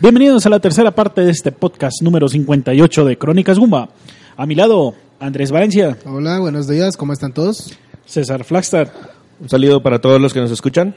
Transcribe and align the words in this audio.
Bienvenidos 0.00 0.46
a 0.46 0.48
la 0.50 0.60
tercera 0.60 0.92
parte 0.92 1.20
de 1.22 1.30
este 1.30 1.52
podcast 1.52 2.00
número 2.00 2.26
58 2.26 3.04
de 3.04 3.18
Crónicas 3.18 3.58
Gumba. 3.58 3.90
A 4.36 4.46
mi 4.46 4.54
lado, 4.54 4.94
Andrés 5.18 5.50
Valencia, 5.50 5.98
Hola, 6.06 6.38
buenos 6.38 6.66
días, 6.68 6.96
¿cómo 6.96 7.12
están 7.12 7.34
todos? 7.34 7.76
César 8.06 8.44
Flagstad, 8.44 8.88
Un 9.40 9.50
saludo 9.50 9.82
para 9.82 10.00
todos 10.00 10.18
los 10.18 10.32
que 10.32 10.40
nos 10.40 10.50
escuchan. 10.50 10.94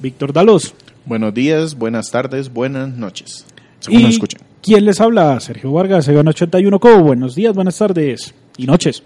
Víctor 0.00 0.34
Dalos 0.34 0.74
Buenos 1.06 1.32
días, 1.32 1.76
buenas 1.76 2.10
tardes, 2.10 2.52
buenas 2.52 2.94
noches. 2.94 3.46
Según 3.80 4.00
y 4.00 4.02
nos 4.02 4.12
escuchen. 4.14 4.40
¿quién 4.60 4.84
les 4.84 5.00
habla? 5.00 5.40
Sergio 5.40 5.72
Vargas, 5.72 6.06
Egan 6.08 6.28
81 6.28 6.78
Co. 6.78 6.98
Buenos 7.00 7.34
días, 7.34 7.54
buenas 7.54 7.78
tardes 7.78 8.34
y 8.58 8.66
noches. 8.66 9.02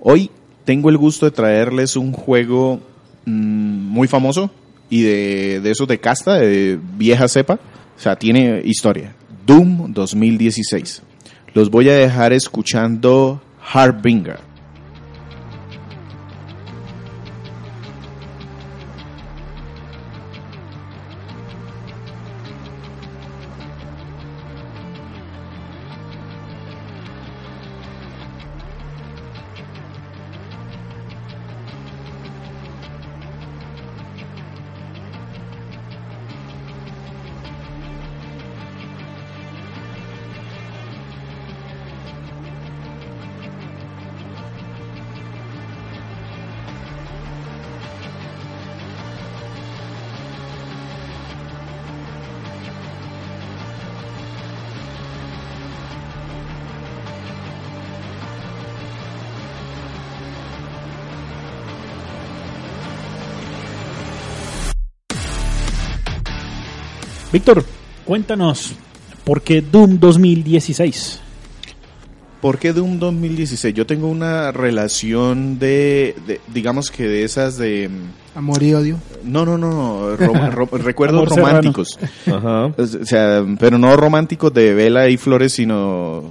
Hoy 0.00 0.28
tengo 0.64 0.88
el 0.90 0.96
gusto 0.98 1.26
de 1.26 1.30
traerles 1.32 1.94
un 1.94 2.12
juego 2.12 2.80
mm, 3.26 3.30
muy 3.30 4.08
famoso 4.08 4.50
y 4.90 5.02
de, 5.02 5.60
de 5.60 5.70
esos 5.70 5.86
de 5.86 6.00
casta, 6.00 6.34
de 6.34 6.80
vieja 6.96 7.28
cepa. 7.28 7.60
O 7.98 8.00
sea, 8.00 8.14
tiene 8.16 8.62
historia. 8.64 9.12
Doom 9.44 9.92
2016. 9.92 11.02
Los 11.52 11.68
voy 11.68 11.88
a 11.88 11.94
dejar 11.94 12.32
escuchando 12.32 13.42
Harbinger. 13.72 14.38
Víctor, 67.32 67.64
cuéntanos, 68.04 68.72
¿por 69.24 69.42
qué 69.42 69.60
Doom 69.60 69.98
2016? 69.98 71.20
¿Por 72.40 72.58
qué 72.58 72.72
Doom 72.72 72.98
2016? 73.00 73.74
Yo 73.74 73.84
tengo 73.84 74.06
una 74.08 74.52
relación 74.52 75.58
de, 75.58 76.14
de- 76.26 76.40
digamos 76.54 76.90
que 76.90 77.02
de 77.04 77.24
esas 77.24 77.58
de... 77.58 77.88
mm, 77.88 78.38
Amor 78.38 78.62
y 78.62 78.74
odio. 78.74 78.98
No, 79.24 79.44
no, 79.44 79.58
no, 79.58 79.70
no, 79.72 80.16
ro- 80.16 80.50
ro- 80.52 80.68
recuerdos 80.78 81.32
Amor 81.32 81.36
románticos. 81.36 81.98
Ajá. 82.26 82.66
O 82.66 82.86
sea, 83.04 83.44
pero 83.58 83.76
no 83.78 83.96
románticos 83.96 84.54
de 84.54 84.72
vela 84.72 85.08
y 85.08 85.16
flores, 85.16 85.52
sino... 85.52 86.22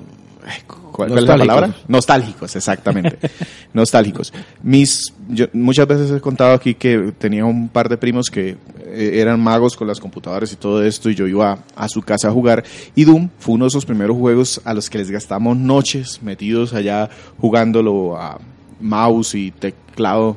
ay, 0.45 0.61
¿Cuál, 0.97 1.09
cuál 1.09 1.19
es 1.19 1.25
la 1.29 1.37
palabra? 1.37 1.75
Nostálgicos, 1.87 2.55
exactamente. 2.55 3.19
Nostálgicos. 3.73 4.33
Mis, 4.63 5.13
yo 5.29 5.45
muchas 5.53 5.87
veces 5.87 6.09
he 6.09 6.19
contado 6.19 6.55
aquí 6.55 6.73
que 6.73 7.13
tenía 7.19 7.45
un 7.45 7.69
par 7.69 7.87
de 7.87 7.97
primos 7.97 8.31
que 8.31 8.57
eh, 8.83 9.11
eran 9.13 9.39
magos 9.39 9.75
con 9.75 9.87
las 9.87 9.99
computadoras 9.99 10.51
y 10.51 10.55
todo 10.55 10.83
esto, 10.83 11.11
y 11.11 11.13
yo 11.13 11.27
iba 11.27 11.59
a 11.75 11.87
su 11.87 12.01
casa 12.01 12.29
a 12.29 12.31
jugar. 12.31 12.63
Y 12.95 13.03
Doom 13.03 13.29
fue 13.37 13.53
uno 13.53 13.65
de 13.65 13.67
esos 13.67 13.85
primeros 13.85 14.17
juegos 14.17 14.59
a 14.65 14.73
los 14.73 14.89
que 14.89 14.97
les 14.97 15.11
gastamos 15.11 15.55
noches 15.55 16.23
metidos 16.23 16.73
allá 16.73 17.11
jugándolo 17.37 18.19
a 18.19 18.39
mouse 18.79 19.35
y 19.35 19.51
teclado. 19.51 20.35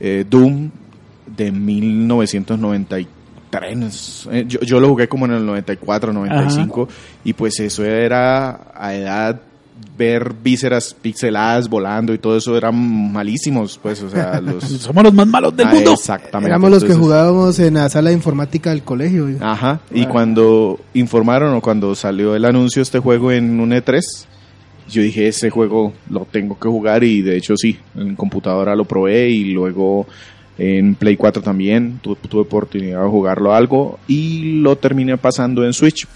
Eh, 0.00 0.26
Doom 0.28 0.70
de 1.34 1.50
1993. 1.50 4.28
Eh, 4.32 4.44
Yo, 4.46 4.60
yo 4.60 4.80
lo 4.80 4.90
jugué 4.90 5.08
como 5.08 5.24
en 5.24 5.32
el 5.32 5.46
94, 5.46 6.12
95 6.12 6.88
y 7.24 7.32
pues 7.32 7.58
eso 7.60 7.86
era 7.86 8.70
a 8.74 8.94
edad 8.94 9.40
ver 9.96 10.34
vísceras 10.42 10.94
pixeladas 11.00 11.68
volando 11.68 12.12
y 12.14 12.18
todo 12.18 12.36
eso 12.36 12.56
eran 12.56 12.74
malísimos, 13.12 13.78
pues, 13.82 14.02
o 14.02 14.10
sea, 14.10 14.40
los... 14.42 14.64
Somos 14.64 15.04
los 15.04 15.14
más 15.14 15.26
malos 15.26 15.56
del 15.56 15.66
Ah, 15.68 15.72
mundo. 15.74 15.92
Exactamente. 15.92 16.48
Éramos 16.50 16.70
los 16.70 16.84
que 16.84 16.94
jugábamos 16.94 17.58
en 17.58 17.74
la 17.74 17.88
sala 17.88 18.10
de 18.10 18.16
informática 18.16 18.70
del 18.70 18.82
colegio. 18.82 19.28
Ajá, 19.40 19.80
y 19.92 20.02
Ah. 20.04 20.08
cuando 20.08 20.80
informaron 20.94 21.54
o 21.54 21.60
cuando 21.60 21.94
salió 21.94 22.34
el 22.34 22.44
anuncio 22.44 22.80
de 22.80 22.84
este 22.84 22.98
juego 22.98 23.30
en 23.32 23.60
un 23.60 23.70
E3, 23.72 24.00
yo 24.90 25.00
dije, 25.02 25.28
ese 25.28 25.48
juego 25.50 25.92
lo 26.10 26.26
tengo 26.30 26.58
que 26.58 26.68
jugar 26.68 27.04
y 27.04 27.22
de 27.22 27.36
hecho 27.36 27.56
sí, 27.56 27.78
en 27.96 28.16
computadora 28.16 28.74
lo 28.76 28.84
probé 28.84 29.30
y 29.30 29.52
luego 29.52 30.06
en 30.58 30.94
Play 30.94 31.16
4 31.16 31.42
también 31.42 31.98
tu- 32.02 32.14
tuve 32.16 32.42
oportunidad 32.42 33.02
de 33.02 33.08
jugarlo 33.08 33.54
algo 33.54 33.98
y 34.06 34.60
lo 34.60 34.76
terminé 34.76 35.16
pasando 35.16 35.64
en 35.64 35.72
Switch. 35.72 36.06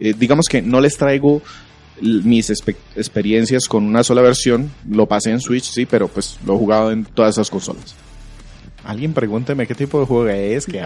Eh, 0.00 0.12
digamos 0.18 0.46
que 0.50 0.60
no 0.60 0.80
les 0.80 0.96
traigo 0.98 1.40
mis 2.00 2.50
experiencias 2.94 3.66
con 3.68 3.84
una 3.84 4.02
sola 4.04 4.22
versión, 4.22 4.70
lo 4.90 5.06
pasé 5.06 5.30
en 5.30 5.40
Switch, 5.40 5.64
sí, 5.70 5.86
pero 5.86 6.08
pues 6.08 6.38
lo 6.44 6.54
he 6.54 6.58
jugado 6.58 6.92
en 6.92 7.04
todas 7.04 7.34
esas 7.34 7.50
consolas. 7.50 7.94
Alguien 8.84 9.12
pregúnteme 9.12 9.66
qué 9.66 9.74
tipo 9.74 9.98
de 9.98 10.06
juego 10.06 10.28
es, 10.28 10.66
que 10.66 10.80
Ah, 10.80 10.84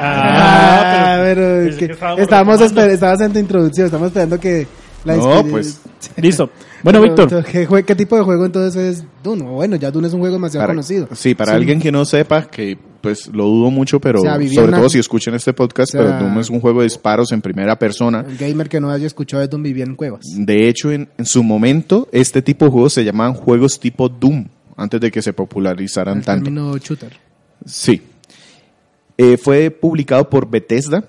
Ah, 1.16 1.18
pero- 1.22 1.40
pero, 1.40 1.64
pensé 1.64 1.78
que 1.86 1.92
estábamos 1.92 2.20
estábamos 2.20 2.60
esper- 2.60 2.90
estabas 2.90 3.20
en 3.20 3.32
tu 3.32 3.38
introducción, 3.38 3.86
estamos 3.86 4.06
esperando 4.08 4.40
que 4.40 4.66
la 5.04 5.16
No, 5.16 5.44
pues 5.44 5.80
Listo. 6.16 6.50
Bueno, 6.82 7.00
Pero, 7.02 7.26
Víctor, 7.26 7.84
¿qué, 7.84 7.94
tipo 7.94 8.16
de 8.16 8.22
juego 8.22 8.46
entonces 8.46 8.98
es 9.00 9.04
Dune? 9.22 9.42
O 9.46 9.52
Bueno, 9.52 9.76
ya 9.76 9.90
Dune 9.90 10.08
es 10.08 10.14
un 10.14 10.20
juego 10.20 10.36
demasiado 10.36 10.62
Para- 10.62 10.72
conocido. 10.74 11.08
Sí, 11.14 11.34
para 11.34 11.52
Sí. 11.52 11.56
alguien 11.56 11.78
que 11.80 11.92
no 11.92 12.04
sepa, 12.06 12.46
que 12.46 12.78
pues 13.00 13.26
lo 13.28 13.44
dudo 13.46 13.70
mucho, 13.70 14.00
pero 14.00 14.18
O 14.20 14.22
sea, 14.22 14.36
vivía 14.36 14.54
sobre 14.56 14.68
una- 14.68 14.78
todo 14.78 14.88
si 14.88 14.98
escuchan 14.98 15.34
este 15.34 15.52
podcast, 15.52 15.94
O 15.94 15.98
sea- 15.98 16.06
pero 16.06 16.18
Doom 16.24 16.38
es 16.40 16.50
un 16.50 16.60
juego 16.60 16.80
de 16.80 16.84
disparos 16.84 17.32
en 17.32 17.40
primera 17.40 17.78
persona. 17.78 18.24
El 18.28 18.36
gamer 18.36 18.68
que 18.68 18.80
no 18.80 18.90
haya 18.90 19.06
escuchado 19.06 19.40
de 19.40 19.48
Dune 19.48 19.64
vivía 19.64 19.84
en 19.84 19.94
cuevas. 19.96 20.20
De 20.36 20.68
hecho, 20.68 20.90
en, 20.92 21.08
en 21.18 21.26
su 21.26 21.42
momento, 21.42 22.08
este 22.12 22.42
tipo 22.42 22.64
de 22.64 22.70
juegos 22.70 22.92
se 22.92 23.04
llamaban 23.04 23.34
juegos 23.34 23.78
tipo 23.80 24.08
Doom, 24.08 24.46
antes 24.76 25.00
de 25.00 25.10
que 25.10 25.22
se 25.22 25.32
popularizaran 25.32 26.18
El 26.18 26.24
tanto. 26.24 26.44
término 26.44 26.76
shooter. 26.78 27.12
Sí. 27.66 28.02
Eh, 29.18 29.36
fue 29.36 29.70
publicado 29.70 30.30
por 30.30 30.48
Bethesda 30.48 31.04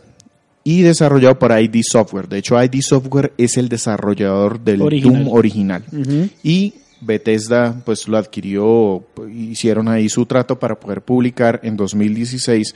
y 0.63 0.81
desarrollado 0.81 1.39
por 1.39 1.51
ID 1.57 1.81
Software. 1.83 2.27
De 2.27 2.37
hecho, 2.39 2.61
ID 2.61 2.81
Software 2.81 3.31
es 3.37 3.57
el 3.57 3.69
desarrollador 3.69 4.59
del 4.59 4.81
Original. 4.81 5.23
Doom 5.23 5.33
original. 5.33 5.83
Ujú. 5.91 6.29
Y 6.43 6.73
Bethesda 7.01 7.81
pues 7.83 8.07
lo 8.07 8.17
adquirió, 8.17 9.03
hicieron 9.33 9.87
ahí 9.87 10.07
su 10.07 10.25
trato 10.25 10.57
para 10.57 10.79
poder 10.79 11.01
publicar 11.01 11.59
en 11.63 11.75
2016 11.75 12.75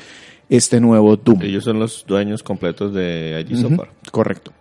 este 0.50 0.80
nuevo 0.80 1.16
Doom. 1.16 1.42
Ellos 1.44 1.64
son 1.64 1.80
los 1.80 2.06
dueños 2.06 2.44
completos 2.44 2.94
de 2.94 3.46
ID 3.48 3.58
Software. 3.62 3.90
Correcto. 4.12 4.52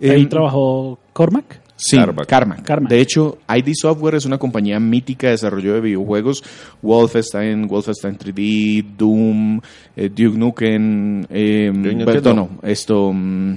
ahí 0.00 0.22
Em, 0.22 0.28
trabajó 0.28 0.98
Cormac. 1.12 1.64
Sí, 1.76 1.96
Carmack. 1.96 2.26
Carmack. 2.28 2.62
Carmack. 2.62 2.90
De 2.90 3.00
hecho, 3.00 3.38
ID 3.48 3.72
Software 3.74 4.14
es 4.14 4.24
una 4.24 4.38
compañía 4.38 4.78
mítica 4.78 5.26
de 5.26 5.32
desarrollo 5.32 5.74
de 5.74 5.80
videojuegos. 5.80 6.42
Wolfenstein, 6.80 7.66
Wolfenstein 7.66 8.16
3D, 8.16 8.96
Doom, 8.96 9.60
eh, 9.96 10.08
Duke 10.08 10.38
Nukem, 10.38 11.24
eh, 11.28 11.72
Duke 11.74 11.94
Nukem 11.94 12.04
perdón, 12.04 12.36
no. 12.36 12.50
no, 12.62 12.68
esto, 12.68 13.12
mm, 13.12 13.56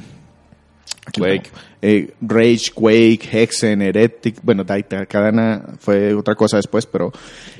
Quake. 1.11 1.49
Eh, 1.81 2.11
Rage, 2.21 2.71
Quake, 2.73 3.19
Hexen, 3.31 3.81
Heretic, 3.81 4.37
bueno, 4.41 4.63
Daita, 4.63 5.05
Cadena 5.05 5.63
fue 5.79 6.13
otra 6.13 6.35
cosa 6.35 6.57
después, 6.57 6.85
pero 6.85 7.11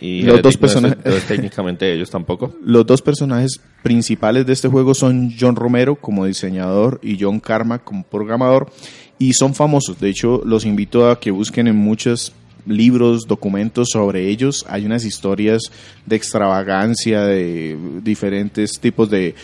Y 0.01 0.21
los 0.23 0.41
dos 0.41 0.41
Heretic 0.41 0.43
no 0.43 0.49
es- 0.49 0.57
personajes, 0.57 1.05
no 1.05 1.11
es 1.13 1.23
técnicamente 1.27 1.93
ellos 1.93 2.09
tampoco. 2.09 2.53
los 2.63 2.85
dos 2.85 3.01
personajes 3.01 3.59
principales 3.83 4.45
de 4.45 4.53
este 4.53 4.67
juego 4.67 4.93
son 4.93 5.33
John 5.39 5.55
Romero 5.55 5.95
como 5.95 6.25
diseñador 6.25 6.99
y 7.03 7.17
John 7.19 7.39
Carmack 7.39 7.83
como 7.83 8.03
programador 8.03 8.71
y 9.19 9.33
son 9.33 9.53
famosos. 9.55 9.99
De 9.99 10.09
hecho, 10.09 10.41
los 10.45 10.65
invito 10.65 11.09
a 11.09 11.19
que 11.19 11.31
busquen 11.31 11.67
en 11.67 11.75
muchos 11.75 12.33
libros, 12.65 13.27
documentos 13.27 13.87
sobre 13.93 14.27
ellos. 14.27 14.65
Hay 14.67 14.85
unas 14.85 15.05
historias 15.05 15.71
de 16.05 16.15
extravagancia, 16.17 17.21
de 17.23 17.77
diferentes 18.03 18.73
tipos 18.79 19.09
de 19.09 19.35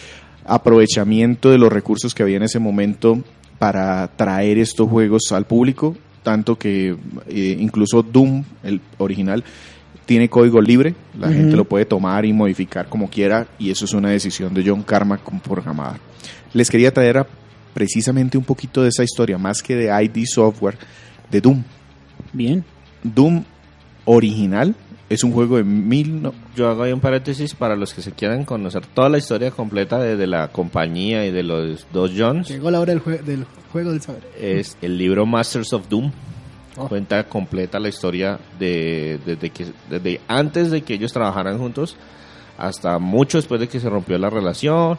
aprovechamiento 0.45 1.49
de 1.49 1.57
los 1.57 1.71
recursos 1.71 2.13
que 2.13 2.23
había 2.23 2.37
en 2.37 2.43
ese 2.43 2.59
momento 2.59 3.19
para 3.63 4.09
traer 4.17 4.57
estos 4.57 4.89
juegos 4.89 5.31
al 5.31 5.45
público, 5.45 5.95
tanto 6.21 6.57
que 6.57 6.97
eh, 7.29 7.57
incluso 7.61 8.03
Doom, 8.03 8.43
el 8.61 8.81
original, 8.97 9.41
tiene 10.05 10.27
código 10.27 10.59
libre, 10.59 10.93
la 11.17 11.31
gente 11.31 11.55
lo 11.55 11.63
puede 11.63 11.85
tomar 11.85 12.25
y 12.25 12.33
modificar 12.33 12.89
como 12.89 13.09
quiera, 13.09 13.47
y 13.57 13.71
eso 13.71 13.85
es 13.85 13.93
una 13.93 14.09
decisión 14.09 14.53
de 14.53 14.65
John 14.67 14.83
Carmack 14.83 15.23
como 15.23 15.39
programador. 15.39 15.97
Les 16.53 16.69
quería 16.69 16.91
traer 16.93 17.19
a- 17.19 17.27
precisamente 17.73 18.37
un 18.37 18.43
poquito 18.43 18.83
de 18.83 18.89
esa 18.89 19.05
historia, 19.05 19.37
más 19.37 19.61
que 19.61 19.77
de 19.77 20.03
ID 20.03 20.25
Software, 20.25 20.77
de 21.31 21.39
Doom. 21.39 21.63
Bien. 22.33 22.65
Doom 23.01 23.45
original 24.03 24.75
es 25.13 25.23
un 25.23 25.31
juego 25.31 25.57
de 25.57 25.63
mil 25.63 26.21
no- 26.21 26.33
Yo 26.55 26.69
hago 26.69 26.83
ahí 26.83 26.91
un 26.91 26.99
paréntesis 26.99 27.53
para 27.55 27.75
los 27.75 27.93
que 27.93 28.01
se 28.01 28.11
quieran 28.11 28.45
conocer 28.45 28.85
toda 28.85 29.09
la 29.09 29.17
historia 29.17 29.51
completa 29.51 29.99
de, 29.99 30.15
de 30.17 30.27
la 30.27 30.47
compañía 30.49 31.25
y 31.25 31.31
de 31.31 31.43
los 31.43 31.85
dos 31.93 32.11
Johns. 32.17 32.49
Llegó 32.49 32.69
la 32.71 32.79
hora 32.79 32.93
del, 32.93 33.03
jue- 33.03 33.21
del 33.21 33.45
juego 33.71 33.91
del 33.91 34.01
saber. 34.01 34.23
Es 34.39 34.77
el 34.81 34.97
libro 34.97 35.25
Masters 35.25 35.73
of 35.73 35.87
Doom. 35.89 36.11
Oh. 36.75 36.87
Cuenta 36.87 37.23
completa 37.25 37.79
la 37.79 37.89
historia 37.89 38.39
de 38.59 39.19
desde 39.25 39.51
que 39.51 39.67
desde 39.91 40.21
antes 40.27 40.71
de 40.71 40.81
que 40.81 40.95
ellos 40.95 41.13
trabajaran 41.13 41.59
juntos 41.59 41.95
hasta 42.57 42.97
mucho 42.97 43.37
después 43.37 43.61
de 43.61 43.67
que 43.67 43.79
se 43.79 43.89
rompió 43.89 44.17
la 44.17 44.29
relación 44.31 44.97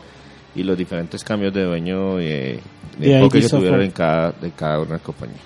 y 0.55 0.63
los 0.63 0.79
diferentes 0.79 1.25
cambios 1.25 1.53
de 1.53 1.65
dueño 1.65 2.21
eh, 2.21 2.61
de 2.99 3.09
De 3.09 3.29
que 3.29 3.41
tuvieron 3.49 3.83
en 3.83 3.91
cada 3.91 4.31
de 4.33 4.53
cada 4.53 4.77
una 4.79 4.87
de 4.87 4.93
las 4.93 5.03
compañías. 5.03 5.41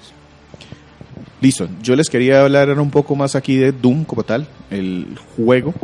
Listo, 1.40 1.68
yo 1.82 1.94
les 1.96 2.08
quería 2.08 2.42
hablar 2.42 2.78
un 2.80 2.90
poco 2.90 3.14
más 3.16 3.34
aquí 3.36 3.56
de 3.56 3.72
Doom 3.72 4.04
como 4.04 4.24
tal, 4.24 4.46
el 4.70 5.06
juego. 5.36 5.74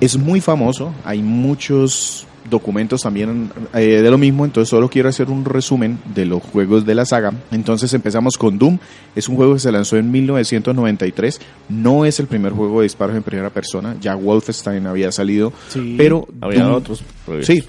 Es 0.00 0.16
muy 0.16 0.40
famoso, 0.40 0.92
hay 1.04 1.22
muchos 1.22 2.26
documentos 2.50 3.02
también 3.02 3.50
eh, 3.72 4.00
de 4.02 4.10
lo 4.10 4.18
mismo, 4.18 4.44
entonces 4.44 4.68
solo 4.68 4.88
quiero 4.90 5.08
hacer 5.08 5.30
un 5.30 5.44
resumen 5.44 5.98
de 6.14 6.26
los 6.26 6.42
juegos 6.42 6.84
de 6.84 6.94
la 6.94 7.04
saga. 7.06 7.32
Entonces 7.52 7.94
empezamos 7.94 8.36
con 8.36 8.58
Doom, 8.58 8.78
es 9.14 9.28
un 9.28 9.36
juego 9.36 9.54
que 9.54 9.60
se 9.60 9.70
lanzó 9.70 9.96
en 9.96 10.10
1993, 10.10 11.40
no 11.68 12.04
es 12.04 12.18
el 12.18 12.26
primer 12.26 12.52
juego 12.52 12.80
de 12.80 12.84
disparos 12.84 13.14
en 13.16 13.22
primera 13.22 13.50
persona, 13.50 13.94
ya 14.00 14.16
Wolfenstein 14.16 14.86
había 14.86 15.12
salido, 15.12 15.52
Sí. 15.68 15.94
pero 15.96 16.26
Había 16.40 16.64
Doom- 16.66 16.74
otros 16.74 17.02
proyectos. 17.24 17.54
Sí. 17.56 17.64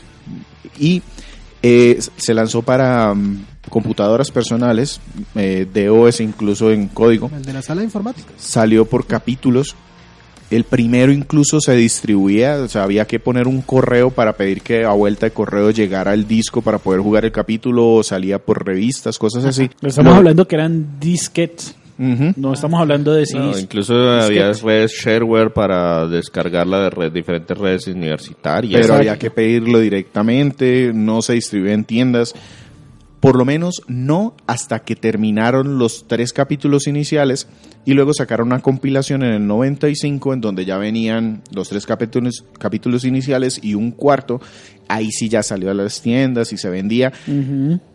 Y 0.79 1.01
eh, 1.61 1.99
se 2.17 2.33
lanzó 2.33 2.61
para 2.63 3.13
mm, 3.13 3.45
computadoras 3.69 4.29
personales, 4.31 4.99
eh, 5.35 5.65
DOS 5.73 6.19
incluso 6.21 6.71
en 6.71 6.87
código. 6.87 7.29
El 7.35 7.43
de 7.43 7.53
la 7.53 7.61
sala 7.61 7.79
de 7.81 7.85
informática. 7.85 8.27
Salió 8.37 8.85
por 8.85 9.05
capítulos. 9.07 9.75
El 10.51 10.65
primero 10.65 11.11
incluso 11.11 11.59
se 11.59 11.73
distribuía, 11.75 12.57
o 12.57 12.67
sea, 12.67 12.83
había 12.83 13.05
que 13.07 13.19
poner 13.19 13.47
un 13.47 13.61
correo 13.61 14.11
para 14.11 14.33
pedir 14.33 14.61
que 14.61 14.83
a 14.83 14.91
vuelta 14.91 15.25
de 15.25 15.31
correo 15.31 15.71
llegara 15.71 16.13
el 16.13 16.27
disco 16.27 16.61
para 16.61 16.77
poder 16.77 17.01
jugar 17.01 17.25
el 17.25 17.31
capítulo, 17.31 17.89
o 17.93 18.03
salía 18.03 18.37
por 18.37 18.63
revistas, 18.63 19.17
cosas 19.17 19.45
así. 19.45 19.69
Estamos 19.81 20.11
Lo- 20.13 20.17
hablando 20.19 20.47
que 20.47 20.55
eran 20.55 20.99
disquetes. 20.99 21.73
Ujú. 21.97 22.33
No 22.35 22.53
estamos 22.53 22.79
hablando 22.81 23.13
de 23.13 23.21
No, 23.33 23.53
CDs. 23.53 23.61
incluso 23.63 23.93
había 24.11 24.51
redes 24.53 24.91
shareware 24.91 25.53
para 25.53 26.07
descargarla 26.07 26.81
de 26.83 26.89
red- 26.89 27.11
diferentes 27.11 27.57
redes 27.57 27.87
universitarias. 27.87 28.81
pero 28.81 28.95
había 28.95 29.17
que 29.17 29.31
pedirlo 29.31 29.79
directamente, 29.79 30.91
no 30.93 31.21
se 31.21 31.33
distribuía 31.33 31.73
en 31.73 31.85
tiendas. 31.85 32.33
Por 33.23 33.37
lo 33.37 33.45
menos 33.45 33.83
no 33.87 34.35
hasta 34.47 34.79
que 34.79 34.97
terminaron 34.97 35.79
los 35.79 36.09
tres 36.09 36.33
capítulos 36.33 36.87
iniciales 36.87 37.47
y 37.85 37.93
luego 37.93 38.13
sacaron 38.13 38.47
una 38.47 38.59
compilación 38.59 39.23
en 39.23 39.31
el 39.31 39.47
95 39.47 40.33
en 40.33 40.41
donde 40.41 40.65
ya 40.65 40.77
venían 40.77 41.41
los 41.55 41.69
tres 41.69 41.85
capítulos, 41.85 42.43
capítulos 42.59 43.05
iniciales 43.05 43.61
y 43.63 43.75
un 43.75 43.91
cuarto. 43.91 44.41
Ahí 44.89 45.09
sí 45.09 45.29
ya 45.29 45.41
salió 45.41 45.71
a 45.71 45.73
las 45.73 46.01
tiendas 46.01 46.51
y 46.51 46.57
se 46.57 46.69
vendía. 46.69 47.13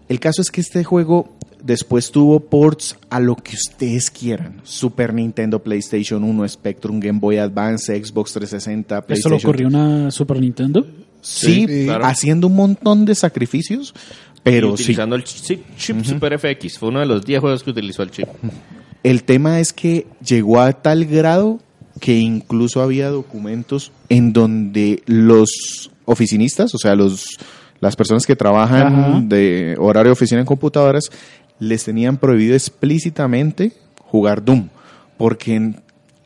El 0.08 0.18
caso 0.18 0.40
es 0.40 0.50
que 0.50 0.62
este 0.62 0.82
juego 0.82 1.36
después 1.62 2.10
tuvo 2.10 2.40
ports 2.40 2.96
a 3.10 3.20
lo 3.20 3.36
que 3.36 3.54
ustedes 3.54 4.10
quieran. 4.10 4.62
Super 4.64 5.12
Nintendo, 5.12 5.62
PlayStation 5.62 6.24
1, 6.24 6.48
Spectrum, 6.48 7.00
Game 7.00 7.18
Boy 7.18 7.36
Advance, 7.36 7.94
Xbox 8.02 8.32
360, 8.32 8.96
¿Esto 8.96 9.06
PlayStation 9.06 9.32
lo 9.32 9.36
ocurrió 9.36 9.68
una 9.68 10.10
Super 10.10 10.40
Nintendo? 10.40 10.86
Sí, 11.20 11.66
Sí, 11.68 11.84
claro. 11.84 12.04
haciendo 12.06 12.46
un 12.46 12.56
montón 12.56 13.04
de 13.04 13.14
sacrificios, 13.14 13.94
pero 14.42 14.68
Y 14.74 14.76
sí. 14.78 14.82
utilizando 14.84 15.16
el 15.16 15.24
chip, 15.24 15.62
chip 15.76 16.04
Super 16.04 16.38
FX. 16.38 16.78
Fue 16.78 16.88
uno 16.90 17.00
de 17.00 17.06
los 17.06 17.24
10 17.24 17.40
juegos 17.40 17.62
que 17.62 17.70
utilizó 17.70 18.02
el 18.02 18.10
chip. 18.10 18.28
El 19.02 19.22
tema 19.24 19.60
es 19.60 19.72
que 19.72 20.06
llegó 20.24 20.60
a 20.60 20.72
tal 20.72 21.04
grado 21.04 21.60
que 22.00 22.16
incluso 22.18 22.80
había 22.82 23.10
documentos 23.10 23.90
en 24.08 24.32
donde 24.32 25.02
los 25.06 25.90
oficinistas, 26.04 26.74
o 26.74 26.78
sea, 26.78 26.94
los 26.94 27.36
las 27.80 27.94
personas 27.94 28.26
que 28.26 28.34
trabajan 28.34 28.86
Ajá. 28.86 29.20
de 29.22 29.76
horario 29.78 30.08
de 30.10 30.12
oficina 30.14 30.40
en 30.40 30.46
computadoras, 30.46 31.04
les 31.60 31.84
tenían 31.84 32.16
prohibido 32.16 32.54
explícitamente 32.54 33.72
jugar 34.00 34.44
Doom, 34.44 34.68
porque 35.16 35.74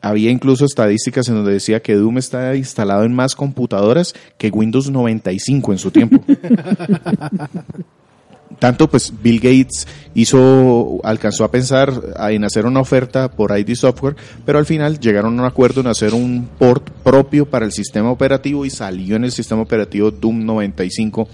había 0.03 0.29
incluso 0.29 0.65
estadísticas 0.65 1.29
en 1.29 1.35
donde 1.35 1.53
decía 1.53 1.81
que 1.81 1.95
Doom 1.95 2.17
está 2.17 2.55
instalado 2.57 3.05
en 3.05 3.13
más 3.13 3.35
computadoras 3.35 4.13
que 4.37 4.49
Windows 4.49 4.91
95 4.91 5.71
en 5.71 5.77
su 5.79 5.91
tiempo. 5.91 6.21
Tanto 8.59 8.89
pues 8.89 9.13
Bill 9.21 9.39
Gates 9.39 9.87
hizo, 10.13 10.99
alcanzó 11.03 11.45
a 11.45 11.51
pensar 11.51 11.93
en 12.29 12.43
hacer 12.43 12.65
una 12.65 12.81
oferta 12.81 13.31
por 13.31 13.57
ID 13.57 13.75
Software, 13.75 14.17
pero 14.45 14.59
al 14.59 14.65
final 14.65 14.99
llegaron 14.99 15.39
a 15.39 15.41
un 15.41 15.47
acuerdo 15.47 15.79
en 15.79 15.87
hacer 15.87 16.13
un 16.13 16.49
port 16.59 16.89
propio 16.89 17.49
para 17.49 17.65
el 17.65 17.71
sistema 17.71 18.11
operativo 18.11 18.65
y 18.65 18.69
salió 18.69 19.15
en 19.15 19.23
el 19.23 19.31
sistema 19.31 19.61
operativo 19.61 20.11
Doom 20.11 20.45
95 20.45 21.29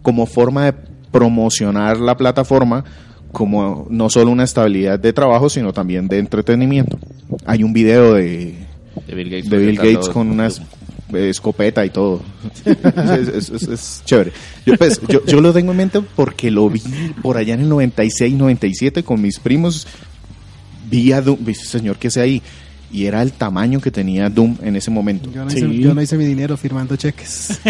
como 0.00 0.24
forma 0.24 0.64
de 0.64 0.72
promocionar 1.10 1.98
la 1.98 2.16
plataforma 2.16 2.82
como 3.30 3.86
no 3.90 4.08
solo 4.08 4.30
una 4.30 4.44
estabilidad 4.44 4.98
de 4.98 5.12
trabajo, 5.12 5.50
sino 5.50 5.74
también 5.74 6.08
de 6.08 6.18
entretenimiento. 6.18 6.98
Hay 7.44 7.62
un 7.62 7.72
video 7.72 8.14
de, 8.14 8.54
De 9.06 9.14
Bill 9.14 9.30
Gates, 9.30 9.50
de 9.50 9.58
Bill 9.58 9.76
Gates 9.76 10.08
con 10.08 10.30
una 10.30 10.46
es- 10.46 10.60
escopeta 11.12 11.84
y 11.84 11.90
todo. 11.90 12.22
es, 12.64 13.28
es- 13.28 13.50
es- 13.50 13.62
es 13.68 14.02
chévere. 14.04 14.32
Yo, 14.64 14.74
pues, 14.76 15.00
yo, 15.08 15.24
yo 15.26 15.40
lo 15.40 15.52
tengo 15.52 15.70
en 15.72 15.76
mente 15.78 16.00
porque 16.14 16.50
lo 16.50 16.68
vi 16.70 16.82
por 17.22 17.36
allá 17.36 17.54
en 17.54 17.60
el 17.60 17.68
96, 17.68 18.34
97 18.34 19.02
con 19.02 19.20
mis 19.20 19.38
primos. 19.38 19.86
Vi 20.90 21.12
a 21.12 21.20
Doom, 21.20 21.38
vi, 21.44 21.54
señor, 21.54 21.96
que 21.98 22.10
sea 22.10 22.22
ahí. 22.24 22.40
Y 22.92 23.06
era 23.06 23.20
el 23.22 23.32
tamaño 23.32 23.80
que 23.80 23.90
tenía 23.90 24.30
Doom 24.30 24.56
en 24.62 24.76
ese 24.76 24.90
momento. 24.92 25.28
Yo 25.32 25.44
no, 25.44 25.50
Sí. 25.50 25.58
hice, 25.58 25.78
yo 25.80 25.92
no 25.94 26.00
hice 26.00 26.16
mi 26.16 26.24
dinero 26.24 26.56
firmando 26.56 26.94
cheques. 26.96 27.58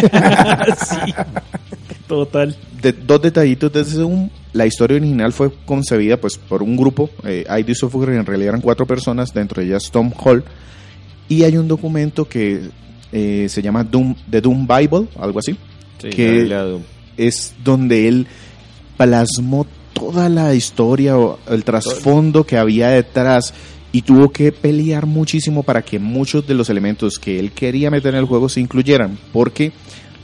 Total. 2.07 2.55
de- 2.83 2.93
dos 2.93 3.21
detallitos 3.23 3.73
de 3.73 3.81
ese 3.81 3.97
Doom. 3.97 4.29
La 4.57 4.67
historia 4.67 4.97
original 4.97 5.33
fue 5.33 5.53
concebida 5.67 6.17
pues 6.17 6.39
por 6.39 6.63
un 6.63 6.77
grupo, 6.77 7.11
eh, 7.25 7.45
ID 7.49 7.75
Software, 7.75 8.11
en 8.15 8.25
realidad 8.27 8.51
eran 8.51 8.61
cuatro 8.63 8.87
personas, 8.87 9.33
dentro 9.35 9.61
de 9.61 9.69
ellas 9.69 9.91
Tom 9.91 10.13
Hall. 10.25 10.43
Y 11.29 11.43
hay 11.43 11.57
un 11.57 11.69
documento 11.69 12.27
que 12.29 12.63
eh, 13.13 13.47
se 13.49 13.63
llama 13.63 13.85
Doom, 13.85 14.15
The 14.31 14.41
Doom 14.41 14.67
Bible, 14.67 15.09
algo 15.19 15.39
así. 15.39 15.57
Sí, 16.01 16.09
que- 16.11 16.45
la 16.47 16.79
es 17.17 17.55
donde 17.65 18.09
él 18.09 18.27
plasmó 18.97 19.67
toda 19.93 20.29
la 20.29 20.55
historia 20.55 21.17
o 21.19 21.39
el 21.49 21.65
trasfondo 21.65 22.45
que 22.45 22.57
había 22.59 22.89
detrás 22.89 23.55
y 23.93 24.03
tuvo 24.03 24.31
que 24.31 24.53
pelear 24.53 25.07
muchísimo 25.07 25.63
para 25.63 25.83
que 25.83 25.99
muchos 25.99 26.47
de 26.47 26.55
los 26.55 26.69
elementos 26.69 27.19
que 27.19 27.39
él 27.39 27.53
quería 27.53 27.91
meter 27.91 28.13
en 28.15 28.21
el 28.21 28.27
juego 28.27 28.49
se 28.51 28.61
incluyeran, 28.61 29.19
porque 29.33 29.73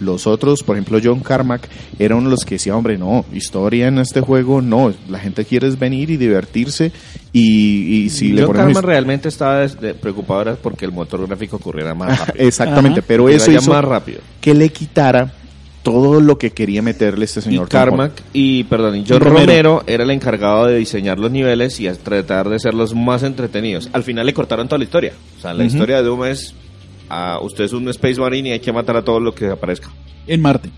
los 0.02 0.26
otros, 0.26 0.62
por 0.62 0.76
ejemplo 0.76 0.99
John 1.02 1.21
Carmack, 1.21 1.68
eran 1.99 2.28
los 2.28 2.44
que 2.44 2.56
decían, 2.56 2.76
hombre, 2.76 2.99
no, 2.99 3.25
historia 3.32 3.88
en 3.88 3.99
este 3.99 4.21
juego, 4.21 4.61
no, 4.61 4.92
la 5.09 5.18
gente 5.18 5.44
quiere 5.44 5.68
es 5.68 5.78
venir 5.78 6.11
y 6.11 6.16
divertirse 6.16 6.92
y, 7.32 8.02
y 8.04 8.11
si 8.11 8.32
le 8.32 8.42
John 8.42 8.52
ponemos... 8.52 8.73
Carman 8.75 8.82
realmente 8.85 9.28
estaba 9.28 9.66
de- 9.66 9.94
preocupado 9.94 10.42
era 10.42 10.54
porque 10.56 10.85
el 10.85 10.92
motor 10.92 11.26
gráfico 11.26 11.59
corriera 11.59 11.94
más 11.94 12.18
rápido. 12.18 12.47
Exactamente, 12.47 13.00
Ajá. 13.00 13.06
pero 13.09 13.28
eso 13.28 13.50
hizo 13.50 13.71
más 13.71 13.85
rápido. 13.85 14.21
que 14.40 14.54
le 14.54 14.68
quitara 14.71 15.32
todo 15.82 16.21
lo 16.21 16.38
que 16.38 16.52
quería 16.52 16.80
meterle 16.80 17.25
este 17.25 17.40
Y 17.40 17.42
señor. 17.42 17.68
Tom 17.68 17.80
Holland. 17.80 17.90
Carmack 17.99 18.23
y, 18.32 18.62
perdón, 18.64 18.97
y 18.99 19.04
John 19.09 19.18
Romero. 19.21 19.40
Romero. 19.40 19.82
era 19.88 20.04
el 20.04 20.11
encargado 20.11 20.66
de 20.66 20.76
diseñar 20.78 21.18
los 21.18 21.30
niveles 21.32 21.80
y 21.80 21.88
a 21.88 21.94
tratar 21.94 22.49
de 22.49 22.54
hacerlos 22.56 22.94
más 22.94 23.25
entretenidos. 23.25 23.88
Al 23.92 24.04
final 24.04 24.26
le 24.26 24.32
cortaron 24.32 24.68
toda 24.68 24.78
la 24.78 24.85
historia. 24.85 25.12
O 25.38 25.40
sea, 25.40 25.52
la 25.54 25.64
historia 25.64 25.97
de 25.97 26.02
Doom 26.04 26.25
es, 26.26 26.54
ah, 27.12 27.38
usted 27.42 27.64
es 27.64 27.73
un 27.73 27.88
Space 27.90 28.19
Marine 28.21 28.49
y 28.49 28.52
hay 28.52 28.61
que 28.61 28.73
matar 28.73 28.97
a 28.97 29.02
todo 29.04 29.21
lo 29.21 29.35
que 29.35 29.47
aparezca 29.49 29.90
En 30.26 30.40
Marte. 30.40 30.71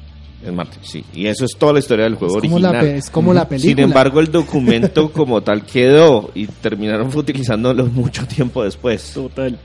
en 0.45 0.55
Marte. 0.55 0.77
Sí, 0.83 1.05
y 1.15 1.27
eso 1.27 1.45
es 1.45 1.53
toda 1.59 1.73
la 1.75 1.79
historia 1.79 2.05
del 2.05 2.17
juego 2.17 2.37
es, 2.39 2.43
como 2.43 2.59
la, 2.59 2.81
pe- 2.81 2.97
es 2.97 3.09
como 3.11 3.33
la 3.33 3.49
película. 3.49 3.71
Sin 3.71 3.79
embargo, 3.79 4.21
el 4.21 4.31
documento 4.31 5.11
como 5.13 5.43
tal 5.43 5.65
quedó 5.65 6.31
y 6.35 6.47
terminaron 6.47 7.11
utilizándolo 7.17 7.87
mucho 7.93 8.27
tiempo 8.27 8.63
después. 8.65 9.13
Total. 9.15 9.59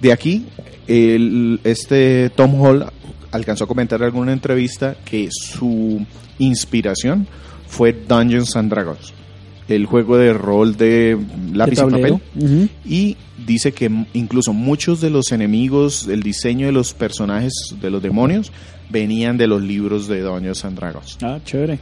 De 0.00 0.12
aquí, 0.12 0.46
el- 0.88 1.60
este 1.64 2.30
Tom 2.30 2.60
Hall 2.60 2.86
alcanzó 3.30 3.64
a 3.64 3.66
comentar 3.68 4.00
en 4.00 4.06
alguna 4.06 4.32
entrevista 4.32 4.96
que 5.04 5.28
su 5.30 6.04
inspiración 6.38 7.26
fue 7.66 7.92
Dungeons 7.92 8.54
and 8.56 8.70
Dragons, 8.70 9.14
el 9.68 9.86
juego 9.86 10.16
de 10.16 10.32
rol 10.32 10.76
de 10.76 11.18
lápiz 11.52 11.80
De 11.80 11.86
y 11.86 11.90
papel. 11.90 12.70
Y 12.84 13.16
dice 13.46 13.72
que 13.72 13.90
incluso 14.12 14.52
muchos 14.52 15.00
de 15.00 15.10
los 15.10 15.32
enemigos, 15.32 16.08
el 16.08 16.22
diseño 16.22 16.66
de 16.66 16.72
los 16.72 16.94
personajes 16.94 17.52
de 17.80 17.90
los 17.90 18.02
demonios, 18.02 18.52
venían 18.90 19.38
de 19.38 19.46
los 19.46 19.62
libros 19.62 20.06
de 20.08 20.20
Dungeons 20.20 20.64
and 20.64 20.78
Dragons. 20.78 21.18
Ah, 21.22 21.38
chévere. 21.44 21.78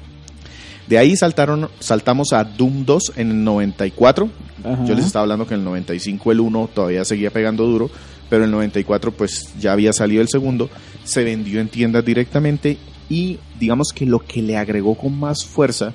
De 0.87 0.99
ahí 0.99 1.17
saltaron, 1.17 1.69
saltamos 1.79 2.33
a 2.33 2.43
Doom 2.43 2.85
2 2.85 3.13
en 3.17 3.31
el 3.31 3.45
94. 3.45 4.29
Ajá. 4.65 4.85
Yo 4.85 4.95
les 4.95 5.07
estaba 5.07 5.23
hablando 5.23 5.47
que 5.47 5.55
en 5.55 5.61
el 5.61 5.65
95 5.65 6.33
el 6.33 6.41
1 6.41 6.71
todavía 6.75 7.05
seguía 7.05 7.31
pegando 7.31 7.65
duro, 7.65 7.91
pero 8.29 8.43
en 8.43 8.49
el 8.49 8.53
94 8.53 9.13
pues 9.13 9.55
ya 9.61 9.73
había 9.73 9.93
salido 9.93 10.21
el 10.21 10.29
segundo, 10.29 10.69
se 11.05 11.23
vendió 11.23 11.61
en 11.61 11.69
tiendas 11.69 12.05
directamente 12.05 12.77
y 13.09 13.39
digamos 13.59 13.89
que 13.95 14.07
lo 14.07 14.21
que 14.21 14.43
le 14.43 14.57
agregó 14.57 14.97
con 14.97 15.19
más 15.19 15.45
fuerza 15.45 15.93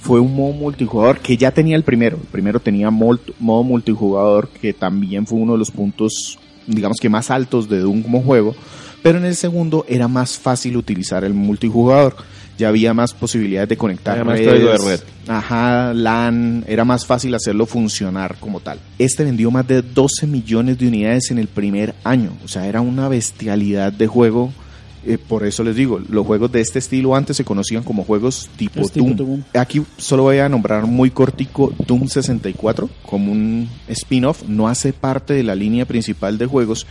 fue 0.00 0.20
un 0.20 0.34
modo 0.34 0.52
multijugador 0.52 1.18
que 1.20 1.36
ya 1.36 1.50
tenía 1.50 1.76
el 1.76 1.82
primero. 1.84 2.16
El 2.16 2.28
primero 2.28 2.60
tenía 2.60 2.90
modo 2.90 3.62
multijugador 3.62 4.48
que 4.48 4.72
también 4.72 5.26
fue 5.26 5.38
uno 5.38 5.52
de 5.52 5.58
los 5.58 5.70
puntos 5.70 6.38
digamos 6.66 6.98
que 7.00 7.08
más 7.08 7.30
altos 7.30 7.68
de 7.68 7.80
Doom 7.80 8.02
como 8.02 8.22
juego, 8.22 8.54
pero 9.02 9.18
en 9.18 9.24
el 9.24 9.34
segundo 9.34 9.84
era 9.88 10.08
más 10.08 10.38
fácil 10.38 10.76
utilizar 10.76 11.24
el 11.24 11.34
multijugador. 11.34 12.16
Ya 12.58 12.68
había 12.68 12.92
más 12.92 13.14
posibilidades 13.14 13.70
de 13.70 13.76
conectar 13.78 14.18
Había 14.18 14.24
más 14.24 14.38
redes. 14.38 14.84
de 14.84 14.90
red. 14.90 15.00
Ajá, 15.28 15.94
LAN, 15.94 16.62
era 16.68 16.84
más 16.84 17.06
fácil 17.06 17.34
hacerlo 17.34 17.64
funcionar 17.64 18.36
como 18.38 18.60
tal. 18.60 18.78
Este 18.98 19.24
vendió 19.24 19.50
más 19.50 19.66
de 19.66 19.80
12 19.80 20.26
millones 20.26 20.78
de 20.78 20.86
unidades 20.86 21.30
en 21.30 21.38
el 21.38 21.48
primer 21.48 21.94
año, 22.04 22.32
o 22.44 22.48
sea, 22.48 22.66
era 22.66 22.82
una 22.82 23.08
bestialidad 23.08 23.92
de 23.92 24.06
juego. 24.06 24.52
Eh, 25.04 25.16
por 25.16 25.46
eso 25.46 25.64
les 25.64 25.76
digo, 25.76 25.98
los 26.10 26.26
juegos 26.26 26.52
de 26.52 26.60
este 26.60 26.78
estilo 26.78 27.14
antes 27.14 27.36
se 27.36 27.44
conocían 27.44 27.82
como 27.82 28.04
juegos 28.04 28.50
tipo. 28.56 28.82
Doom. 28.94 29.42
Aquí 29.54 29.82
solo 29.96 30.24
voy 30.24 30.38
a 30.38 30.48
nombrar 30.48 30.86
muy 30.86 31.10
cortico 31.10 31.72
Doom 31.86 32.06
64 32.06 32.88
como 33.06 33.32
un 33.32 33.68
spin-off, 33.88 34.42
no 34.46 34.68
hace 34.68 34.92
parte 34.92 35.32
de 35.32 35.42
la 35.42 35.54
línea 35.54 35.86
principal 35.86 36.36
de 36.36 36.46
juegos. 36.46 36.86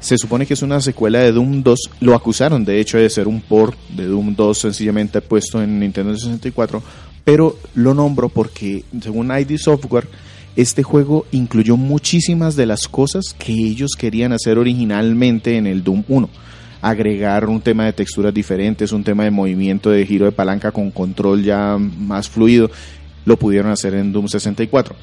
Se 0.00 0.16
supone 0.16 0.46
que 0.46 0.54
es 0.54 0.62
una 0.62 0.80
secuela 0.80 1.18
de 1.18 1.32
Doom 1.32 1.62
2. 1.62 1.90
Lo 2.00 2.14
acusaron, 2.14 2.64
de 2.64 2.80
hecho, 2.80 2.96
de 2.96 3.10
ser 3.10 3.28
un 3.28 3.42
port 3.42 3.78
de 3.90 4.06
Doom 4.06 4.34
2 4.34 4.56
sencillamente 4.56 5.20
puesto 5.20 5.62
en 5.62 5.78
Nintendo 5.78 6.16
64. 6.16 6.82
Pero 7.22 7.58
lo 7.74 7.92
nombro 7.92 8.30
porque, 8.30 8.84
según 9.02 9.30
ID 9.30 9.58
Software, 9.58 10.08
este 10.56 10.82
juego 10.82 11.26
incluyó 11.32 11.76
muchísimas 11.76 12.56
de 12.56 12.64
las 12.64 12.88
cosas 12.88 13.34
que 13.38 13.52
ellos 13.52 13.90
querían 13.98 14.32
hacer 14.32 14.56
originalmente 14.56 15.58
en 15.58 15.66
el 15.66 15.84
Doom 15.84 16.04
1 16.08 16.30
agregar 16.82 17.48
un 17.48 17.60
tema 17.60 17.84
de 17.84 17.92
texturas 17.92 18.32
diferentes, 18.32 18.92
un 18.92 19.04
tema 19.04 19.24
de 19.24 19.30
movimiento 19.30 19.90
de 19.90 20.06
giro 20.06 20.24
de 20.24 20.32
palanca 20.32 20.72
con 20.72 20.90
control 20.90 21.42
ya 21.42 21.76
más 21.78 22.28
fluido, 22.28 22.70
lo 23.24 23.36
pudieron 23.38 23.70
hacer 23.70 23.94
en 23.94 24.12
Doom 24.12 24.28
64. 24.28 24.94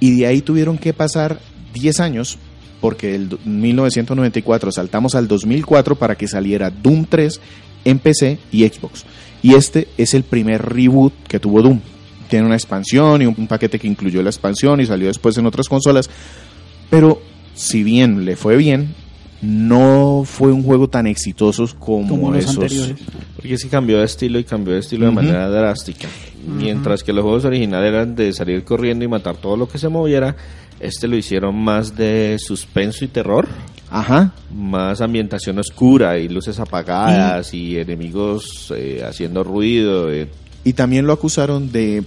Y 0.00 0.20
de 0.20 0.26
ahí 0.26 0.42
tuvieron 0.42 0.78
que 0.78 0.92
pasar 0.92 1.40
10 1.74 2.00
años, 2.00 2.38
porque 2.80 3.14
el 3.14 3.38
1994 3.44 4.70
saltamos 4.72 5.14
al 5.14 5.26
2004 5.26 5.96
para 5.96 6.14
que 6.14 6.28
saliera 6.28 6.70
Doom 6.70 7.06
3 7.06 7.40
en 7.84 7.98
PC 7.98 8.38
y 8.52 8.66
Xbox. 8.66 9.04
Y 9.42 9.54
este 9.54 9.88
es 9.96 10.14
el 10.14 10.22
primer 10.22 10.62
reboot 10.62 11.12
que 11.26 11.40
tuvo 11.40 11.62
Doom. 11.62 11.80
Tiene 12.28 12.46
una 12.46 12.56
expansión 12.56 13.22
y 13.22 13.26
un 13.26 13.46
paquete 13.46 13.78
que 13.78 13.88
incluyó 13.88 14.22
la 14.22 14.30
expansión 14.30 14.80
y 14.80 14.86
salió 14.86 15.08
después 15.08 15.36
en 15.38 15.46
otras 15.46 15.68
consolas. 15.68 16.10
Pero 16.90 17.20
si 17.54 17.82
bien 17.82 18.24
le 18.24 18.36
fue 18.36 18.56
bien, 18.56 18.94
no 19.42 20.22
fue 20.24 20.52
un 20.52 20.62
juego 20.62 20.88
tan 20.88 21.06
exitoso 21.06 21.66
como, 21.78 22.08
Como 22.08 22.30
los 22.32 22.44
esos. 22.44 22.56
anteriores. 22.58 22.96
Porque 23.36 23.56
sí 23.58 23.68
cambió 23.68 23.98
de 23.98 24.04
estilo 24.04 24.38
y 24.38 24.44
cambió 24.44 24.74
de 24.74 24.80
estilo 24.80 25.06
de 25.06 25.12
manera 25.12 25.48
drástica. 25.48 26.08
Mientras 26.46 27.02
que 27.02 27.12
los 27.12 27.22
juegos 27.22 27.44
originales 27.44 27.92
eran 27.92 28.14
de 28.16 28.32
salir 28.32 28.64
corriendo 28.64 29.04
y 29.04 29.08
matar 29.08 29.36
todo 29.36 29.56
lo 29.56 29.68
que 29.68 29.78
se 29.78 29.88
moviera, 29.88 30.34
este 30.80 31.06
lo 31.08 31.16
hicieron 31.16 31.54
más 31.56 31.96
de 31.96 32.36
suspenso 32.38 33.04
y 33.04 33.08
terror, 33.08 33.46
Ajá. 33.90 34.32
más 34.54 35.00
ambientación 35.00 35.58
oscura 35.58 36.18
y 36.18 36.28
luces 36.28 36.58
apagadas 36.58 37.52
y 37.54 37.78
enemigos 37.78 38.72
eh, 38.76 39.02
haciendo 39.06 39.44
ruido. 39.44 40.10
eh. 40.12 40.28
Y 40.64 40.72
también 40.72 41.06
lo 41.06 41.12
acusaron 41.12 41.70
de 41.70 42.02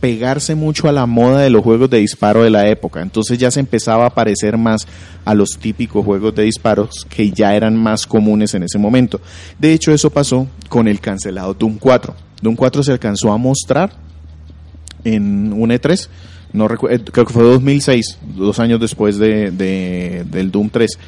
pegarse 0.00 0.54
mucho 0.54 0.88
a 0.88 0.92
la 0.92 1.04
moda 1.06 1.40
de 1.40 1.50
los 1.50 1.62
juegos 1.62 1.90
de 1.90 1.98
disparo 1.98 2.42
de 2.42 2.50
la 2.50 2.66
época. 2.68 3.02
Entonces 3.02 3.38
ya 3.38 3.50
se 3.50 3.60
empezaba 3.60 4.06
a 4.06 4.10
parecer 4.14 4.56
más 4.56 4.86
a 5.24 5.34
los 5.34 5.50
típicos 5.60 6.04
juegos 6.04 6.34
de 6.34 6.44
disparos 6.44 7.06
que 7.08 7.30
ya 7.30 7.54
eran 7.54 7.76
más 7.76 8.06
comunes 8.06 8.54
en 8.54 8.62
ese 8.62 8.78
momento. 8.78 9.20
De 9.58 9.72
hecho, 9.72 9.92
eso 9.92 10.10
pasó 10.10 10.46
con 10.68 10.88
el 10.88 11.00
cancelado 11.00 11.52
Doom 11.54 11.76
4. 11.78 12.14
Doom 12.40 12.56
4 12.56 12.82
se 12.82 12.92
alcanzó 12.92 13.30
a 13.30 13.36
mostrar 13.36 13.92
en 15.04 15.52
un 15.52 15.70
E3. 15.70 16.08
No 16.52 16.66
recu- 16.68 16.90
eh, 16.90 16.98
creo 17.12 17.26
que 17.26 17.32
fue 17.32 17.44
2006, 17.44 18.18
dos 18.36 18.58
años 18.58 18.80
después 18.80 19.18
de, 19.18 19.50
de- 19.50 20.24
del 20.30 20.50
Doom 20.50 20.70
3. 20.70 20.98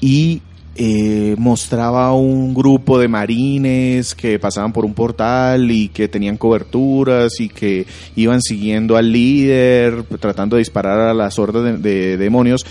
Y 0.00 0.40
eh, 0.74 1.34
mostraba 1.38 2.14
un 2.14 2.54
grupo 2.54 2.98
de 2.98 3.08
marines 3.08 4.14
que 4.14 4.38
pasaban 4.38 4.72
por 4.72 4.84
un 4.84 4.94
portal 4.94 5.70
y 5.70 5.88
que 5.88 6.08
tenían 6.08 6.38
coberturas 6.38 7.40
y 7.40 7.48
que 7.48 7.86
iban 8.16 8.40
siguiendo 8.40 8.96
al 8.96 9.12
líder, 9.12 10.04
tratando 10.18 10.56
de 10.56 10.60
disparar 10.60 10.98
a 11.00 11.14
las 11.14 11.38
hordas 11.38 11.64
de, 11.64 11.76
de 11.76 12.16
demonios. 12.16 12.64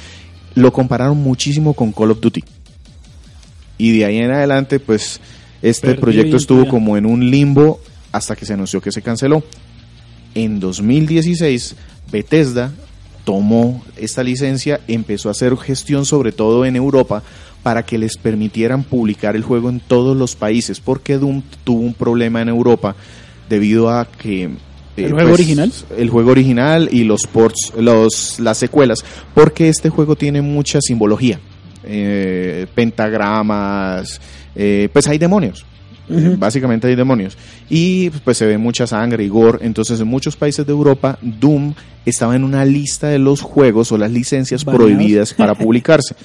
Lo 0.55 0.73
compararon 0.73 1.17
muchísimo 1.17 1.73
con 1.73 1.91
Call 1.91 2.11
of 2.11 2.21
Duty. 2.21 2.43
Y 3.77 3.97
de 3.97 4.05
ahí 4.05 4.17
en 4.17 4.31
adelante, 4.31 4.79
pues, 4.79 5.19
este 5.61 5.87
Perdió 5.89 6.01
proyecto 6.01 6.37
estuvo 6.37 6.67
como 6.67 6.97
en 6.97 7.05
un 7.05 7.29
limbo 7.29 7.79
hasta 8.11 8.35
que 8.35 8.45
se 8.45 8.53
anunció 8.53 8.81
que 8.81 8.91
se 8.91 9.01
canceló. 9.01 9.43
En 10.33 10.59
2016, 10.59 11.75
Bethesda 12.11 12.71
tomó 13.23 13.83
esta 13.97 14.23
licencia, 14.23 14.81
empezó 14.87 15.29
a 15.29 15.31
hacer 15.31 15.55
gestión 15.57 16.05
sobre 16.05 16.31
todo 16.31 16.65
en 16.65 16.75
Europa 16.75 17.23
para 17.63 17.83
que 17.83 17.97
les 17.97 18.17
permitieran 18.17 18.83
publicar 18.83 19.35
el 19.35 19.43
juego 19.43 19.69
en 19.69 19.79
todos 19.79 20.17
los 20.17 20.35
países, 20.35 20.79
porque 20.79 21.17
Doom 21.17 21.41
tuvo 21.63 21.81
un 21.81 21.93
problema 21.93 22.41
en 22.41 22.49
Europa 22.49 22.95
debido 23.49 23.89
a 23.89 24.05
que 24.05 24.43
eh, 24.43 25.05
¿El 25.05 25.13
juego 25.13 25.33
original? 25.33 25.71
el 25.97 26.09
juego 26.09 26.31
original 26.31 26.89
y 26.91 27.03
los 27.03 27.27
ports, 27.27 27.73
los, 27.77 28.39
las 28.39 28.57
secuelas, 28.57 29.03
porque 29.33 29.69
este 29.69 29.89
juego 29.89 30.15
tiene 30.15 30.41
mucha 30.41 30.79
simbología, 30.81 31.39
eh, 31.83 32.67
pentagramas, 32.75 34.19
eh, 34.55 34.89
pues 34.91 35.07
hay 35.07 35.17
demonios. 35.17 35.65
Eh, 36.11 36.35
Básicamente 36.37 36.87
hay 36.87 36.95
demonios. 36.95 37.37
Y 37.69 38.09
pues 38.09 38.37
se 38.37 38.45
ve 38.45 38.57
mucha 38.57 38.85
sangre 38.87 39.23
y 39.23 39.27
gore. 39.29 39.59
Entonces 39.61 39.99
en 39.99 40.07
muchos 40.07 40.35
países 40.35 40.65
de 40.65 40.71
Europa, 40.71 41.17
Doom 41.21 41.73
estaba 42.05 42.35
en 42.35 42.43
una 42.43 42.65
lista 42.65 43.07
de 43.07 43.19
los 43.19 43.41
juegos 43.41 43.91
o 43.91 43.97
las 43.97 44.11
licencias 44.11 44.65
prohibidas 44.65 45.33
para 45.33 45.55
publicarse. 45.57 46.15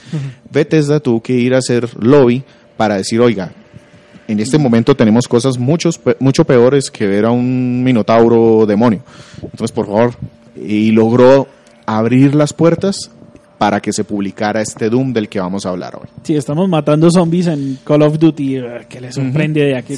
Bethesda 0.50 1.00
tuvo 1.00 1.22
que 1.22 1.34
ir 1.34 1.54
a 1.54 1.58
hacer 1.58 1.88
lobby 2.02 2.42
para 2.76 2.96
decir, 2.96 3.20
oiga, 3.20 3.52
en 4.28 4.40
este 4.40 4.58
momento 4.58 4.96
tenemos 4.96 5.28
cosas 5.28 5.58
muchos, 5.58 6.00
mucho 6.18 6.44
peores 6.44 6.90
que 6.90 7.06
ver 7.06 7.26
a 7.26 7.30
un 7.30 7.84
minotauro 7.84 8.66
demonio. 8.66 9.02
Entonces, 9.42 9.72
por 9.72 9.86
favor, 9.86 10.14
y 10.56 10.90
logró 10.90 11.46
abrir 11.86 12.34
las 12.34 12.52
puertas 12.52 13.10
para 13.58 13.80
que 13.80 13.92
se 13.92 14.04
publicara 14.04 14.60
este 14.60 14.90
Doom 14.90 15.12
del 15.12 15.28
que 15.28 15.40
vamos 15.40 15.64
a 15.66 15.70
hablar 15.70 15.96
hoy. 15.96 16.08
Sí, 16.22 16.34
estamos 16.36 16.68
matando 16.68 17.10
zombies 17.10 17.46
en 17.46 17.78
Call 17.84 18.02
of 18.02 18.18
Duty, 18.18 18.56
eh, 18.56 18.62
que 18.88 19.00
le 19.00 19.12
sorprende 19.12 19.62
de 19.62 19.76
aquí. 19.78 19.94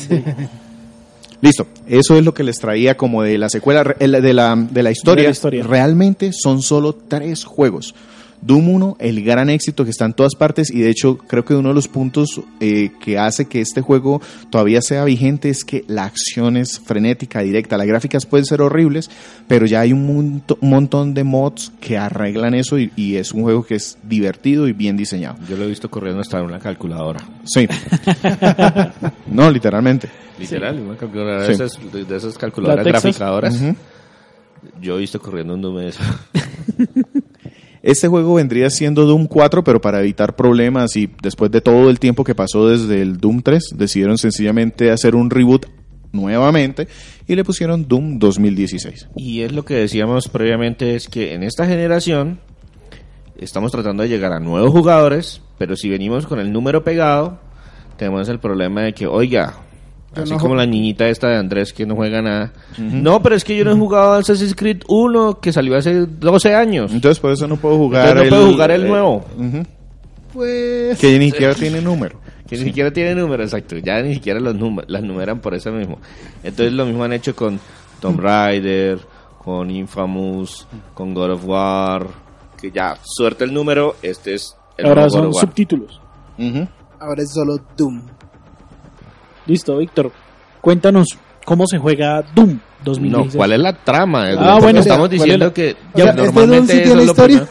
Listo, 1.41 1.67
eso 1.87 2.17
es 2.17 2.25
lo 2.25 2.35
que 2.35 2.43
les 2.43 2.59
traía 2.59 2.97
como 2.97 3.23
de 3.23 3.38
la 3.38 3.49
secuela 3.49 3.95
el- 4.00 4.12
de 4.21 4.33
la, 4.35 4.57
de 4.57 4.83
la 4.83 4.91
historia. 4.91 5.23
De 5.23 5.29
la 5.29 5.33
historia. 5.33 5.62
Realmente 5.65 6.31
son 6.33 6.62
solo 6.62 6.93
tres 6.95 7.45
juegos. 7.45 7.95
Doom 8.42 8.68
1, 8.68 8.97
el 9.00 9.25
gran 9.25 9.50
éxito 9.50 9.85
que 9.85 9.90
está 9.90 10.04
en 10.04 10.12
todas 10.14 10.35
partes 10.35 10.71
y 10.71 10.80
de 10.80 10.90
hecho 10.90 11.18
creo 11.18 11.45
que 11.45 11.54
uno 11.54 11.71
de 11.71 11.75
los 11.75 11.88
puntos 11.88 12.40
eh, 12.61 12.90
que 13.00 13.18
hace 13.18 13.47
que 13.47 13.61
este 13.61 13.80
juego 13.80 14.21
todavía 14.50 14.80
sea 14.80 15.04
vigente 15.04 15.49
es 15.50 15.64
que 15.64 15.85
la 15.88 16.04
acción 16.04 16.57
es 16.57 16.78
frenética, 16.80 17.40
directa. 17.40 17.76
Las 17.76 17.87
gráficas 17.87 18.26
pueden 18.26 18.47
ser 18.47 18.62
horribles, 18.62 19.11
pero 19.49 19.66
ya 19.66 19.80
hay 19.80 19.92
un, 19.92 20.07
monto- 20.07 20.57
un 20.61 20.71
montón 20.71 21.14
de 21.14 21.25
mods 21.25 21.73
que 21.80 21.99
arreglan 21.99 22.54
eso 22.54 22.78
y, 22.78 22.92
y 22.97 23.16
es 23.16 23.33
un 23.33 23.42
juego 23.42 23.64
que 23.64 23.75
es 23.75 23.99
divertido 24.02 24.68
y 24.68 24.73
bien 24.73 24.97
diseñado. 24.97 25.37
Yo 25.49 25.57
lo 25.57 25.64
he 25.64 25.68
visto 25.68 25.90
corriendo 25.90 26.21
hasta 26.21 26.38
en 26.38 26.45
una 26.45 26.59
calculadora. 26.59 27.21
Sí. 27.45 27.66
no, 29.26 29.50
literalmente. 29.50 30.09
Literal, 30.38 30.78
una 30.80 30.97
calculadora 30.97 31.42
Sí. 31.42 31.49
de, 31.49 31.52
esas, 31.64 31.92
de, 32.09 32.16
esas 32.16 32.38
calculadoras 32.38 32.85
graficadoras. 32.87 33.61
Yo 34.80 34.97
he 34.97 35.00
visto 35.00 35.21
corriendo 35.21 35.54
un 35.54 35.61
Doom 35.62 35.76
de 35.78 35.88
eso. 35.88 36.00
Este 37.88 38.07
juego 38.07 38.35
vendría 38.35 38.68
siendo 38.68 39.07
Doom 39.07 39.26
4, 39.26 39.64
pero 39.64 39.80
para 39.80 40.00
evitar 40.00 40.37
problemas 40.37 40.95
y 40.95 41.09
después 41.23 41.50
de 41.50 41.62
todo 41.62 41.88
el 41.88 41.99
tiempo 41.99 42.23
que 42.23 42.35
pasó 42.35 42.68
desde 42.68 43.00
el 43.00 43.16
Doom 43.16 43.40
3, 43.40 43.71
decidieron 43.76 44.18
sencillamente 44.18 44.90
hacer 44.90 45.14
un 45.14 45.30
reboot 45.30 45.64
nuevamente 46.12 46.87
y 47.26 47.35
le 47.35 47.45
pusieron 47.45 47.88
Doom 47.88 48.18
2016. 48.18 49.09
Y 49.16 49.40
es 49.40 49.52
lo 49.52 49.64
que 49.64 49.73
decíamos 49.73 50.28
previamente, 50.28 50.97
es 50.97 51.09
que 51.09 51.33
en 51.33 51.42
esta 51.42 51.66
generación 51.66 52.40
estamos 53.38 53.73
tratando 53.73 54.02
de 54.02 54.11
llegar 54.11 54.35
a 54.35 54.38
nuevos 54.38 54.71
jugadores, 54.71 55.40
pero 55.57 55.75
si 55.75 55.88
venimos 55.88 56.26
con 56.26 56.40
el 56.40 56.52
número 56.52 56.85
pegado, 56.85 57.40
tenemos 57.97 58.28
el 58.28 58.38
problema 58.38 58.83
de 58.83 58.92
que, 58.92 59.07
oiga, 59.07 59.62
Yo 60.17 60.23
así 60.23 60.33
no 60.33 60.38
como 60.38 60.55
la 60.55 60.65
niñita 60.67 61.09
esta 61.09 61.29
de 61.29 61.37
Andrés 61.37 61.73
que 61.73 61.85
no 61.87 61.95
juega 61.95 62.23
nada. 62.23 62.53
No, 62.79 63.23
pero 63.23 63.35
es 63.37 63.45
que 63.45 63.57
yo 63.57 63.65
no 63.65 63.73
he 63.73 63.75
jugado 63.77 64.15
Assassin's 64.15 64.55
Creed 64.55 64.83
1 64.88 65.41
que 65.41 65.53
salió 65.53 65.77
hace 65.77 66.07
12 66.07 66.55
años. 66.55 66.93
Entonces 66.93 67.21
por 67.21 67.31
eso 67.33 67.47
no 67.47 67.57
puedo 67.57 67.77
jugar 67.77 68.09
Entonces 68.09 68.31
no 68.31 68.37
el, 68.37 68.43
puedo 68.43 68.53
jugar 68.53 68.71
el 68.71 68.85
eh, 68.85 68.88
nuevo. 68.88 69.25
ujú. 69.37 69.62
Pues. 70.33 70.99
que 70.99 71.19
ni 71.19 71.31
siquiera 71.31 71.55
tiene 71.55 71.81
número. 71.81 72.21
Que 72.47 72.57
ni 72.57 72.65
siquiera 72.65 72.91
tiene 72.91 73.15
número, 73.15 73.43
exacto. 73.43 73.77
Ya 73.79 74.00
ni 74.03 74.15
siquiera 74.15 74.41
los 74.41 74.55
númer- 74.55 74.87
las 74.88 75.03
numeran 75.03 75.41
por 75.41 75.55
eso 75.55 75.71
mismo. 75.73 75.99
Entonces 76.43 76.73
lo 76.73 76.87
mismo 76.87 77.05
han 77.05 77.12
hecho 77.12 77.37
con 77.37 77.61
Tomb 78.00 78.19
Raider, 78.21 78.99
con 79.45 79.71
Infamous, 79.71 80.67
con 80.95 81.12
God 81.12 81.33
of 81.33 81.45
War. 81.47 82.07
Que 82.61 82.71
ya, 82.71 82.97
suerte 83.03 83.45
el 83.45 83.53
número, 83.53 83.97
este 84.03 84.35
es 84.35 84.57
el 84.79 84.87
Ahora 84.87 85.03
nuevo 85.03 85.11
God 85.15 85.19
son 85.21 85.29
of 85.29 85.35
War. 85.35 85.45
subtítulos. 85.47 86.00
Ujú. 86.38 86.69
Ahora 87.00 87.23
es 87.23 87.33
solo 87.33 87.59
Doom. 87.77 88.03
Listo, 89.49 89.76
Víctor. 89.78 90.12
Cuéntanos 90.61 91.09
cómo 91.45 91.67
se 91.67 91.78
juega 91.78 92.23
Doom 92.35 92.50
No, 92.50 92.61
2016. 92.85 93.35
¿cuál 93.37 93.52
es 93.52 93.59
la 93.59 93.73
trama? 93.73 94.26
Ah, 94.38 94.59
bueno, 94.61 94.78
estamos 94.81 95.09
¿cuál 95.09 95.19
diciendo 95.19 95.47
es 95.47 95.50
la- 95.50 95.55
que 95.55 95.76
Ya, 95.97 96.05
¿este 96.11 96.23
normalmente 96.23 96.57
Doom 96.57 96.67
sí 96.67 96.85
tiene 96.85 97.02
historia? 97.05 97.49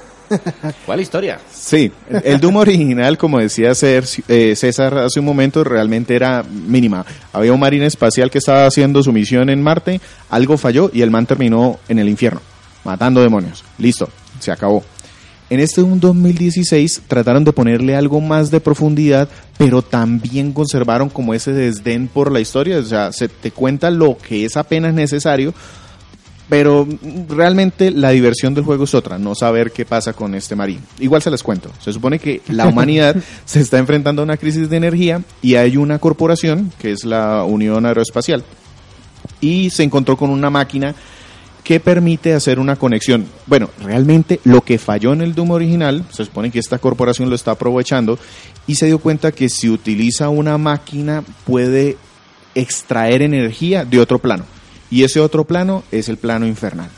¿Cuál 0.86 1.00
historia? 1.02 1.40
Sí, 1.52 1.90
el 2.24 2.40
Doom 2.42 2.58
original, 2.58 3.18
como 3.18 3.40
decía 3.40 3.72
eh, 3.82 4.56
César 4.56 4.98
hace 4.98 5.20
un 5.22 5.26
momento, 5.26 5.64
realmente 5.64 6.16
era 6.16 6.44
mínima. 6.44 7.06
Había 7.34 7.54
un 7.54 7.60
marine 7.62 7.86
espacial 7.86 8.30
que 8.30 8.38
estaba 8.40 8.66
haciendo 8.66 9.02
su 9.04 9.12
misión 9.14 9.50
en 9.50 9.64
Marte, 9.64 10.02
algo 10.30 10.58
falló 10.58 10.90
y 10.94 11.02
el 11.02 11.12
man 11.12 11.26
terminó 11.26 11.80
en 11.88 12.00
el 12.00 12.10
infierno, 12.10 12.42
matando 12.84 13.22
demonios. 13.22 13.64
Listo, 13.78 14.10
se 14.40 14.52
acabó. 14.52 14.84
En 15.50 15.62
este 15.62 15.80
Doom 15.80 16.00
2016 16.00 17.04
trataron 17.08 17.46
de 17.46 17.54
ponerle 17.54 17.96
algo 17.96 18.20
más 18.20 18.52
de 18.52 18.60
profundidad, 18.60 19.30
pero 19.58 19.82
también 19.82 20.52
conservaron 20.52 21.10
como 21.10 21.34
ese 21.34 21.54
desdén 21.54 22.10
por 22.10 22.32
la 22.32 22.42
historia. 22.42 22.80
O 22.80 22.84
sea, 22.84 23.14
se 23.14 23.30
te 23.30 23.52
cuenta 23.52 23.90
lo 23.90 24.18
que 24.18 24.44
es 24.44 24.58
apenas 24.58 24.94
necesario, 24.94 25.54
pero 26.50 26.86
realmente 27.30 27.92
la 27.92 28.10
diversión 28.10 28.54
del 28.54 28.66
juego 28.66 28.84
es 28.84 28.94
otra, 28.94 29.18
no 29.18 29.36
saber 29.36 29.72
qué 29.72 29.86
pasa 29.86 30.12
con 30.12 30.36
este 30.36 30.56
marín. 30.56 30.80
Igual 31.00 31.22
se 31.22 31.32
les 31.32 31.44
cuento. 31.44 31.72
Se 31.80 31.94
supone 31.94 32.20
que 32.20 32.42
la 32.50 32.68
humanidad 32.68 33.16
se 33.46 33.62
está 33.62 33.78
enfrentando 33.78 34.22
a 34.22 34.26
una 34.26 34.38
crisis 34.38 34.70
de 34.70 34.76
energía 34.76 35.22
y 35.42 35.56
hay 35.56 35.78
una 35.78 36.00
corporación, 36.00 36.74
que 36.78 36.92
es 36.92 37.06
la 37.06 37.46
Unión 37.46 37.86
Aeroespacial, 37.86 38.44
y 39.40 39.70
se 39.70 39.84
encontró 39.84 40.18
con 40.18 40.30
una 40.30 40.50
máquina 40.50 40.94
que 41.68 41.82
permite 41.82 42.34
hacer 42.34 42.60
una 42.60 42.78
conexión. 42.78 43.26
Bueno, 43.46 43.70
realmente 43.84 44.40
lo 44.46 44.62
que 44.62 44.78
falló 44.78 45.12
en 45.12 45.20
el 45.20 45.36
Doom 45.36 45.52
original, 45.52 46.06
se 46.14 46.24
supone 46.24 46.50
que 46.50 46.60
esta 46.60 46.78
corporación 46.78 47.30
lo 47.30 47.36
está 47.36 47.52
aprovechando 47.52 48.18
y 48.68 48.76
se 48.76 48.86
dio 48.86 49.00
cuenta 49.00 49.34
que 49.34 49.50
si 49.50 49.68
utiliza 49.68 50.30
una 50.30 50.58
máquina 50.58 51.26
puede 51.46 51.98
extraer 52.56 53.22
energía 53.22 53.84
de 53.84 54.00
otro 54.00 54.20
plano. 54.20 54.46
Y 54.90 55.04
ese 55.04 55.20
otro 55.20 55.44
plano 55.44 55.84
es 55.92 56.08
el 56.08 56.16
plano 56.16 56.48
infernal. 56.48 56.90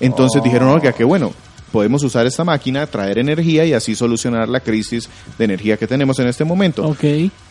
Entonces 0.00 0.42
dijeron, 0.42 0.70
oiga, 0.70 0.94
qué 0.94 1.04
bueno, 1.04 1.34
podemos 1.74 2.04
usar 2.04 2.24
esta 2.24 2.44
máquina, 2.44 2.86
traer 2.86 3.18
energía 3.18 3.64
y 3.64 3.72
así 3.72 3.96
solucionar 3.96 4.48
la 4.48 4.60
crisis 4.60 5.08
de 5.36 5.44
energía 5.44 5.76
que 5.76 5.88
tenemos 5.88 6.16
en 6.20 6.28
este 6.28 6.44
momento. 6.44 6.86
Ok. 6.86 7.02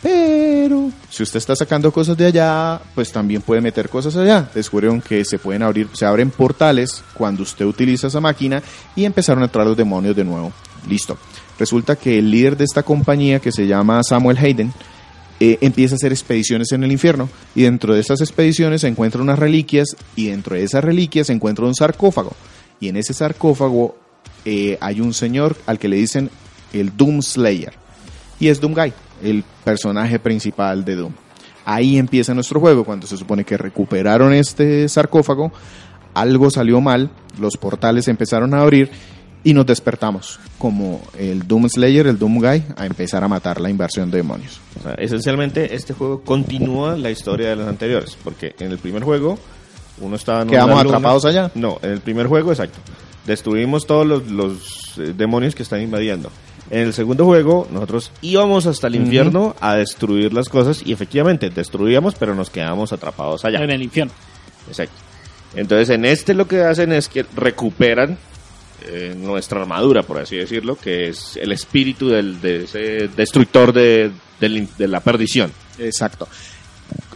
Pero 0.02 0.92
si 1.10 1.24
usted 1.24 1.40
está 1.40 1.58
sacando 1.58 1.92
cosas 1.92 2.16
de 2.16 2.28
allá, 2.28 2.80
pues 2.96 3.12
también 3.12 3.42
puede 3.42 3.60
meter 3.60 3.90
cosas 3.90 4.16
allá. 4.16 4.50
Descubrieron 4.56 5.02
que 5.02 5.26
se 5.26 5.40
pueden 5.40 5.62
abrir, 5.62 5.90
se 5.92 6.06
abren 6.06 6.30
portales 6.30 7.04
cuando 7.14 7.44
usted 7.44 7.66
utiliza 7.66 8.08
esa 8.08 8.22
máquina 8.22 8.64
y 8.96 9.04
empezaron 9.04 9.44
a 9.44 9.48
entrar 9.48 9.68
los 9.68 9.76
demonios 9.76 10.16
de 10.16 10.24
nuevo. 10.24 10.54
Listo. 10.88 11.18
Resulta 11.60 11.98
que 11.98 12.18
el 12.18 12.32
líder 12.32 12.56
de 12.56 12.64
esta 12.64 12.82
compañía, 12.82 13.40
que 13.40 13.52
se 13.52 13.68
llama 13.68 14.04
Samuel 14.04 14.38
Hayden, 14.38 14.72
eh, 15.42 15.58
empieza 15.60 15.96
a 15.96 15.98
hacer 15.98 16.14
expediciones 16.14 16.72
en 16.72 16.86
el 16.86 16.94
infierno 16.94 17.28
y 17.56 17.64
dentro 17.64 17.94
de 17.94 18.00
esas 18.00 18.22
expediciones 18.22 18.80
se 18.80 18.88
encuentran 18.88 19.24
unas 19.24 19.38
reliquias 19.38 19.98
y 20.16 20.28
dentro 20.28 20.56
de 20.56 20.64
esas 20.64 20.82
reliquias 20.82 21.28
se 21.28 21.34
encuentra 21.34 21.66
un 21.66 21.76
sarcófago 21.76 22.32
y 22.80 22.90
en 22.90 22.98
ese 22.98 23.14
sarcófago 23.14 23.98
eh, 24.46 24.78
hay 24.82 25.02
un 25.02 25.14
señor 25.14 25.56
al 25.66 25.80
que 25.80 25.88
le 25.88 25.96
dicen 25.98 26.30
el 26.74 26.96
Doom 26.96 27.22
Slayer 27.22 27.74
y 28.40 28.48
es 28.50 28.60
Doom 28.60 28.74
Guy, 28.74 28.94
el 29.24 29.44
personaje 29.64 30.20
principal 30.20 30.84
de 30.86 30.96
Doom. 30.96 31.14
Ahí 31.66 31.98
empieza 31.98 32.34
nuestro 32.34 32.60
juego 32.60 32.84
cuando 32.84 33.08
se 33.08 33.16
supone 33.18 33.46
que 33.46 33.58
recuperaron 33.58 34.34
este 34.34 34.88
sarcófago, 34.90 35.52
algo 36.14 36.50
salió 36.50 36.82
mal, 36.82 37.10
los 37.40 37.56
portales 37.58 38.08
empezaron 38.08 38.54
a 38.54 38.62
abrir 38.62 38.90
y 39.46 39.54
nos 39.54 39.66
despertamos 39.66 40.40
como 40.58 41.02
el 41.18 41.48
Doom 41.48 41.68
Slayer, 41.70 42.08
el 42.08 42.18
Doom 42.20 42.40
Guy, 42.40 42.64
a 42.78 42.86
empezar 42.86 43.24
a 43.24 43.28
matar 43.28 43.60
la 43.62 43.70
inversión 43.70 44.10
de 44.12 44.18
demonios. 44.18 44.60
O 44.80 44.84
sea, 44.84 44.94
esencialmente 44.96 45.74
este 45.76 45.94
juego 45.94 46.22
continúa 46.22 46.96
la 46.98 47.12
historia 47.12 47.50
de 47.50 47.56
los 47.58 47.68
anteriores, 47.68 48.18
porque 48.24 48.56
en 48.60 48.72
el 48.72 48.78
primer 48.78 49.04
juego 49.04 49.38
uno 50.02 50.16
estaba 50.16 50.42
en 50.44 50.50
¿Quedamos 50.50 50.74
una 50.76 50.84
luna- 50.84 50.98
atrapados 50.98 51.26
allá? 51.26 51.52
No, 51.56 51.78
en 51.82 51.92
el 51.92 52.00
primer 52.02 52.28
juego, 52.28 52.52
exacto. 52.52 52.80
Destruimos 53.26 53.86
todos 53.88 54.06
los, 54.06 54.28
los, 54.30 54.98
eh, 54.98 55.14
demonios 55.16 55.56
que 55.56 55.64
están 55.64 55.82
invadiendo. 55.82 56.30
En 56.70 56.80
el 56.80 56.94
segundo 56.94 57.26
juego, 57.26 57.68
nosotros 57.72 58.12
íbamos 58.22 58.66
hasta 58.66 58.88
el 58.88 58.96
infierno 58.96 59.56
a 59.60 59.76
destruir 59.76 60.34
las 60.34 60.50
cosas 60.50 60.82
y 60.86 60.92
efectivamente 60.94 61.50
destruíamos, 61.50 62.16
pero 62.16 62.34
nos 62.36 62.50
quedábamos 62.50 62.92
atrapados 62.94 63.46
allá. 63.46 63.64
En 63.64 63.70
el 63.70 63.82
infierno. 63.84 64.14
Exacto. 64.68 64.96
Entonces, 65.56 65.90
en 65.90 66.06
este 66.06 66.34
lo 66.34 66.48
que 66.48 66.62
hacen 66.62 66.92
es 66.94 67.10
que 67.10 67.26
recuperan 67.36 68.18
eh, 68.86 69.14
nuestra 69.18 69.62
armadura, 69.62 70.04
por 70.04 70.20
así 70.20 70.36
decirlo, 70.38 70.76
que 70.76 71.10
es 71.10 71.38
el 71.38 71.52
espíritu 71.52 72.10
del, 72.10 72.42
de 72.42 72.64
ese 72.64 73.08
destructor 73.16 73.72
de, 73.72 74.12
del 74.40 74.58
in- 74.58 74.70
de 74.78 74.88
la 74.88 75.00
perdición. 75.00 75.52
Exacto. 75.78 76.28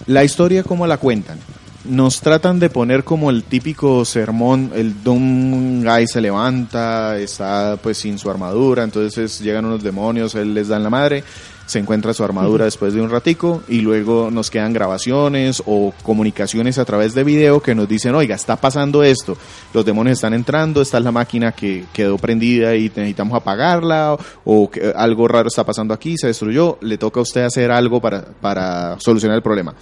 La 0.05 0.23
historia, 0.23 0.63
¿cómo 0.63 0.85
la 0.87 0.97
cuentan? 0.97 1.39
Nos 1.87 2.19
tratan 2.19 2.59
de 2.59 2.69
poner 2.69 3.05
como 3.05 3.29
el 3.29 3.43
típico 3.43 4.03
sermón, 4.03 4.71
el 4.75 5.03
Doom 5.03 5.83
Guy 5.83 6.05
se 6.07 6.19
levanta, 6.19 7.17
está 7.17 7.79
pues 7.81 7.97
sin 7.99 8.19
su 8.19 8.29
armadura, 8.29 8.83
entonces 8.83 9.39
llegan 9.39 9.63
unos 9.63 9.81
demonios, 9.81 10.35
él 10.35 10.53
les 10.53 10.67
da 10.67 10.75
en 10.75 10.83
la 10.83 10.89
madre, 10.89 11.23
se 11.65 11.79
encuentra 11.79 12.13
su 12.13 12.25
armadura 12.25 12.65
después 12.65 12.93
de 12.93 12.99
un 12.99 13.09
ratico 13.09 13.63
y 13.69 13.79
luego 13.79 14.29
nos 14.31 14.49
quedan 14.49 14.73
grabaciones 14.73 15.63
o 15.65 15.93
comunicaciones 16.03 16.77
a 16.77 16.83
través 16.83 17.13
de 17.13 17.23
video 17.23 17.61
que 17.61 17.73
nos 17.73 17.87
dicen, 17.87 18.15
oiga, 18.15 18.35
está 18.35 18.57
pasando 18.57 19.01
esto, 19.01 19.37
los 19.73 19.85
demonios 19.85 20.17
están 20.17 20.33
entrando, 20.33 20.81
esta 20.81 20.97
es 20.97 21.03
la 21.05 21.13
máquina 21.13 21.53
que 21.53 21.85
quedó 21.93 22.17
prendida 22.17 22.75
y 22.75 22.89
necesitamos 22.89 23.37
apagarla 23.37 24.17
o 24.43 24.69
que 24.69 24.91
algo 24.93 25.25
raro 25.29 25.47
está 25.47 25.65
pasando 25.65 25.93
aquí, 25.93 26.17
se 26.17 26.27
destruyó, 26.27 26.77
le 26.81 26.97
toca 26.97 27.21
a 27.21 27.23
usted 27.23 27.43
hacer 27.43 27.71
algo 27.71 28.01
para, 28.01 28.25
para 28.25 28.99
solucionar 28.99 29.37
el 29.37 29.43
problema 29.43 29.73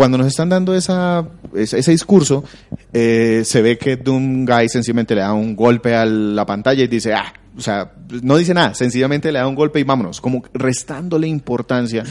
cuando 0.00 0.16
nos 0.16 0.28
están 0.28 0.48
dando 0.48 0.74
esa, 0.74 1.28
ese, 1.54 1.78
ese 1.78 1.90
discurso, 1.90 2.42
eh, 2.90 3.42
se 3.44 3.60
ve 3.60 3.76
que 3.76 3.98
Doom 3.98 4.46
Guy 4.46 4.70
sencillamente 4.70 5.14
le 5.14 5.20
da 5.20 5.34
un 5.34 5.54
golpe 5.54 5.94
a 5.94 6.06
la 6.06 6.46
pantalla 6.46 6.82
y 6.82 6.86
dice, 6.86 7.12
ah, 7.12 7.30
o 7.54 7.60
sea, 7.60 7.92
no 8.22 8.38
dice 8.38 8.54
nada, 8.54 8.72
sencillamente 8.72 9.30
le 9.30 9.40
da 9.40 9.46
un 9.46 9.54
golpe 9.54 9.78
y 9.78 9.84
vámonos, 9.84 10.22
como 10.22 10.42
restándole 10.54 11.28
importancia 11.28 12.02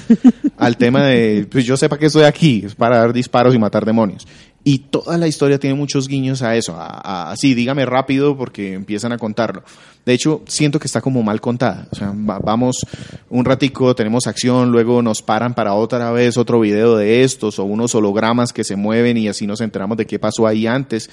al 0.57 0.77
tema 0.77 1.03
de, 1.03 1.47
pues 1.49 1.65
yo 1.65 1.77
sepa 1.77 1.97
que 1.97 2.05
estoy 2.05 2.25
aquí, 2.25 2.61
es 2.63 2.75
para 2.75 2.99
dar 2.99 3.11
disparos 3.11 3.55
y 3.55 3.57
matar 3.57 3.85
demonios. 3.85 4.27
Y 4.69 4.77
toda 4.77 5.17
la 5.17 5.27
historia 5.27 5.57
tiene 5.57 5.75
muchos 5.75 6.07
guiños 6.07 6.43
a 6.43 6.55
eso, 6.55 6.75
a, 6.77 7.33
dígame 7.41 7.87
rápido 7.87 8.37
porque 8.37 8.73
empiezan 8.73 9.11
a 9.11 9.17
contarlo. 9.17 9.63
De 10.05 10.13
hecho, 10.13 10.43
siento 10.45 10.79
que 10.79 10.85
está 10.85 11.01
como 11.01 11.23
mal 11.23 11.41
contada. 11.41 11.87
O 11.91 11.95
sea, 11.95 12.09
va- 12.11 12.37
vamos 12.37 12.85
un 13.31 13.45
ratico, 13.45 13.95
tenemos 13.95 14.27
acción, 14.27 14.71
luego 14.71 15.01
nos 15.01 15.23
paran 15.23 15.55
para 15.55 15.73
otra 15.73 16.11
vez 16.11 16.37
otro 16.37 16.59
video 16.59 16.95
de 16.97 17.23
estos 17.23 17.57
o 17.57 17.63
unos 17.63 17.95
hologramas 17.95 18.53
que 18.53 18.63
se 18.63 18.75
mueven 18.75 19.17
y 19.17 19.27
así 19.27 19.47
nos 19.47 19.59
enteramos 19.61 19.97
de 19.97 20.05
qué 20.05 20.19
pasó 20.19 20.45
ahí 20.45 20.67
antes. 20.67 21.09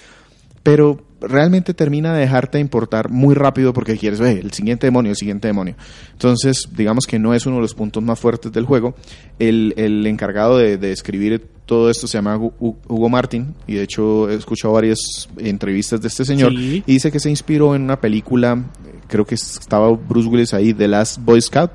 Pero 0.71 1.03
realmente 1.21 1.73
termina 1.75 2.13
de 2.13 2.21
dejarte 2.21 2.59
importar 2.59 3.09
muy 3.09 3.35
rápido 3.35 3.73
porque 3.73 3.97
quieres 3.97 4.21
ver 4.21 4.39
el 4.39 4.53
siguiente 4.53 4.87
demonio, 4.87 5.11
el 5.13 5.17
siguiente 5.17 5.49
demonio. 5.49 5.75
Entonces, 6.13 6.69
digamos 6.77 7.07
que 7.07 7.19
no 7.19 7.33
es 7.35 7.47
uno 7.47 7.57
de 7.57 7.63
los 7.63 7.75
puntos 7.75 8.03
más 8.03 8.19
fuertes 8.21 8.53
del 8.53 8.65
juego. 8.67 8.95
El, 9.39 9.73
el 9.77 10.07
encargado 10.07 10.59
de, 10.59 10.77
de 10.77 10.93
escribir 10.93 11.47
todo 11.65 11.89
esto 11.91 12.07
se 12.07 12.19
llama 12.19 12.37
Hu- 12.37 12.53
Hu- 12.61 12.77
Hugo 12.89 13.09
Martin 13.09 13.55
y 13.67 13.75
de 13.75 13.83
hecho 13.83 14.29
he 14.31 14.35
escuchado 14.35 14.75
varias 14.75 14.99
entrevistas 15.39 16.01
de 16.01 16.09
este 16.09 16.25
señor 16.25 16.53
Sí. 16.53 16.83
y 16.87 16.93
dice 16.93 17.11
que 17.11 17.19
se 17.19 17.29
inspiró 17.31 17.75
en 17.75 17.83
una 17.83 18.01
película, 18.01 18.53
eh, 18.87 19.01
creo 19.09 19.25
que 19.25 19.35
estaba 19.35 19.91
Bruce 19.91 20.29
Willis 20.29 20.55
ahí, 20.55 20.73
The 20.75 20.87
Last 20.87 21.19
Boy 21.25 21.41
Scout, 21.41 21.71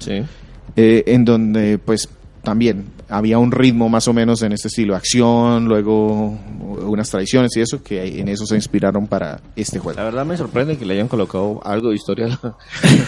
Sí. 0.00 0.22
eh, 0.76 1.04
en 1.06 1.24
donde 1.24 1.78
pues 1.78 2.08
también 2.42 2.86
había 3.08 3.38
un 3.38 3.52
ritmo 3.52 3.88
más 3.88 4.08
o 4.08 4.12
menos 4.12 4.42
en 4.42 4.52
este 4.52 4.68
estilo, 4.68 4.94
acción, 4.96 5.66
luego 5.66 6.38
unas 6.86 7.10
tradiciones 7.10 7.54
y 7.56 7.60
eso, 7.60 7.82
que 7.82 8.20
en 8.20 8.28
eso 8.28 8.46
se 8.46 8.54
inspiraron 8.56 9.06
para 9.06 9.40
este 9.56 9.76
La 9.78 9.82
juego. 9.82 10.02
verdad 10.02 10.24
me 10.24 10.36
sorprende 10.36 10.76
que 10.78 10.84
le 10.86 10.94
hayan 10.94 11.08
colocado 11.08 11.60
algo 11.64 11.90
de 11.90 11.96
historia 11.96 12.38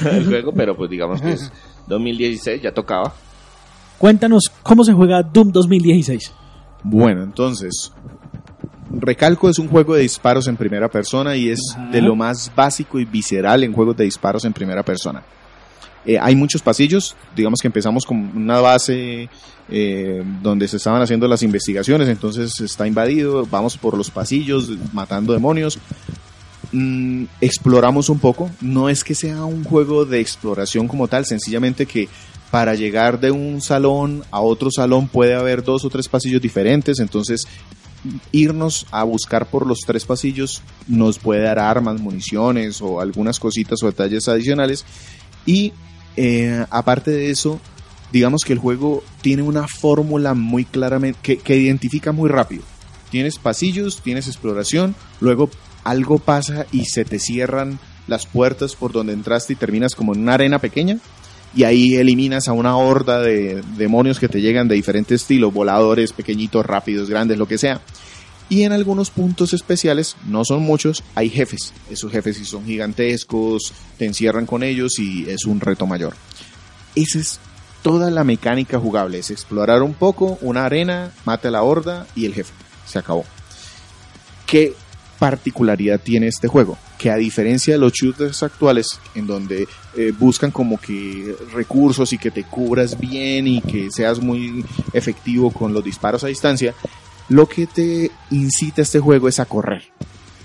al 0.04 0.24
juego, 0.26 0.52
pero 0.52 0.76
pues 0.76 0.90
digamos 0.90 1.20
que 1.22 1.32
es 1.32 1.50
2016, 1.86 2.62
ya 2.62 2.72
tocaba. 2.72 3.12
Cuéntanos 3.98 4.50
cómo 4.62 4.84
se 4.84 4.92
juega 4.92 5.22
Doom 5.22 5.52
2016. 5.52 6.32
Bueno, 6.84 7.22
entonces, 7.22 7.92
Recalco 8.90 9.48
es 9.48 9.58
un 9.58 9.68
juego 9.68 9.94
de 9.94 10.02
disparos 10.02 10.48
en 10.48 10.56
primera 10.56 10.88
persona 10.88 11.36
y 11.36 11.48
es 11.48 11.60
Ajá. 11.74 11.90
de 11.90 12.02
lo 12.02 12.14
más 12.16 12.52
básico 12.54 12.98
y 12.98 13.04
visceral 13.04 13.64
en 13.64 13.72
juegos 13.72 13.96
de 13.96 14.04
disparos 14.04 14.44
en 14.44 14.52
primera 14.52 14.82
persona. 14.82 15.22
Eh, 16.04 16.18
hay 16.20 16.34
muchos 16.34 16.62
pasillos, 16.62 17.16
digamos 17.36 17.60
que 17.60 17.68
empezamos 17.68 18.04
con 18.04 18.18
una 18.36 18.60
base 18.60 19.28
eh, 19.68 20.24
donde 20.42 20.66
se 20.66 20.78
estaban 20.78 21.00
haciendo 21.00 21.28
las 21.28 21.42
investigaciones, 21.42 22.08
entonces 22.08 22.60
está 22.60 22.86
invadido, 22.86 23.46
vamos 23.50 23.76
por 23.76 23.96
los 23.96 24.10
pasillos 24.10 24.70
matando 24.92 25.32
demonios, 25.32 25.78
Mm, 26.72 27.24
exploramos 27.42 28.08
un 28.08 28.18
poco, 28.18 28.50
no 28.62 28.88
es 28.88 29.04
que 29.04 29.14
sea 29.14 29.44
un 29.44 29.62
juego 29.62 30.06
de 30.06 30.20
exploración 30.20 30.88
como 30.88 31.06
tal, 31.06 31.26
sencillamente 31.26 31.84
que 31.84 32.08
para 32.50 32.74
llegar 32.74 33.20
de 33.20 33.30
un 33.30 33.60
salón 33.60 34.24
a 34.30 34.40
otro 34.40 34.70
salón 34.70 35.06
puede 35.08 35.34
haber 35.34 35.62
dos 35.62 35.84
o 35.84 35.90
tres 35.90 36.08
pasillos 36.08 36.40
diferentes, 36.40 36.98
entonces 36.98 37.42
irnos 38.32 38.86
a 38.90 39.04
buscar 39.04 39.46
por 39.46 39.66
los 39.66 39.80
tres 39.80 40.06
pasillos 40.06 40.62
nos 40.88 41.18
puede 41.18 41.42
dar 41.42 41.58
armas, 41.58 42.00
municiones 42.00 42.80
o 42.80 43.00
algunas 43.02 43.38
cositas 43.38 43.82
o 43.82 43.86
detalles 43.86 44.26
adicionales. 44.28 44.84
Y 45.44 45.72
eh, 46.16 46.64
aparte 46.70 47.10
de 47.10 47.30
eso, 47.30 47.60
digamos 48.12 48.42
que 48.44 48.52
el 48.52 48.58
juego 48.58 49.02
tiene 49.20 49.42
una 49.42 49.66
fórmula 49.68 50.34
muy 50.34 50.64
claramente 50.64 51.18
que, 51.22 51.38
que 51.38 51.56
identifica 51.56 52.12
muy 52.12 52.28
rápido. 52.28 52.62
Tienes 53.10 53.38
pasillos, 53.38 54.00
tienes 54.02 54.26
exploración, 54.26 54.94
luego 55.20 55.50
algo 55.84 56.18
pasa 56.18 56.66
y 56.72 56.84
se 56.86 57.04
te 57.04 57.18
cierran 57.18 57.78
las 58.06 58.26
puertas 58.26 58.74
por 58.74 58.92
donde 58.92 59.12
entraste 59.12 59.52
y 59.52 59.56
terminas 59.56 59.94
como 59.94 60.14
en 60.14 60.22
una 60.22 60.34
arena 60.34 60.58
pequeña 60.58 60.98
y 61.54 61.64
ahí 61.64 61.96
eliminas 61.96 62.48
a 62.48 62.52
una 62.52 62.76
horda 62.76 63.20
de 63.20 63.62
demonios 63.76 64.18
que 64.18 64.28
te 64.28 64.40
llegan 64.40 64.68
de 64.68 64.74
diferentes 64.74 65.22
estilos, 65.22 65.52
voladores, 65.52 66.12
pequeñitos, 66.12 66.64
rápidos, 66.64 67.10
grandes, 67.10 67.38
lo 67.38 67.46
que 67.46 67.58
sea. 67.58 67.80
Y 68.52 68.64
en 68.64 68.72
algunos 68.72 69.08
puntos 69.08 69.54
especiales, 69.54 70.14
no 70.26 70.44
son 70.44 70.60
muchos, 70.60 71.02
hay 71.14 71.30
jefes. 71.30 71.72
Esos 71.90 72.12
jefes 72.12 72.36
sí 72.36 72.44
son 72.44 72.66
gigantescos, 72.66 73.72
te 73.96 74.04
encierran 74.04 74.44
con 74.44 74.62
ellos 74.62 74.98
y 74.98 75.24
es 75.30 75.46
un 75.46 75.58
reto 75.58 75.86
mayor. 75.86 76.12
Esa 76.94 77.18
es 77.18 77.40
toda 77.80 78.10
la 78.10 78.24
mecánica 78.24 78.78
jugable, 78.78 79.20
es 79.20 79.30
explorar 79.30 79.80
un 79.80 79.94
poco, 79.94 80.36
una 80.42 80.66
arena, 80.66 81.12
mate 81.24 81.48
a 81.48 81.50
la 81.50 81.62
horda 81.62 82.06
y 82.14 82.26
el 82.26 82.34
jefe. 82.34 82.52
Se 82.84 82.98
acabó. 82.98 83.24
¿Qué 84.44 84.74
particularidad 85.18 85.98
tiene 85.98 86.26
este 86.26 86.46
juego? 86.46 86.76
Que 86.98 87.10
a 87.10 87.16
diferencia 87.16 87.72
de 87.72 87.80
los 87.80 87.94
shooters 87.94 88.42
actuales, 88.42 89.00
en 89.14 89.26
donde 89.26 89.66
eh, 89.96 90.12
buscan 90.18 90.50
como 90.50 90.78
que 90.78 91.34
recursos 91.54 92.12
y 92.12 92.18
que 92.18 92.30
te 92.30 92.44
cubras 92.44 93.00
bien 93.00 93.48
y 93.48 93.62
que 93.62 93.90
seas 93.90 94.20
muy 94.20 94.62
efectivo 94.92 95.50
con 95.50 95.72
los 95.72 95.82
disparos 95.82 96.22
a 96.22 96.26
distancia, 96.26 96.74
lo 97.32 97.46
que 97.48 97.66
te 97.66 98.10
incita 98.30 98.82
este 98.82 99.00
juego 99.00 99.28
es 99.28 99.40
a 99.40 99.44
correr, 99.46 99.82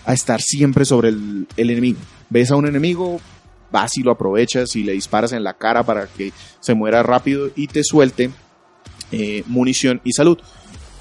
a 0.06 0.13
estar 0.13 0.41
siempre 0.41 0.86
sobre 0.86 1.10
el, 1.10 1.47
el 1.58 1.69
enemigo. 1.69 2.00
Ves 2.30 2.52
a 2.52 2.56
un 2.56 2.67
enemigo, 2.67 3.19
vas 3.71 3.97
y 3.97 4.04
lo 4.04 4.12
aprovechas 4.12 4.76
y 4.76 4.84
le 4.84 4.93
disparas 4.93 5.32
en 5.34 5.43
la 5.43 5.54
cara 5.54 5.84
para 5.84 6.08
que 6.08 6.32
se 6.60 6.73
muera 6.73 7.04
rápido 7.04 7.50
y 7.56 7.67
te 7.67 7.84
suelte 7.84 8.32
eh, 9.12 9.43
munición 9.47 10.02
y 10.04 10.13
salud. 10.13 10.38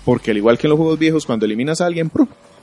Porque 0.05 0.31
al 0.31 0.37
igual 0.37 0.57
que 0.59 0.67
en 0.67 0.71
los 0.71 0.79
juegos 0.79 0.99
viejos, 0.99 1.27
cuando 1.27 1.47
eliminas 1.47 1.81
a 1.81 1.87
alguien, 1.87 2.11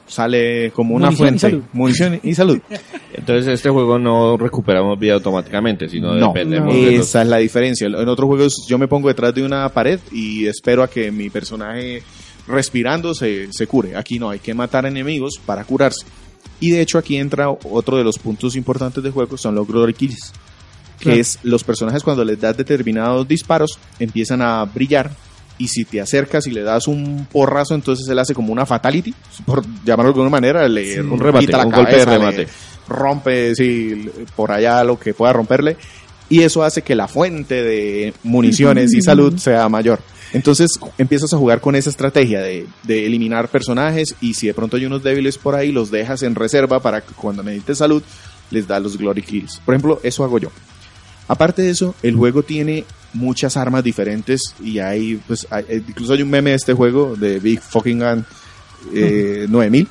sale 0.07 0.71
como 0.71 0.95
una 0.95 1.11
Munición 1.11 1.39
fuente. 1.39 1.67
Munición 1.73 2.19
y 2.23 2.33
salud. 2.35 2.59
Entonces 3.13 3.47
este 3.53 3.69
juego 3.69 3.99
no 3.99 4.37
recuperamos 4.37 4.97
vida 4.99 5.13
automáticamente, 5.15 5.87
sino 5.89 6.13
No, 6.15 6.27
dependemos 6.27 6.73
de 6.73 6.97
los- 6.97 7.07
esa 7.07 7.21
es 7.21 7.27
la 7.27 7.37
diferencia. 7.37 7.87
En 7.87 8.07
otros 8.07 8.27
juegos 8.27 8.65
yo 8.67 8.77
me 8.77 8.87
pongo 8.87 9.07
detrás 9.09 9.33
de 9.35 9.43
una 9.43 9.67
pared 9.69 9.99
y 10.11 10.45
espero 10.47 10.83
a 10.83 10.89
que 10.89 11.11
mi 11.11 11.29
personaje 11.29 12.01
respirando 12.47 13.13
se, 13.13 13.51
se 13.51 13.67
cure. 13.67 13.95
Aquí 13.95 14.19
no, 14.19 14.29
hay 14.29 14.39
que 14.39 14.53
matar 14.53 14.85
enemigos 14.85 15.33
para 15.45 15.63
curarse. 15.63 16.05
Y 16.59 16.71
de 16.71 16.81
hecho 16.81 16.97
aquí 16.97 17.17
entra 17.17 17.49
otro 17.49 17.97
de 17.97 18.03
los 18.03 18.17
puntos 18.19 18.55
importantes 18.55 19.03
del 19.03 19.11
juego, 19.11 19.37
son 19.37 19.55
los 19.55 19.67
glory 19.67 19.93
kills. 19.93 20.31
Que 20.99 21.03
Claro. 21.05 21.19
es 21.19 21.39
los 21.43 21.63
personajes 21.63 22.03
cuando 22.03 22.23
les 22.23 22.39
das 22.39 22.55
determinados 22.55 23.27
disparos 23.27 23.77
empiezan 23.99 24.41
a 24.41 24.63
brillar 24.63 25.11
y 25.57 25.67
si 25.67 25.83
te 25.85 25.99
acercas 25.99 26.47
y 26.47 26.51
le 26.51 26.61
das 26.63 26.87
un 26.87 27.27
porrazo 27.31 27.75
entonces 27.75 28.07
él 28.07 28.19
hace 28.19 28.33
como 28.33 28.53
una 28.53 28.65
fatality, 28.65 29.13
por 29.45 29.63
llamarlo 29.83 30.11
de 30.13 30.15
alguna 30.19 30.29
manera, 30.29 30.67
le 30.67 31.01
un 31.01 31.19
remate, 31.19 31.45
quita 31.45 31.57
la 31.57 31.65
un 31.65 31.71
golpe 31.71 31.91
de 31.97 32.05
le 32.05 32.05
remate. 32.05 32.47
rompe 32.87 33.53
sí, 33.55 34.09
por 34.35 34.51
allá 34.51 34.83
lo 34.83 34.97
que 34.97 35.13
pueda 35.13 35.33
romperle 35.33 35.77
y 36.33 36.41
eso 36.41 36.63
hace 36.63 36.81
que 36.81 36.95
la 36.95 37.07
fuente 37.07 37.61
de 37.63 38.13
municiones 38.23 38.93
y 38.93 39.01
salud 39.03 39.37
sea 39.37 39.69
mayor. 39.69 39.99
Entonces 40.33 40.71
empiezas 40.97 41.31
a 41.33 41.37
jugar 41.37 41.61
con 41.61 41.75
esa 41.75 41.91
estrategia 41.91 42.41
de, 42.41 42.65
de 42.83 43.05
eliminar 43.05 43.49
personajes 43.49 44.15
y 44.19 44.33
si 44.33 44.47
de 44.47 44.53
pronto 44.55 44.77
hay 44.77 44.85
unos 44.85 45.03
débiles 45.03 45.37
por 45.37 45.53
ahí, 45.55 45.71
los 45.71 45.91
dejas 45.91 46.23
en 46.23 46.33
reserva 46.33 46.79
para 46.81 47.01
que 47.01 47.13
cuando 47.13 47.43
necesites 47.43 47.77
salud 47.77 48.01
les 48.49 48.67
da 48.67 48.79
los 48.79 48.97
glory 48.97 49.21
kills. 49.21 49.61
Por 49.63 49.75
ejemplo, 49.75 49.99
eso 50.03 50.23
hago 50.23 50.39
yo. 50.39 50.49
Aparte 51.27 51.61
de 51.61 51.69
eso, 51.69 51.93
el 52.01 52.15
juego 52.15 52.41
tiene 52.41 52.83
muchas 53.13 53.55
armas 53.57 53.83
diferentes 53.83 54.41
y 54.63 54.79
hay, 54.79 55.19
pues, 55.27 55.45
hay- 55.51 55.65
eh, 55.69 55.83
incluso 55.87 56.13
hay 56.13 56.23
un 56.23 56.29
meme 56.31 56.49
de 56.49 56.55
este 56.55 56.73
juego 56.73 57.15
de 57.15 57.39
Big 57.39 57.61
Fucking 57.61 57.99
Gun 57.99 58.25
eh, 58.93 59.45
9000, 59.49 59.87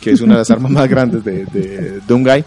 que 0.00 0.10
es 0.10 0.20
una 0.20 0.34
de 0.34 0.38
las 0.40 0.50
armas 0.50 0.70
más 0.72 0.88
grandes 0.88 1.24
de, 1.24 1.44
de, 1.46 2.00
de 2.06 2.14
un 2.14 2.24
guy. 2.24 2.44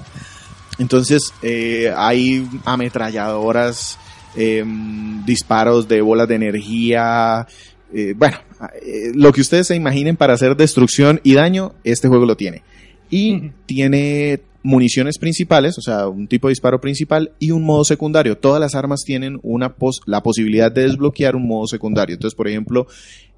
Entonces, 0.81 1.31
eh, 1.43 1.93
hay 1.95 2.47
ametralladoras, 2.65 3.97
em, 4.35 5.23
disparos 5.25 5.87
de 5.87 6.01
bolas 6.01 6.27
de 6.27 6.35
energía. 6.35 7.45
eh, 7.93 8.13
bueno, 8.15 8.37
eh, 8.81 9.11
lo 9.13 9.33
que 9.33 9.41
ustedes 9.41 9.67
se 9.67 9.75
imaginen 9.75 10.15
para 10.15 10.33
hacer 10.33 10.55
destrucción 10.55 11.19
y 11.23 11.33
daño, 11.33 11.73
este 11.83 12.07
juego 12.07 12.25
lo 12.25 12.37
tiene. 12.37 12.63
Y 13.09 13.51
tiene 13.65 14.39
municiones 14.63 15.17
principales, 15.17 15.77
o 15.77 15.81
sea, 15.81 16.07
un 16.07 16.27
tipo 16.27 16.47
de 16.47 16.51
disparo 16.53 16.79
principal 16.79 17.33
y 17.39 17.51
un 17.51 17.63
modo 17.63 17.83
secundario. 17.83 18.37
Todas 18.37 18.61
las 18.61 18.73
armas 18.75 19.01
tienen 19.05 19.39
una 19.43 19.75
pos- 19.75 19.99
la 20.05 20.23
posibilidad 20.23 20.71
de 20.71 20.83
desbloquear 20.83 21.35
un 21.35 21.47
modo 21.47 21.67
secundario. 21.67 22.13
Entonces, 22.13 22.35
por 22.37 22.47
ejemplo, 22.47 22.87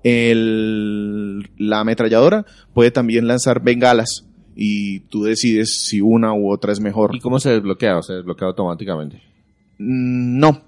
el, 0.03 1.49
la 1.57 1.79
ametralladora 1.79 2.45
puede 2.73 2.91
también 2.91 3.25
lanzar 3.27 3.61
bengalas 3.63 4.25
y 4.55 5.01
tú 5.01 5.23
decides 5.23 5.85
si 5.85 6.01
una 6.01 6.33
u 6.33 6.51
otra 6.51 6.71
es 6.71 6.79
mejor. 6.79 7.15
¿Y 7.15 7.19
cómo 7.19 7.39
se 7.39 7.51
desbloquea? 7.51 7.97
¿O 7.97 8.03
se 8.03 8.13
desbloquea 8.13 8.47
automáticamente? 8.49 9.17
Mm, 9.77 10.39
No. 10.39 10.61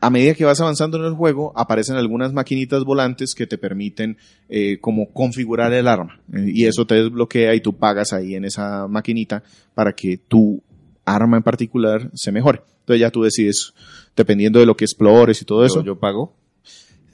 A 0.00 0.10
medida 0.10 0.34
que 0.34 0.44
vas 0.44 0.60
avanzando 0.60 0.96
en 0.96 1.04
el 1.06 1.14
juego, 1.14 1.52
aparecen 1.56 1.96
algunas 1.96 2.32
maquinitas 2.32 2.84
volantes 2.84 3.34
que 3.34 3.48
te 3.48 3.58
permiten 3.58 4.16
eh, 4.48 4.78
como 4.80 5.12
configurar 5.12 5.72
el 5.72 5.88
arma. 5.88 6.20
Eh, 6.32 6.52
y 6.54 6.66
eso 6.66 6.86
te 6.86 6.94
desbloquea 6.94 7.52
y 7.56 7.60
tú 7.60 7.76
pagas 7.76 8.12
ahí 8.12 8.36
en 8.36 8.44
esa 8.44 8.86
maquinita 8.86 9.42
para 9.74 9.92
que 9.94 10.16
tu 10.16 10.62
arma 11.04 11.36
en 11.38 11.42
particular 11.42 12.10
se 12.14 12.30
mejore. 12.30 12.62
Entonces 12.80 13.00
ya 13.00 13.10
tú 13.10 13.22
decides, 13.24 13.74
dependiendo 14.16 14.60
de 14.60 14.66
lo 14.66 14.76
que 14.76 14.84
explores 14.84 15.42
y 15.42 15.44
todo 15.44 15.64
eso. 15.64 15.80
Yo, 15.80 15.86
yo 15.94 15.98
pago. 15.98 16.32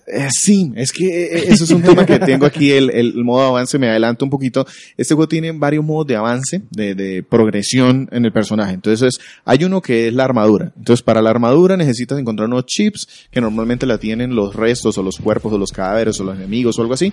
Eh, 0.06 0.28
sí, 0.30 0.70
es 0.76 0.92
que 0.92 1.06
eh, 1.06 1.44
eso 1.48 1.64
es 1.64 1.70
un 1.70 1.82
tema 1.82 2.04
que 2.04 2.18
tengo 2.18 2.44
aquí, 2.44 2.70
el, 2.72 2.90
el 2.90 3.24
modo 3.24 3.42
avance, 3.42 3.78
me 3.78 3.88
adelanto 3.88 4.24
un 4.24 4.30
poquito. 4.30 4.66
Este 4.96 5.14
juego 5.14 5.28
tiene 5.28 5.52
varios 5.52 5.84
modos 5.84 6.06
de 6.06 6.16
avance, 6.16 6.62
de, 6.70 6.94
de 6.94 7.22
progresión 7.22 8.08
en 8.12 8.24
el 8.24 8.32
personaje. 8.32 8.74
Entonces, 8.74 9.14
hay 9.44 9.64
uno 9.64 9.80
que 9.80 10.08
es 10.08 10.14
la 10.14 10.24
armadura. 10.24 10.72
Entonces, 10.76 11.02
para 11.02 11.22
la 11.22 11.30
armadura 11.30 11.76
necesitas 11.76 12.18
encontrar 12.18 12.48
unos 12.48 12.66
chips 12.66 13.08
que 13.30 13.40
normalmente 13.40 13.86
la 13.86 13.98
tienen 13.98 14.34
los 14.34 14.54
restos 14.54 14.98
o 14.98 15.02
los 15.02 15.16
cuerpos 15.16 15.52
o 15.52 15.58
los 15.58 15.72
cadáveres 15.72 16.20
o 16.20 16.24
los 16.24 16.36
enemigos 16.36 16.78
o 16.78 16.82
algo 16.82 16.94
así. 16.94 17.12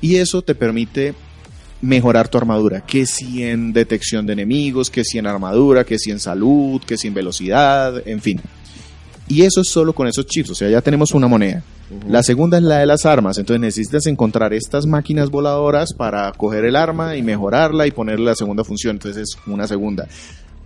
Y 0.00 0.16
eso 0.16 0.42
te 0.42 0.54
permite 0.54 1.14
mejorar 1.80 2.28
tu 2.28 2.38
armadura, 2.38 2.80
que 2.84 3.06
si 3.06 3.42
en 3.42 3.72
detección 3.72 4.26
de 4.26 4.32
enemigos, 4.32 4.90
que 4.90 5.04
si 5.04 5.18
en 5.18 5.26
armadura, 5.26 5.84
que 5.84 5.98
si 5.98 6.10
en 6.10 6.20
salud, 6.20 6.80
que 6.86 6.96
si 6.96 7.08
en 7.08 7.14
velocidad, 7.14 8.06
en 8.06 8.20
fin. 8.20 8.40
Y 9.28 9.42
eso 9.42 9.60
es 9.60 9.68
solo 9.68 9.92
con 9.92 10.06
esos 10.06 10.26
chips, 10.26 10.50
o 10.50 10.54
sea, 10.54 10.70
ya 10.70 10.80
tenemos 10.80 11.12
una 11.12 11.26
moneda. 11.26 11.62
La 12.08 12.22
segunda 12.22 12.58
es 12.58 12.62
la 12.62 12.78
de 12.78 12.86
las 12.86 13.06
armas, 13.06 13.38
entonces 13.38 13.60
necesitas 13.60 14.06
encontrar 14.06 14.52
estas 14.52 14.86
máquinas 14.86 15.30
voladoras 15.30 15.92
para 15.92 16.30
coger 16.32 16.64
el 16.64 16.76
arma 16.76 17.16
y 17.16 17.22
mejorarla 17.22 17.86
y 17.86 17.90
ponerle 17.90 18.26
la 18.26 18.34
segunda 18.36 18.64
función, 18.64 18.96
entonces 18.96 19.22
es 19.22 19.38
una 19.46 19.66
segunda. 19.66 20.06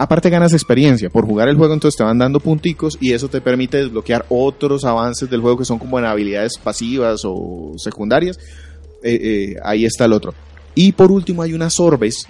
Aparte 0.01 0.31
ganas 0.31 0.55
experiencia, 0.55 1.11
por 1.11 1.27
jugar 1.27 1.49
el 1.51 1.57
juego 1.57 1.75
entonces 1.75 1.99
te 1.99 2.05
van 2.05 2.16
dando 2.16 2.40
punticos 2.40 2.96
y 3.03 3.12
eso 3.12 3.29
te 3.29 3.42
permite 3.42 3.77
desbloquear 3.77 4.25
otros 4.31 4.87
avances 4.87 5.29
del 5.29 5.42
juego 5.42 5.59
que 5.59 5.66
son 5.66 5.79
como 5.79 5.99
en 5.99 6.07
habilidades 6.07 6.53
pasivas 6.57 7.20
o 7.25 7.75
secundarias. 7.77 8.38
Eh, 9.03 9.18
eh, 9.23 9.57
ahí 9.62 9.85
está 9.85 10.07
el 10.07 10.14
otro. 10.14 10.33
Y 10.75 10.92
por 10.92 11.11
último 11.12 11.42
hay 11.42 11.53
unas 11.53 11.79
orbes, 11.81 12.27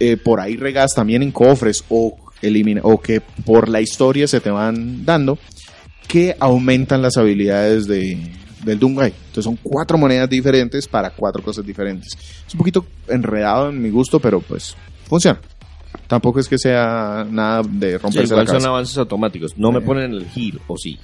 eh, 0.00 0.18
por 0.18 0.38
ahí 0.38 0.56
regadas 0.56 0.94
también 0.94 1.22
en 1.22 1.32
cofres 1.32 1.82
o, 1.88 2.14
elimina, 2.42 2.82
o 2.84 3.00
que 3.00 3.20
por 3.20 3.70
la 3.70 3.80
historia 3.80 4.28
se 4.28 4.40
te 4.40 4.50
van 4.50 5.06
dando, 5.06 5.38
que 6.08 6.34
aumentan 6.40 7.02
las 7.02 7.16
habilidades 7.16 7.86
de, 7.86 8.18
del 8.64 8.78
Doomguy. 8.78 9.06
Entonces 9.26 9.44
son 9.44 9.58
cuatro 9.62 9.96
monedas 9.98 10.28
diferentes 10.28 10.88
para 10.88 11.10
cuatro 11.10 11.42
cosas 11.42 11.64
diferentes. 11.64 12.16
Es 12.46 12.54
un 12.54 12.58
poquito 12.58 12.84
enredado 13.08 13.68
en 13.68 13.80
mi 13.80 13.90
gusto, 13.90 14.18
pero 14.18 14.40
pues 14.40 14.74
funciona. 15.06 15.38
Tampoco 16.06 16.40
es 16.40 16.48
que 16.48 16.58
sea 16.58 17.26
nada 17.30 17.62
de 17.62 17.92
Sí, 17.92 17.98
romperse 17.98 18.34
la 18.34 18.46
son 18.46 18.66
avances 18.66 18.96
automáticos. 18.98 19.56
No 19.58 19.70
me 19.70 19.78
Eh. 19.78 19.82
ponen 19.82 20.12
el 20.12 20.26
giro, 20.26 20.60
¿o 20.66 20.76
sí? 20.76 20.98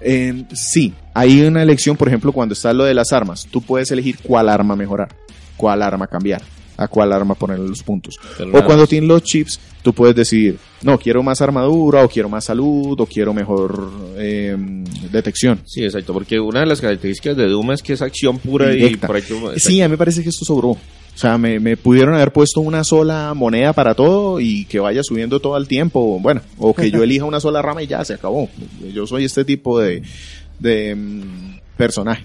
Eh, 0.00 0.44
sí, 0.54 0.94
hay 1.12 1.42
una 1.42 1.62
elección, 1.62 1.96
por 1.96 2.08
ejemplo, 2.08 2.32
cuando 2.32 2.52
está 2.54 2.72
lo 2.72 2.84
de 2.84 2.94
las 2.94 3.12
armas. 3.12 3.46
Tú 3.50 3.60
puedes 3.60 3.90
elegir 3.90 4.16
cuál 4.22 4.48
arma 4.48 4.76
mejorar, 4.76 5.08
cuál 5.56 5.82
arma 5.82 6.06
cambiar, 6.06 6.40
a 6.76 6.88
cuál 6.88 7.12
arma 7.12 7.34
ponerle 7.34 7.68
los 7.68 7.82
puntos. 7.82 8.16
Pero 8.36 8.50
O 8.50 8.52
nada 8.54 8.64
cuando 8.66 8.86
tienes 8.86 9.08
los 9.08 9.22
chips, 9.22 9.60
tú 9.82 9.92
puedes 9.92 10.16
decidir, 10.16 10.58
no, 10.82 10.98
quiero 10.98 11.22
más 11.22 11.40
armadura, 11.40 12.02
o 12.04 12.08
quiero 12.08 12.28
más 12.28 12.44
salud, 12.44 12.98
o 13.00 13.06
quiero 13.06 13.32
mejor 13.32 13.90
eh, 14.16 14.56
detección. 15.12 15.60
Sí, 15.66 15.84
exacto, 15.84 16.12
porque 16.12 16.40
una 16.40 16.60
de 16.60 16.66
las 16.66 16.80
características 16.80 17.36
de 17.36 17.48
Doom 17.48 17.72
es 17.72 17.82
que 17.82 17.92
es 17.92 18.02
acción 18.02 18.38
pura 18.38 18.72
y 18.72 18.76
Directa. 18.76 19.06
por 19.06 19.16
ahí 19.16 19.22
tú- 19.22 19.50
Sí, 19.56 19.80
a 19.80 19.86
mí 19.88 19.92
me 19.92 19.98
parece 19.98 20.22
que 20.22 20.28
esto 20.30 20.44
sobró. 20.44 20.70
O 20.70 21.16
sea, 21.16 21.38
me, 21.38 21.60
me 21.60 21.76
pudieron 21.76 22.12
haber 22.14 22.32
puesto 22.32 22.60
una 22.60 22.82
sola 22.82 23.34
moneda 23.34 23.72
para 23.72 23.94
todo 23.94 24.40
y 24.40 24.64
que 24.64 24.80
vaya 24.80 25.00
subiendo 25.04 25.38
todo 25.38 25.56
el 25.56 25.68
tiempo. 25.68 26.18
Bueno, 26.18 26.40
o 26.58 26.74
que 26.74 26.90
yo 26.90 27.02
elija 27.04 27.24
una 27.24 27.38
sola 27.38 27.62
rama 27.62 27.84
y 27.84 27.86
ya 27.86 28.04
se 28.04 28.14
acabó. 28.14 28.48
Yo 28.92 29.06
soy 29.06 29.24
este 29.24 29.44
tipo 29.44 29.78
de, 29.78 30.02
de 30.58 30.96
mm, 30.96 31.58
personaje. 31.76 32.24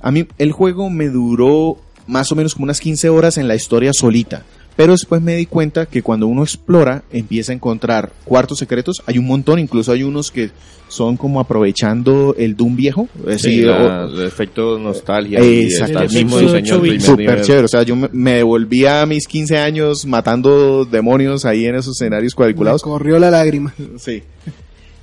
A 0.00 0.12
mí 0.12 0.26
el 0.38 0.52
juego 0.52 0.88
me 0.88 1.08
duró 1.08 1.78
más 2.06 2.30
o 2.32 2.34
menos 2.36 2.54
como 2.54 2.64
unas 2.64 2.80
15 2.80 3.08
horas 3.08 3.38
en 3.38 3.48
la 3.48 3.54
historia 3.54 3.92
solita. 3.92 4.42
Pero 4.74 4.92
después 4.92 5.20
me 5.20 5.36
di 5.36 5.44
cuenta 5.44 5.84
que 5.84 6.02
cuando 6.02 6.26
uno 6.26 6.42
explora, 6.42 7.02
empieza 7.12 7.52
a 7.52 7.54
encontrar 7.54 8.10
cuartos 8.24 8.58
secretos. 8.58 9.02
Hay 9.06 9.18
un 9.18 9.26
montón, 9.26 9.58
incluso 9.58 9.92
hay 9.92 10.02
unos 10.02 10.30
que 10.30 10.50
son 10.88 11.18
como 11.18 11.40
aprovechando 11.40 12.34
el 12.38 12.56
Doom 12.56 12.76
viejo. 12.76 13.06
Es 13.26 13.42
Sí, 13.42 13.48
decir, 13.50 13.66
la- 13.66 14.06
o- 14.06 14.08
el 14.20 14.26
efecto 14.26 14.78
nostalgia. 14.78 15.40
Está 15.40 16.04
el 16.04 16.10
mismo 16.10 16.38
diseño 16.38 16.80
Súper 17.00 17.42
chévere, 17.42 17.64
o 17.66 17.68
sea, 17.68 17.82
yo 17.82 17.96
me, 17.96 18.08
me 18.12 18.32
devolvía 18.36 19.02
a 19.02 19.06
mis 19.06 19.26
15 19.26 19.58
años 19.58 20.06
matando 20.06 20.86
demonios 20.86 21.44
ahí 21.44 21.66
en 21.66 21.74
esos 21.76 21.94
escenarios 22.00 22.32
Me 22.32 22.36
cuadriculados. 22.36 22.82
corrió 22.82 23.18
la 23.18 23.30
lágrima. 23.30 23.74
Sí. 23.98 24.22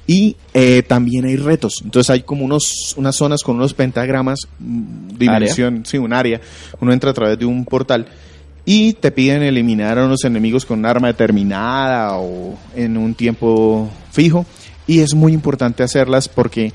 Y 0.10 0.36
eh, 0.56 0.82
también 0.82 1.26
hay 1.26 1.36
retos. 1.36 1.84
Entonces 1.84 2.10
hay 2.10 2.24
como 2.24 2.44
unos, 2.44 2.96
unas 2.98 3.16
zonas 3.16 3.44
con 3.44 3.58
unos 3.58 3.76
pentagramas, 3.76 4.40
mm, 4.58 5.10
dimensión, 5.20 5.86
sí, 5.86 6.00
un 6.00 6.14
área. 6.14 6.42
Uno 6.80 6.92
entra 6.92 7.12
a 7.12 7.14
través 7.14 7.38
de 7.38 7.46
un 7.46 7.64
portal 7.64 8.08
y 8.66 8.94
te 8.94 9.12
piden 9.12 9.44
eliminar 9.44 10.00
a 10.00 10.06
unos 10.06 10.24
enemigos 10.24 10.66
con 10.66 10.80
un 10.80 10.88
arma 10.88 11.10
determinada 11.10 12.18
o 12.18 12.58
en 12.76 12.98
un 12.98 13.14
tiempo 13.14 13.88
fijo. 14.12 14.48
Y 14.88 15.02
es 15.02 15.14
muy 15.14 15.32
importante 15.32 15.84
hacerlas 15.84 16.28
porque 16.28 16.74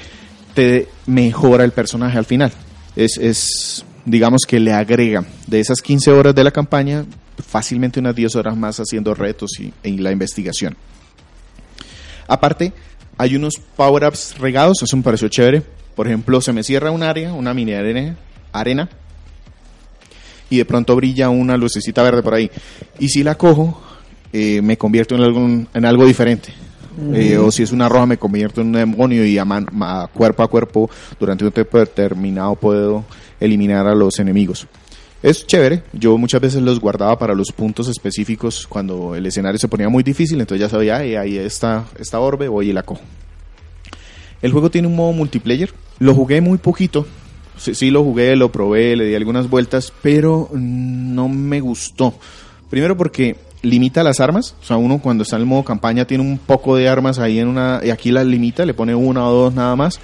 te 0.55 0.87
mejora 1.07 1.65
el 1.65 1.73
personaje 1.73 2.17
al 2.17 2.27
final. 2.27 2.53
Es, 2.95 3.19
es 3.19 3.85
digamos 4.05 4.43
que 4.47 4.61
le 4.61 4.73
agrega 4.73 5.25
de 5.49 5.59
esas 5.59 5.83
15 5.83 6.13
horas 6.13 6.37
de 6.37 6.45
la 6.45 6.53
campaña 6.53 7.05
fácilmente 7.45 7.99
unas 7.99 8.15
10 8.15 8.37
horas 8.37 8.57
más 8.57 8.79
haciendo 8.79 9.13
retos 9.13 9.59
y, 9.59 9.73
y 9.83 9.99
la 9.99 10.13
investigación. 10.13 10.77
Aparte, 12.29 12.73
hay 13.19 13.37
unos 13.37 13.55
power-ups 13.77 14.39
regados, 14.39 14.83
eso 14.83 14.97
me 14.97 15.03
pareció 15.03 15.29
chévere. 15.29 15.63
Por 15.95 16.07
ejemplo, 16.07 16.41
se 16.41 16.53
me 16.53 16.63
cierra 16.65 16.91
un 16.91 17.03
área, 17.03 17.33
una 17.33 17.55
mini 17.55 17.73
arena, 17.73 18.17
arena, 18.53 18.89
y 20.51 20.59
de 20.59 20.65
pronto 20.65 20.95
brilla 20.97 21.29
una 21.31 21.57
lucecita 21.57 22.03
verde 22.03 22.23
por 22.23 22.35
ahí. 22.35 22.51
Y 22.99 23.09
si 23.09 23.23
la 23.23 23.37
cojo, 23.37 23.81
eh, 24.33 24.61
me 24.63 24.77
convierto 24.77 25.15
en 25.15 25.23
algo, 25.23 25.41
en 25.73 25.85
algo 25.85 26.07
diferente. 26.07 26.53
Eh, 27.13 27.37
o 27.39 27.51
si 27.51 27.65
es 27.65 27.73
una 27.73 27.89
roja, 27.89 28.07
me 28.07 28.19
convierto 28.19 28.61
en 28.61 28.69
un 28.69 28.73
demonio 28.75 29.25
y 29.27 29.37
a, 29.37 29.45
man- 29.45 29.67
a 29.81 30.09
cuerpo 30.13 30.43
a 30.45 30.49
cuerpo, 30.49 30.89
durante 31.19 31.45
un 31.45 31.51
tiempo 31.51 31.79
determinado, 31.79 32.55
puedo 32.55 33.05
eliminar 33.41 33.87
a 33.89 33.95
los 33.97 34.19
enemigos. 34.21 34.67
Es 35.25 35.47
chévere, 35.47 35.83
yo 35.95 36.19
muchas 36.19 36.39
veces 36.39 36.61
los 36.61 36.79
guardaba 36.81 37.19
para 37.19 37.35
los 37.35 37.51
puntos 37.51 37.89
específicos 37.89 38.67
cuando 38.67 39.15
el 39.15 39.25
escenario 39.25 39.59
se 39.59 39.69
ponía 39.69 39.89
muy 39.89 40.03
difícil, 40.03 40.39
entonces 40.39 40.61
ya 40.61 40.69
sabía, 40.69 40.99
"Ay, 40.99 41.17
ahí 41.17 41.39
está 41.39 41.87
esta 41.99 42.21
orbe, 42.21 42.47
voy 42.47 42.69
y 42.69 42.73
la 42.75 42.83
cojo. 42.83 43.01
El 44.43 44.53
juego 44.53 44.71
tiene 44.71 44.87
un 44.87 44.97
modo 44.97 45.15
multiplayer, 45.15 45.73
lo 45.99 46.15
jugué 46.15 46.43
muy 46.43 46.59
poquito, 46.59 47.07
sí, 47.57 47.75
sí 47.75 47.91
lo 47.91 48.05
jugué, 48.05 48.37
lo 48.37 48.53
probé, 48.53 48.97
le 48.97 49.07
di 49.07 49.15
algunas 49.15 49.49
vueltas, 49.49 49.95
pero 50.03 50.51
no 50.53 51.27
me 51.31 51.61
gustó. 51.61 52.13
Primero 52.69 52.95
porque 52.95 53.37
limita 53.63 54.03
las 54.03 54.21
armas, 54.21 54.55
o 54.61 54.67
sea, 54.67 54.77
uno 54.77 54.99
cuando 54.99 55.23
está 55.23 55.37
en 55.37 55.43
el 55.43 55.49
modo 55.49 55.65
campaña 55.65 56.05
tiene 56.07 56.23
un 56.23 56.37
poco 56.37 56.77
de 56.77 56.87
armas 56.87 57.19
ahí 57.19 57.39
en 57.39 57.49
una, 57.49 57.81
y 57.83 57.89
aquí 57.89 58.11
las 58.11 58.27
limita, 58.27 58.67
le 58.67 58.75
pone 58.75 58.95
una 58.95 59.27
o 59.27 59.33
dos 59.33 59.55
nada 59.55 59.75
más. 59.75 60.01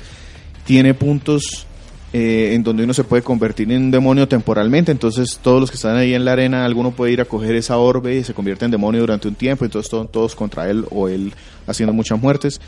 Tiene 0.64 0.94
puntos 0.94 1.66
eh, 2.12 2.52
en 2.54 2.62
donde 2.64 2.84
uno 2.84 2.92
se 2.94 3.04
puede 3.04 3.22
convertir 3.22 3.70
en 3.70 3.84
un 3.84 3.90
demonio 3.90 4.26
temporalmente, 4.26 4.90
entonces 4.90 5.38
todos 5.42 5.60
los 5.60 5.70
que 5.70 5.76
están 5.76 5.96
ahí 5.96 6.12
en 6.14 6.24
la 6.24 6.32
arena, 6.32 6.64
alguno 6.64 6.90
puede 6.90 7.12
ir 7.12 7.20
a 7.20 7.24
coger 7.24 7.54
esa 7.54 7.76
orbe 7.76 8.16
y 8.16 8.24
se 8.24 8.34
convierte 8.34 8.64
en 8.64 8.70
demonio 8.70 9.00
durante 9.02 9.28
un 9.28 9.34
tiempo, 9.36 9.64
entonces 9.64 9.90
to- 9.90 10.06
todos 10.06 10.34
contra 10.34 10.68
él 10.68 10.84
o 10.90 11.08
él 11.08 11.32
haciendo 11.66 11.92
muchas 11.92 12.20
muertes. 12.20 12.60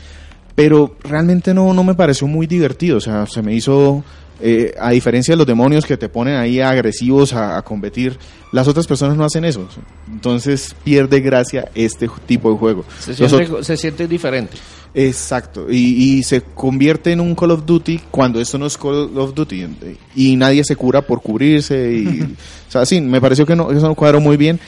Pero 0.55 0.95
realmente 1.03 1.53
no, 1.53 1.73
no 1.73 1.83
me 1.83 1.95
pareció 1.95 2.27
muy 2.27 2.45
divertido, 2.47 2.97
o 2.97 3.01
sea, 3.01 3.25
se 3.25 3.41
me 3.41 3.55
hizo, 3.55 4.03
eh, 4.39 4.73
a 4.79 4.91
diferencia 4.91 5.31
de 5.33 5.37
los 5.37 5.47
demonios 5.47 5.83
que 5.83 5.97
te 5.97 6.09
ponen 6.09 6.35
ahí 6.35 6.59
agresivos 6.59 7.33
a, 7.33 7.57
a 7.57 7.63
combatir, 7.63 8.17
las 8.51 8.67
otras 8.67 8.85
personas 8.85 9.17
no 9.17 9.25
hacen 9.25 9.45
eso, 9.45 9.67
entonces 10.11 10.75
pierde 10.83 11.21
gracia 11.21 11.69
este 11.73 12.07
tipo 12.27 12.51
de 12.51 12.57
juego. 12.59 12.85
Se 12.99 13.15
siente, 13.15 13.63
se 13.63 13.77
siente 13.77 14.07
diferente. 14.07 14.55
Exacto, 14.95 15.71
y, 15.71 16.17
y 16.17 16.23
se 16.23 16.41
convierte 16.41 17.11
en 17.11 17.19
un 17.19 17.33
Call 17.33 17.49
of 17.49 17.65
Duty 17.65 17.99
cuando 18.11 18.39
esto 18.39 18.59
no 18.59 18.67
es 18.67 18.77
Call 18.77 19.17
of 19.17 19.33
Duty 19.33 19.65
y 20.15 20.35
nadie 20.35 20.63
se 20.63 20.75
cura 20.75 21.01
por 21.01 21.19
cubrirse 21.21 21.91
y, 21.91 22.21
o 22.67 22.71
sea, 22.71 22.85
sí, 22.85 23.01
me 23.01 23.19
pareció 23.19 23.45
que 23.45 23.55
no, 23.55 23.71
eso 23.71 23.87
no 23.87 23.95
cuadró 23.95 24.21
muy 24.21 24.37
bien. 24.37 24.59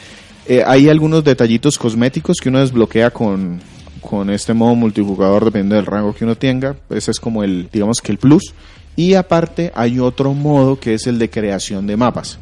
Eh, 0.47 0.63
hay 0.65 0.89
algunos 0.89 1.23
detallitos 1.23 1.77
cosméticos 1.77 2.37
que 2.41 2.49
uno 2.49 2.59
desbloquea 2.59 3.11
con, 3.11 3.59
con 4.01 4.31
este 4.31 4.53
modo 4.53 4.73
multijugador 4.73 5.45
dependiendo 5.45 5.75
del 5.75 5.85
rango 5.85 6.13
que 6.13 6.23
uno 6.23 6.35
tenga, 6.35 6.75
ese 6.89 7.11
es 7.11 7.19
como 7.19 7.43
el, 7.43 7.69
digamos 7.71 8.01
que 8.01 8.11
el 8.11 8.17
plus. 8.17 8.53
Y 8.95 9.13
aparte 9.13 9.71
hay 9.75 9.99
otro 9.99 10.33
modo 10.33 10.79
que 10.79 10.93
es 10.95 11.05
el 11.05 11.19
de 11.19 11.29
creación 11.29 11.85
de 11.85 11.97
mapas. 11.97 12.39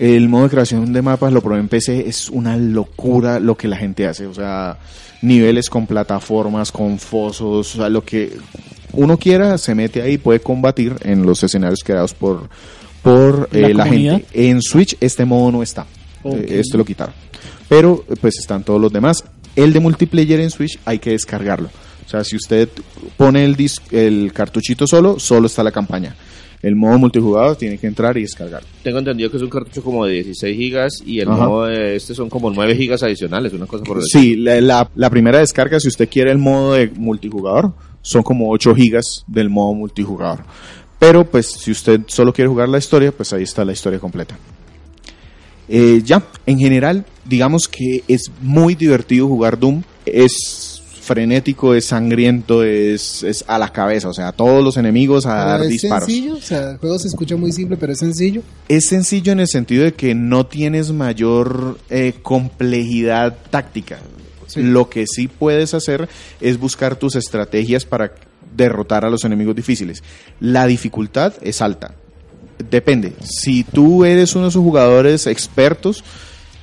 El 0.00 0.30
modo 0.30 0.44
de 0.44 0.48
creación 0.48 0.94
de 0.94 1.02
mapas 1.02 1.30
lo 1.30 1.42
probé 1.42 1.60
en 1.60 1.68
PC, 1.68 2.08
es 2.08 2.30
una 2.30 2.56
locura 2.56 3.38
lo 3.38 3.54
que 3.54 3.68
la 3.68 3.76
gente 3.76 4.06
hace, 4.06 4.24
o 4.24 4.32
sea, 4.32 4.78
niveles 5.20 5.68
con 5.68 5.86
plataformas, 5.86 6.72
con 6.72 6.98
fosos, 6.98 7.74
o 7.74 7.76
sea, 7.76 7.90
lo 7.90 8.02
que 8.02 8.32
uno 8.94 9.18
quiera 9.18 9.58
se 9.58 9.74
mete 9.74 10.00
ahí 10.00 10.14
y 10.14 10.18
puede 10.18 10.40
combatir 10.40 10.96
en 11.02 11.26
los 11.26 11.42
escenarios 11.42 11.80
creados 11.84 12.14
por, 12.14 12.48
por 13.02 13.46
¿La 13.52 13.68
eh, 13.68 13.74
la, 13.74 13.84
gente. 13.84 14.24
En 14.32 14.62
Switch 14.62 14.96
este 15.00 15.26
modo 15.26 15.52
no 15.52 15.62
está. 15.62 15.84
Eh, 16.24 16.46
este 16.48 16.78
lo 16.78 16.84
quitaron, 16.86 17.14
pero 17.68 18.02
eh, 18.08 18.14
pues 18.18 18.38
están 18.38 18.64
todos 18.64 18.80
los 18.80 18.90
demás. 18.90 19.22
El 19.54 19.74
de 19.74 19.80
multiplayer 19.80 20.40
en 20.40 20.48
Switch 20.50 20.78
hay 20.86 20.98
que 20.98 21.10
descargarlo, 21.10 21.68
o 22.06 22.08
sea, 22.08 22.24
si 22.24 22.36
usted 22.36 22.70
pone 23.18 23.44
el, 23.44 23.54
el 23.90 24.32
cartuchito 24.32 24.86
solo, 24.86 25.18
solo 25.18 25.46
está 25.46 25.62
la 25.62 25.72
campaña. 25.72 26.16
El 26.62 26.76
modo 26.76 26.98
multijugador 26.98 27.56
tiene 27.56 27.78
que 27.78 27.86
entrar 27.86 28.16
y 28.18 28.22
descargar. 28.22 28.62
Tengo 28.82 28.98
entendido 28.98 29.30
que 29.30 29.38
es 29.38 29.42
un 29.42 29.48
cartucho 29.48 29.82
como 29.82 30.04
de 30.04 30.14
16 30.22 30.56
gigas 30.56 30.92
y 31.06 31.20
el 31.20 31.30
Ajá. 31.30 31.46
modo 31.48 31.64
de 31.66 31.96
este 31.96 32.14
son 32.14 32.28
como 32.28 32.50
9 32.50 32.76
gigas 32.76 33.02
adicionales, 33.02 33.52
una 33.54 33.66
cosa 33.66 33.82
por 33.84 33.96
el 33.98 34.02
Sí, 34.04 34.36
la, 34.36 34.60
la- 34.60 34.90
la 34.94 35.08
primera 35.10 35.38
descarga, 35.38 35.80
si 35.80 35.88
usted 35.88 36.08
quiere 36.08 36.30
el 36.30 36.38
modo 36.38 36.74
de 36.74 36.88
multijugador, 36.88 37.72
son 38.02 38.22
como 38.22 38.50
8 38.50 38.74
gigas 38.74 39.24
del 39.26 39.48
modo 39.48 39.72
multijugador. 39.74 40.44
Pero 40.98 41.24
pues 41.24 41.46
si 41.46 41.70
usted 41.70 42.00
solo 42.08 42.30
quiere 42.32 42.48
jugar 42.48 42.68
la 42.68 42.76
historia, 42.76 43.10
pues 43.10 43.32
ahí 43.32 43.44
está 43.44 43.64
la 43.64 43.72
historia 43.72 43.98
completa. 43.98 44.38
Eh, 45.68 46.02
ya, 46.04 46.22
en 46.46 46.58
general, 46.58 47.04
digamos 47.24 47.68
que 47.68 48.02
es 48.08 48.30
muy 48.42 48.74
divertido 48.74 49.28
jugar 49.28 49.58
Doom. 49.58 49.82
Es 50.04 50.69
frenético, 51.10 51.74
es 51.74 51.86
sangriento, 51.86 52.62
es, 52.62 53.24
es 53.24 53.44
a 53.48 53.58
la 53.58 53.72
cabeza, 53.72 54.08
o 54.08 54.14
sea, 54.14 54.30
todos 54.30 54.62
los 54.62 54.76
enemigos 54.76 55.26
a 55.26 55.34
dar 55.34 55.62
es 55.62 55.68
disparos. 55.68 56.06
sencillo, 56.06 56.36
o 56.36 56.40
sea, 56.40 56.70
el 56.70 56.76
juego 56.78 57.00
se 57.00 57.08
escucha 57.08 57.34
muy 57.34 57.50
simple, 57.50 57.76
pero 57.76 57.92
es 57.92 57.98
sencillo. 57.98 58.42
Es 58.68 58.86
sencillo 58.86 59.32
en 59.32 59.40
el 59.40 59.48
sentido 59.48 59.82
de 59.82 59.92
que 59.92 60.14
no 60.14 60.46
tienes 60.46 60.92
mayor 60.92 61.78
eh, 61.90 62.14
complejidad 62.22 63.36
táctica. 63.50 63.98
Sí. 64.46 64.62
Lo 64.62 64.88
que 64.88 65.04
sí 65.08 65.26
puedes 65.26 65.74
hacer 65.74 66.08
es 66.40 66.60
buscar 66.60 66.94
tus 66.94 67.16
estrategias 67.16 67.84
para 67.84 68.12
derrotar 68.56 69.04
a 69.04 69.10
los 69.10 69.24
enemigos 69.24 69.56
difíciles. 69.56 70.04
La 70.38 70.68
dificultad 70.68 71.34
es 71.42 71.60
alta. 71.60 71.92
Depende. 72.70 73.14
Si 73.24 73.64
tú 73.64 74.04
eres 74.04 74.36
uno 74.36 74.44
de 74.44 74.50
esos 74.50 74.62
jugadores 74.62 75.26
expertos, 75.26 76.04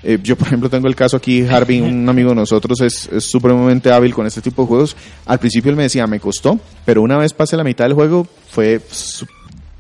eh, 0.03 0.19
yo 0.21 0.35
por 0.35 0.47
ejemplo 0.47 0.69
tengo 0.69 0.87
el 0.87 0.95
caso 0.95 1.17
aquí, 1.17 1.45
Harvey, 1.45 1.81
un 1.81 2.07
amigo 2.09 2.29
de 2.29 2.35
nosotros, 2.35 2.81
es, 2.81 3.09
es 3.11 3.23
supremamente 3.25 3.91
hábil 3.91 4.13
con 4.13 4.25
este 4.25 4.41
tipo 4.41 4.61
de 4.63 4.67
juegos. 4.67 4.95
Al 5.25 5.39
principio 5.39 5.71
él 5.71 5.77
me 5.77 5.83
decía, 5.83 6.07
me 6.07 6.19
costó, 6.19 6.59
pero 6.85 7.01
una 7.01 7.17
vez 7.17 7.33
pasé 7.33 7.57
la 7.57 7.63
mitad 7.63 7.85
del 7.85 7.93
juego, 7.93 8.27
fue 8.49 8.79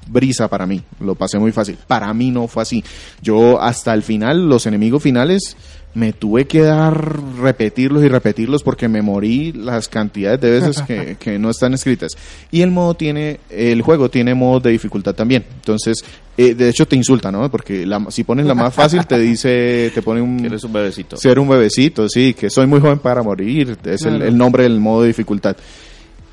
brisa 0.09 0.47
para 0.47 0.65
mí, 0.65 0.81
lo 0.99 1.15
pasé 1.15 1.37
muy 1.39 1.51
fácil. 1.51 1.77
Para 1.87 2.13
mí 2.13 2.31
no 2.31 2.47
fue 2.47 2.63
así. 2.63 2.83
Yo 3.21 3.61
hasta 3.61 3.93
el 3.93 4.03
final, 4.03 4.47
los 4.47 4.65
enemigos 4.65 5.03
finales, 5.03 5.55
me 5.93 6.13
tuve 6.13 6.45
que 6.45 6.61
dar, 6.61 7.19
repetirlos 7.39 8.03
y 8.03 8.07
repetirlos 8.07 8.61
porque 8.61 8.87
me 8.87 9.01
morí 9.01 9.51
las 9.53 9.87
cantidades 9.87 10.39
de 10.41 10.51
veces 10.51 10.81
que, 10.83 11.15
que 11.19 11.39
no 11.39 11.49
están 11.49 11.73
escritas. 11.73 12.11
Y 12.51 12.61
el 12.61 12.69
modo 12.69 12.93
tiene, 12.93 13.39
el 13.49 13.81
juego 13.81 14.09
tiene 14.09 14.35
modos 14.35 14.61
de 14.63 14.71
dificultad 14.71 15.15
también. 15.15 15.43
Entonces, 15.55 15.97
eh, 16.37 16.53
de 16.53 16.69
hecho 16.69 16.87
te 16.87 16.95
insulta, 16.95 17.31
¿no? 17.31 17.49
Porque 17.49 17.83
la- 17.87 18.05
si 18.11 18.23
pones 18.23 18.45
la 18.45 18.53
más 18.53 18.75
fácil 18.75 19.07
te 19.07 19.17
dice, 19.17 19.91
te 19.93 20.01
pone 20.03 20.21
un... 20.21 20.37
Que 20.41 20.47
eres 20.47 20.63
un 20.63 20.73
bebecito. 20.73 21.17
Ser 21.17 21.39
un 21.39 21.49
bebecito, 21.49 22.07
sí, 22.07 22.35
que 22.35 22.51
soy 22.51 22.67
muy 22.67 22.79
joven 22.79 22.99
para 22.99 23.23
morir, 23.23 23.75
es 23.83 24.03
el 24.03 24.37
nombre 24.37 24.63
del 24.63 24.79
modo 24.79 25.01
de 25.01 25.07
dificultad. 25.07 25.57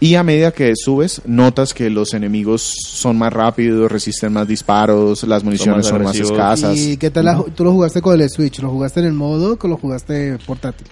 Y 0.05 0.17
a 0.17 0.23
medida 0.23 0.51
que 0.53 0.73
subes, 0.77 1.23
notas 1.25 1.73
que 1.73 1.89
los 1.89 2.13
enemigos 2.13 2.75
son 2.87 3.17
más 3.17 3.33
rápidos, 3.33 3.91
resisten 3.91 4.33
más 4.35 4.47
disparos, 4.47 5.23
las 5.25 5.43
municiones 5.45 5.87
son 5.87 6.03
más, 6.03 6.09
agresivos. 6.11 6.33
escasas. 6.33 6.77
¿Y 6.79 6.97
qué 6.99 7.11
tal? 7.11 7.25
la 7.25 7.43
¿Tú 7.55 7.65
lo 7.65 7.73
jugaste 7.73 8.03
con 8.03 8.21
el 8.21 8.29
Switch? 8.29 8.61
¿Lo 8.61 8.69
jugaste 8.71 9.01
en 9.01 9.07
el 9.07 9.13
modo 9.15 9.57
o 9.61 9.69
lo 9.69 9.77
jugaste 9.79 10.37
portátil? 10.47 10.87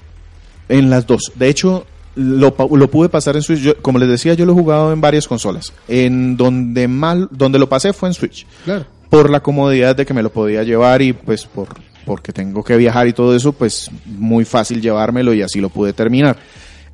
En 0.68 0.88
las 0.88 1.06
dos. 1.06 1.30
De 1.34 1.48
hecho, 1.48 1.84
lo, 2.14 2.54
lo 2.74 2.90
pude 2.90 3.08
pasar 3.10 3.36
en 3.36 3.42
Switch. 3.42 3.60
Yo- 3.60 3.76
como 3.82 3.98
les 3.98 4.08
decía, 4.08 4.32
yo 4.34 4.46
lo 4.46 4.52
he 4.52 4.54
jugado 4.54 4.92
en 4.94 5.00
varias 5.02 5.28
consolas. 5.28 5.72
En 5.88 6.36
donde 6.38 6.88
mal, 6.88 7.28
donde 7.30 7.58
lo 7.58 7.68
pasé 7.68 7.92
fue 7.92 8.08
en 8.08 8.14
Switch. 8.14 8.46
Claro. 8.64 8.86
por 9.10 9.28
la 9.28 9.40
comodidad 9.42 9.94
de 9.94 10.06
que 10.06 10.14
me 10.14 10.22
lo 10.22 10.32
podía 10.32 10.62
llevar 10.62 11.02
y 11.02 11.12
pues 11.12 11.44
por 11.44 11.68
porque 12.06 12.32
tengo 12.32 12.64
que 12.64 12.76
viajar 12.78 13.06
y 13.06 13.12
todo 13.12 13.36
eso, 13.36 13.52
pues 13.52 13.90
muy 14.06 14.44
fácil 14.46 14.80
llevármelo 14.80 15.34
y 15.34 15.42
así 15.42 15.60
lo 15.60 15.68
pude 15.68 15.92
terminar. 15.92 16.36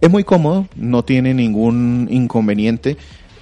Es 0.01 0.11
muy 0.11 0.23
cómodo, 0.23 0.67
no 0.77 1.03
tiene 1.03 1.35
ningún 1.35 2.07
inconveniente, 2.11 2.97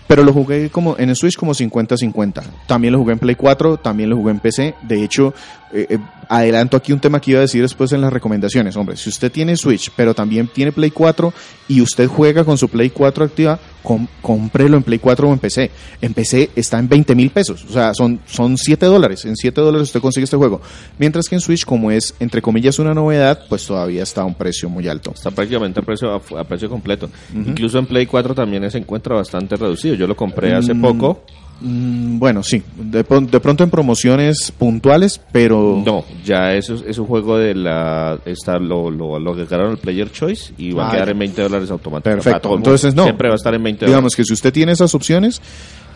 Pero 0.07 0.23
lo 0.23 0.33
jugué 0.33 0.71
como 0.71 0.97
en 0.99 1.11
el 1.11 1.16
Switch 1.16 1.37
como 1.37 1.53
50-50. 1.53 2.42
También 2.69 2.92
lo 2.92 3.01
jugué 3.01 3.14
en 3.14 3.19
Play 3.19 3.35
4, 3.35 3.79
también 3.79 4.09
lo 4.09 4.16
jugué 4.16 4.31
en 4.31 4.38
PC. 4.38 4.77
De 4.83 5.03
hecho, 5.03 5.35
eh, 5.73 5.87
eh, 5.90 5.99
adelanto 6.29 6.77
aquí 6.77 6.92
un 6.92 7.01
tema 7.01 7.21
que 7.21 7.33
iba 7.33 7.38
a 7.38 7.42
decir 7.42 7.61
después 7.61 7.90
en 7.92 8.01
las 8.01 8.12
recomendaciones. 8.12 8.77
Hombre, 8.77 8.97
si 8.97 9.09
usted 9.11 9.33
tiene 9.33 9.57
Switch, 9.57 9.90
pero 9.97 10.14
también 10.14 10.47
tiene 10.47 10.71
Play 10.71 10.92
4 10.92 11.35
y 11.66 11.81
usted 11.81 12.07
juega 12.07 12.45
con 12.45 12.57
su 12.57 12.69
Play 12.69 12.90
4 12.90 13.25
activa, 13.25 13.59
com- 13.87 14.09
cómprelo 14.20 14.77
en 14.77 14.83
Play 14.83 14.99
4 14.99 15.29
o 15.29 15.33
en 15.33 15.38
PC. 15.38 15.70
En 16.03 16.12
PC 16.12 16.51
está 16.57 16.79
en 16.81 16.88
20 16.88 17.14
mil 17.14 17.31
pesos. 17.31 17.64
O 17.68 17.72
sea, 17.72 17.94
son, 17.94 18.18
son 18.27 18.59
7 18.59 18.85
dólares. 18.87 19.25
En 19.25 19.37
7 19.37 19.61
dólares 19.61 19.88
usted 19.88 20.01
consigue 20.01 20.25
este 20.25 20.37
juego. 20.37 20.61
Mientras 20.99 21.29
que 21.29 21.37
en 21.37 21.40
Switch, 21.40 21.64
como 21.64 21.90
es, 21.92 22.14
entre 22.18 22.42
comillas, 22.42 22.79
una 22.81 22.92
novedad, 22.94 23.40
pues 23.49 23.64
todavía 23.64 24.03
está 24.03 24.22
a 24.22 24.25
un 24.25 24.35
precio 24.35 24.68
muy 24.68 24.88
alto. 24.88 25.12
Está 25.14 25.31
prácticamente 25.31 25.79
a 25.81 25.83
precio, 25.85 26.12
a, 26.12 26.40
a 26.40 26.44
precio 26.44 26.68
completo. 26.68 27.09
Incluso 27.35 27.79
en 27.79 27.87
Play 27.87 28.07
4 28.07 28.35
también 28.35 28.68
se 28.70 28.79
encuentra 28.79 29.14
bastante 29.14 29.55
reducido. 29.57 29.94
Yo 29.94 30.07
lo 30.09 30.16
compré 30.16 30.53
hace 30.55 30.75
poco. 30.75 31.22
Mm, 31.61 32.19
bueno, 32.19 32.42
sí. 32.42 32.62
De, 32.77 33.05
pron- 33.05 33.29
de 33.31 33.40
pronto 33.40 33.64
en 33.64 33.71
promociones 33.71 34.53
puntuales, 34.59 35.21
pero... 35.33 35.83
No, 35.85 36.05
ya 36.25 36.53
eso 36.55 36.75
es, 36.87 36.99
un 36.99 37.07
juego 37.07 37.38
de 37.38 37.55
la. 37.55 38.19
Está, 38.27 38.59
lo, 38.59 38.90
lo, 38.90 39.19
lo 39.19 39.35
que 39.35 39.47
ganaron 39.47 39.73
el 39.73 39.79
Player 39.79 40.11
Choice 40.12 40.53
y 40.59 40.73
va 40.73 40.87
Ah, 40.87 40.88
a 40.88 40.92
quedar 40.92 41.07
ya. 41.07 41.12
en 41.12 41.19
20 41.19 41.42
dólares 41.42 41.71
automáticamente. 41.71 42.25
Perfecto. 42.25 42.55
Entonces, 42.55 42.95
no. 42.95 43.05
Siempre 43.05 43.29
va 43.29 43.35
a 43.35 43.37
estar 43.37 43.55
en 43.55 43.62
20 43.62 43.87
Digamos 43.87 44.12
dólares. 44.12 44.16
que 44.16 44.25
si 44.25 44.33
usted 44.35 44.53
tiene 44.53 44.73
esas 44.73 44.95
opciones, 44.95 45.40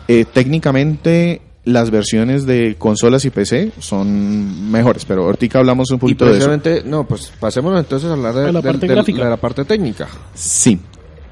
eh, 0.07 0.25
técnicamente 0.31 1.41
las 1.63 1.91
versiones 1.91 2.47
de 2.47 2.75
consolas 2.79 3.23
y 3.25 3.29
PC 3.29 3.71
son 3.77 4.71
mejores, 4.71 5.05
pero 5.05 5.25
ahorita 5.25 5.59
hablamos 5.59 5.91
un 5.91 5.97
Y 5.97 5.99
poquito 5.99 6.25
de 6.25 6.31
eso. 6.37 6.47
precisamente, 6.49 6.89
no, 6.89 7.05
pues 7.05 7.31
pasémonos 7.39 7.79
entonces 7.81 8.09
a 8.09 8.13
hablar 8.13 8.33
de, 8.33 8.49
A 8.49 8.51
la 8.51 8.61
parte 8.63 8.87
de 8.87 8.95
la 9.29 9.37
parte 9.37 9.63
técnica. 9.65 10.07
Sí. 10.33 10.79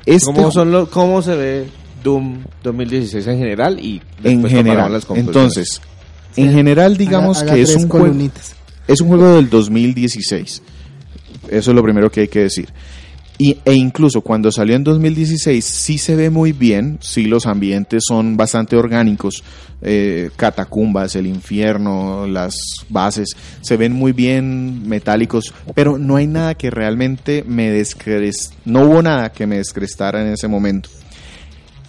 Este 0.05 0.31
¿Cómo, 0.31 0.51
son 0.51 0.71
lo- 0.71 0.87
¿Cómo 0.89 1.21
se 1.23 1.35
ve 1.35 1.65
Doom 2.03 2.43
2016 2.63 3.27
en 3.27 3.37
general 3.39 3.79
y 3.79 4.01
en 4.23 4.43
general. 4.47 4.91
las? 4.93 5.07
Entonces, 5.15 5.81
en 6.35 6.51
general 6.53 6.97
digamos 6.97 7.37
Haga- 7.39 7.51
haga 7.51 7.55
que 7.55 7.61
es 7.63 7.75
un 7.75 7.87
juego 7.89 8.05
columnitas. 8.05 8.55
es 8.87 9.01
un 9.01 9.07
juego 9.07 9.35
del 9.35 9.49
2016. 9.49 10.61
Eso 11.49 11.71
es 11.71 11.75
lo 11.75 11.83
primero 11.83 12.11
que 12.11 12.21
hay 12.21 12.27
que 12.27 12.39
decir. 12.43 12.69
Y, 13.41 13.57
e 13.63 13.73
incluso 13.73 14.19
cuando 14.19 14.51
salió 14.51 14.75
en 14.75 14.83
2016 14.83 15.63
sí 15.63 15.97
se 15.97 16.13
ve 16.17 16.29
muy 16.29 16.51
bien, 16.51 16.97
sí 17.01 17.23
los 17.23 17.45
ambientes 17.45 18.03
son 18.05 18.35
bastante 18.35 18.75
orgánicos, 18.75 19.43
eh, 19.81 20.29
catacumbas, 20.35 21.15
el 21.15 21.25
infierno, 21.25 22.27
las 22.27 22.53
bases, 22.89 23.29
se 23.61 23.77
ven 23.77 23.93
muy 23.93 24.11
bien 24.11 24.85
metálicos, 24.89 25.53
pero 25.73 25.97
no 25.97 26.17
hay 26.17 26.27
nada 26.27 26.55
que 26.55 26.69
realmente 26.69 27.45
me 27.47 27.71
descres... 27.71 28.51
No 28.65 28.81
hubo 28.83 29.01
nada 29.01 29.31
que 29.31 29.47
me 29.47 29.55
descrestara 29.55 30.21
en 30.21 30.33
ese 30.33 30.49
momento. 30.49 30.89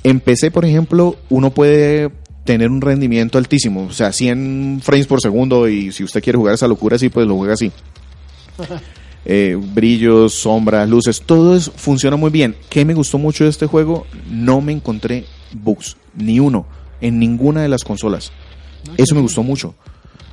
En 0.03 0.21
PC, 0.21 0.51
por 0.51 0.65
ejemplo, 0.65 1.17
uno 1.29 1.51
puede 1.51 2.11
tener 2.45 2.71
un 2.71 2.81
rendimiento 2.81 3.39
altísimo, 3.39 3.87
o 3.87 3.93
sea, 3.93 4.13
100 4.13 4.81
frames 4.83 5.07
por 5.07 5.21
segundo 5.21 5.69
y 5.69 5.93
si 5.93 6.03
usted 6.05 6.23
quiere 6.23 6.39
jugar 6.39 6.55
esa 6.55 6.67
locura 6.67 6.97
así, 6.97 7.09
pues 7.09 7.27
lo 7.27 7.37
juega 7.37 7.55
así. 7.55 7.71
Eh, 9.27 9.55
brillos, 9.75 10.33
sombras, 10.33 10.89
luces, 10.89 11.21
todo 11.21 11.55
eso 11.55 11.71
funciona 11.77 12.17
muy 12.17 12.31
bien. 12.31 12.57
¿Qué 12.71 12.87
me 12.87 12.95
gustó 12.95 13.19
mucho 13.19 13.45
de 13.45 13.51
este 13.51 13.67
juego? 13.67 14.07
No 14.31 14.63
me 14.63 14.73
encontré 14.73 15.27
bugs, 15.53 15.99
ni 16.17 16.41
uno, 16.41 16.65
en 17.03 17.19
ninguna 17.19 17.61
de 17.61 17.69
las 17.69 17.85
consolas. 17.85 18.33
Eso 18.97 19.15
me 19.15 19.21
gustó 19.21 19.43
mucho. 19.43 19.75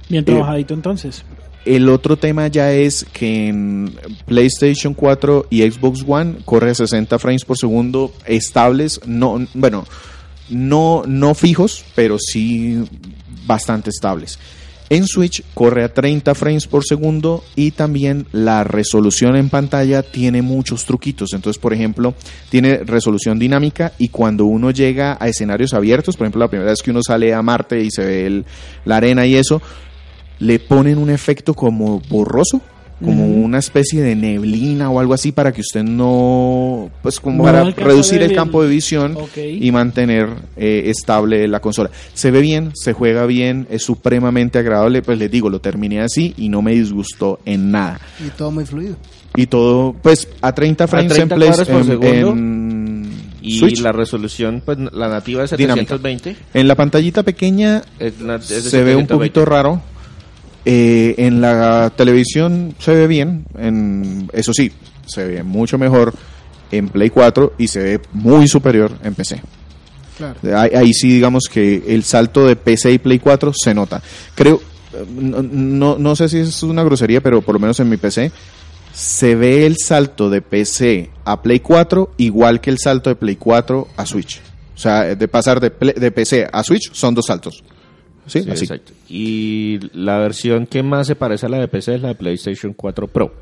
Bien 0.08 0.22
Eh, 0.24 0.26
trabajadito 0.26 0.74
entonces. 0.74 1.26
El 1.68 1.90
otro 1.90 2.16
tema 2.16 2.48
ya 2.48 2.72
es 2.72 3.06
que 3.12 3.50
en 3.50 3.94
PlayStation 4.26 4.94
4 4.94 5.48
y 5.50 5.70
Xbox 5.70 6.06
One 6.08 6.38
corre 6.46 6.72
a 6.72 6.76
60 6.76 7.20
frames 7.20 7.44
por 7.44 7.58
segundo 7.58 8.14
estables, 8.26 9.02
no, 9.06 9.46
bueno, 9.54 9.86
no, 10.50 11.04
no 11.06 11.36
fijos, 11.36 11.84
pero 11.94 12.18
sí 12.20 12.86
bastante 13.46 13.90
estables. 13.90 14.40
En 14.90 15.06
Switch 15.06 15.44
corre 15.54 15.84
a 15.84 15.94
30 15.94 16.34
frames 16.34 16.66
por 16.68 16.86
segundo 16.86 17.44
y 17.58 17.72
también 17.72 18.26
la 18.32 18.64
resolución 18.64 19.36
en 19.36 19.50
pantalla 19.50 20.02
tiene 20.02 20.42
muchos 20.42 20.86
truquitos. 20.86 21.34
Entonces, 21.34 21.60
por 21.60 21.74
ejemplo, 21.74 22.14
tiene 22.50 22.78
resolución 22.78 23.38
dinámica 23.38 23.92
y 23.98 24.08
cuando 24.08 24.46
uno 24.46 24.72
llega 24.72 25.18
a 25.20 25.28
escenarios 25.28 25.74
abiertos, 25.74 26.16
por 26.16 26.26
ejemplo, 26.26 26.40
la 26.40 26.48
primera 26.48 26.72
vez 26.72 26.82
que 26.82 26.92
uno 26.92 27.02
sale 27.06 27.34
a 27.34 27.42
Marte 27.42 27.84
y 27.84 27.92
se 27.92 28.06
ve 28.06 28.44
la 28.86 28.96
arena 28.96 29.26
y 29.26 29.36
eso, 29.36 29.62
le 30.40 30.60
ponen 30.60 30.98
un 30.98 31.10
efecto 31.10 31.54
como 31.54 32.00
borroso, 32.10 32.62
como 33.04 33.28
una 33.28 33.60
especie 33.60 34.02
de 34.02 34.16
neblina 34.16 34.90
o 34.90 35.00
algo 35.00 35.14
así 35.14 35.32
para 35.32 35.52
que 35.52 35.62
usted 35.62 35.84
no, 35.84 36.90
pues 37.04 37.20
como 37.20 37.38
No 37.38 37.44
para 37.44 37.62
a 37.62 37.72
reducir 37.72 38.22
el 38.24 38.34
campo 38.34 38.64
de 38.64 38.70
visión 38.70 39.16
y 39.36 39.72
mantener 39.72 40.30
eh, 40.56 40.84
estable 40.88 41.48
la 41.48 41.60
consola. 41.60 41.92
Se 42.16 42.32
ve 42.32 42.42
bien, 42.42 42.72
se 42.74 42.94
juega 42.94 43.26
bien, 43.28 43.68
es 43.70 43.84
supremamente 43.84 44.58
agradable, 44.58 45.04
pues 45.04 45.20
les 45.20 45.30
digo, 45.30 45.50
lo 45.50 45.62
terminé 45.62 46.02
así 46.02 46.34
y 46.38 46.50
no 46.50 46.62
me 46.64 46.72
disgustó 46.74 47.40
en 47.46 47.70
nada. 47.72 48.00
Y 48.26 48.30
todo 48.32 48.50
muy 48.50 48.66
fluido. 48.66 48.96
Y 49.36 49.46
todo, 49.46 49.94
pues 50.02 50.28
a 50.42 50.54
30 50.56 50.88
frames 50.88 51.14
30 51.14 51.36
en, 51.36 51.40
por 51.40 51.48
en- 51.78 51.84
segundo. 51.86 52.32
en 52.32 53.12
Y 53.44 53.60
Switch. 53.60 53.80
la 53.82 53.92
resolución, 53.92 54.64
pues 54.66 54.80
la 54.92 55.08
nativa 55.08 55.44
es 55.44 55.52
Dinámica. 55.56 55.96
720. 55.98 56.36
En 56.56 56.68
la 56.68 56.74
pantallita 56.74 57.22
pequeña 57.22 57.84
es 58.00 58.20
la- 58.22 58.38
es 58.38 58.50
de 58.50 58.62
se 58.62 58.78
ve 58.84 58.96
un 58.96 59.04
720. 59.04 59.14
poquito 59.14 59.46
raro. 59.46 59.82
Eh, 60.70 61.16
en 61.26 61.40
la 61.40 61.94
televisión 61.96 62.76
se 62.78 62.94
ve 62.94 63.08
bien, 63.08 63.46
en, 63.58 64.30
eso 64.34 64.52
sí, 64.52 64.70
se 65.06 65.24
ve 65.24 65.42
mucho 65.42 65.78
mejor 65.78 66.14
en 66.72 66.90
Play 66.90 67.10
4 67.10 67.54
y 67.58 67.70
se 67.70 67.80
ve 67.82 68.02
muy 68.12 68.50
superior 68.50 68.92
en 69.02 69.16
PC. 69.16 69.42
Claro. 70.18 70.36
Ahí, 70.60 70.72
ahí 70.76 70.94
sí 70.94 71.10
digamos 71.10 71.46
que 71.50 71.86
el 71.88 72.04
salto 72.04 72.46
de 72.46 72.58
PC 72.58 72.92
y 72.92 72.98
Play 72.98 73.18
4 73.18 73.54
se 73.54 73.74
nota. 73.74 74.04
Creo, 74.36 74.62
no, 75.10 75.98
no, 75.98 76.16
sé 76.18 76.28
si 76.28 76.40
es 76.40 76.62
una 76.64 76.84
grosería, 76.84 77.22
pero 77.22 77.42
por 77.42 77.56
lo 77.56 77.60
menos 77.60 77.80
en 77.80 77.88
mi 77.88 77.96
PC 77.96 78.34
se 78.94 79.36
ve 79.36 79.66
el 79.66 79.78
salto 79.78 80.30
de 80.30 80.42
PC 80.42 81.12
a 81.24 81.42
Play 81.42 81.62
4 81.62 82.16
igual 82.18 82.60
que 82.60 82.72
el 82.72 82.78
salto 82.78 83.10
de 83.10 83.16
Play 83.16 83.38
4 83.38 83.88
a 83.96 84.06
Switch. 84.06 84.42
O 84.76 84.78
sea, 84.78 85.16
de 85.16 85.28
pasar 85.30 85.62
de 85.62 86.12
PC 86.12 86.46
a 86.52 86.62
Switch 86.62 86.92
son 86.92 87.16
dos 87.16 87.28
saltos. 87.28 87.64
¿Sí? 88.28 88.44
Sí, 88.44 88.50
Así. 88.52 88.66
exacto. 88.66 88.92
Y 89.10 89.80
la 89.94 90.20
versión 90.20 90.68
que 90.68 90.84
más 90.84 91.08
se 91.08 91.16
parece 91.16 91.46
a 91.48 91.50
la 91.50 91.60
de 91.60 91.68
PC 91.68 91.96
es 91.96 92.02
la 92.02 92.10
de 92.10 92.16
PlayStation 92.16 92.74
4 92.74 93.08
Pro. 93.08 93.34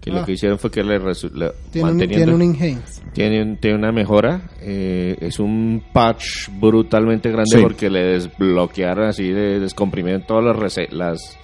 Que 0.00 0.10
lo 0.10 0.20
Ah. 0.20 0.26
que 0.26 0.32
hicieron 0.32 0.58
fue 0.58 0.70
que 0.70 0.82
le, 0.84 0.98
le- 0.98 1.52
Tiene 1.72 1.90
un, 1.92 1.98
tiene 1.98 2.34
un 2.34 2.42
enhance. 2.42 3.00
tiene, 3.14 3.42
un- 3.42 3.56
tiene 3.56 3.78
una 3.78 3.90
mejora. 3.90 4.50
eh, 4.60 5.16
es 5.20 5.38
un 5.38 5.82
patch 5.94 6.48
brutalmente 6.60 7.30
grande 7.30 7.56
Sí. 7.56 7.62
porque 7.62 7.88
le 7.88 8.00
desbloquearon 8.04 9.06
así, 9.08 9.30
de, 9.30 9.60
descomprimieron 9.60 10.26
todas 10.26 10.44
las 10.44 10.76
las 10.92 11.38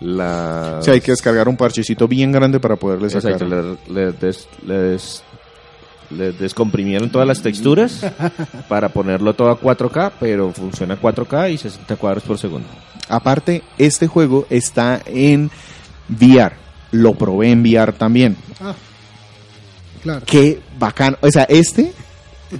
las 0.00 0.84
Sí, 0.84 0.90
hay 0.92 1.00
que 1.00 1.10
descargar 1.12 1.48
un 1.48 1.56
parchecito 1.56 2.06
bien 2.06 2.30
grande 2.30 2.60
para 2.60 2.76
poderle 2.76 3.10
sacar. 3.10 3.32
Exacto, 3.32 3.78
le, 3.88 3.94
le 4.06 4.12
des- 4.12 4.48
le 4.66 4.74
des- 4.78 5.24
le 6.10 6.32
descomprimieron 6.32 7.10
todas 7.10 7.26
las 7.26 7.42
texturas 7.42 8.00
para 8.68 8.88
ponerlo 8.88 9.34
todo 9.34 9.50
a 9.50 9.60
4K, 9.60 10.12
pero 10.18 10.52
funciona 10.52 10.94
a 10.94 11.00
4K 11.00 11.52
y 11.52 11.58
60 11.58 11.96
cuadros 11.96 12.22
por 12.24 12.38
segundo. 12.38 12.68
Aparte, 13.08 13.62
este 13.78 14.06
juego 14.06 14.46
está 14.50 15.00
en 15.06 15.50
VR. 16.08 16.54
Lo 16.92 17.14
probé 17.14 17.50
en 17.50 17.62
VR 17.62 17.92
también. 17.92 18.36
Ah, 18.60 18.74
claro. 20.02 20.22
Qué 20.26 20.60
bacano. 20.78 21.16
O 21.20 21.30
sea, 21.30 21.44
este, 21.44 21.92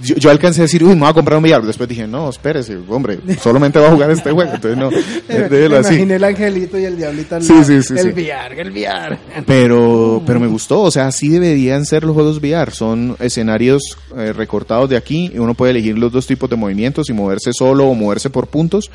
yo, 0.03 0.15
yo 0.15 0.29
alcancé 0.29 0.61
a 0.61 0.63
decir, 0.63 0.83
uy, 0.83 0.93
me 0.93 1.01
voy 1.01 1.09
a 1.09 1.13
comprar 1.13 1.37
un 1.37 1.43
VR. 1.43 1.65
Después 1.65 1.87
dije, 1.89 2.05
no, 2.07 2.29
espérese, 2.29 2.77
hombre, 2.87 3.19
solamente 3.41 3.79
va 3.79 3.87
a 3.87 3.91
jugar 3.91 4.11
este 4.11 4.31
juego. 4.31 4.51
Entonces, 4.53 4.77
no, 4.77 4.89
déjelo 5.27 5.69
Me 5.71 5.77
así. 5.77 5.93
imaginé 5.95 6.15
el 6.15 6.23
angelito 6.23 6.77
y 6.79 6.85
el 6.85 6.97
diablito 6.97 7.35
al 7.35 7.43
Sí, 7.43 7.53
lado. 7.53 7.63
sí, 7.65 7.81
sí, 7.83 7.93
El. 7.97 8.13
VR, 8.13 8.61
el 8.61 8.71
VR. 8.71 9.17
Pero, 9.45 10.21
pero 10.25 10.39
me 10.39 10.47
gustó, 10.47 10.81
o 10.81 10.91
sea, 10.91 11.07
así 11.07 11.29
deberían 11.29 11.85
ser 11.85 12.03
los 12.03 12.13
juegos 12.13 12.37
VR. 12.39 12.71
Son 12.71 13.15
escenarios 13.19 13.97
eh, 14.15 14.33
recortados 14.33 14.89
de 14.89 14.97
aquí 14.97 15.31
y 15.33 15.39
uno 15.39 15.53
puede 15.53 15.71
elegir 15.71 15.97
los 15.97 16.11
dos 16.11 16.27
tipos 16.27 16.49
de 16.49 16.55
movimientos 16.55 17.09
y 17.09 17.13
moverse 17.13 17.51
solo 17.53 17.87
o 17.87 17.93
moverse 17.95 18.29
por 18.29 18.47
puntos. 18.47 18.89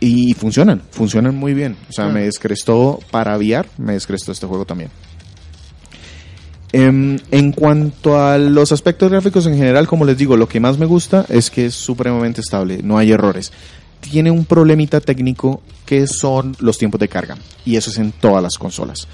Y 0.00 0.34
funcionan, 0.34 0.82
funcionan 0.90 1.36
muy 1.36 1.54
bien. 1.54 1.76
O 1.88 1.92
sea, 1.92 2.06
me 2.08 2.22
descrestó 2.22 2.98
para 3.12 3.36
VR, 3.36 3.68
me 3.78 3.92
descrestó 3.92 4.32
este 4.32 4.46
juego 4.48 4.64
también. 4.64 4.90
Em, 6.72 7.18
en 7.30 7.52
cuanto 7.52 8.18
a 8.18 8.38
los 8.38 8.72
aspectos 8.72 9.10
gráficos 9.10 9.46
en 9.46 9.56
general, 9.56 9.86
como 9.86 10.06
les 10.06 10.16
digo, 10.16 10.38
lo 10.38 10.48
que 10.48 10.58
más 10.58 10.78
me 10.78 10.86
gusta 10.86 11.26
es 11.28 11.50
que 11.50 11.66
es 11.66 11.74
supremamente 11.74 12.40
estable, 12.40 12.80
no 12.82 12.96
hay 12.96 13.12
errores. 13.12 13.52
Tiene 14.00 14.30
un 14.30 14.46
problemita 14.46 15.00
técnico 15.00 15.62
que 15.84 16.06
son 16.06 16.56
los 16.60 16.78
tiempos 16.78 16.98
de 16.98 17.08
carga, 17.08 17.36
y 17.66 17.76
eso 17.76 17.90
es 17.90 17.98
en 17.98 18.12
todas 18.12 18.42
las 18.42 18.56
consolas. 18.56 19.06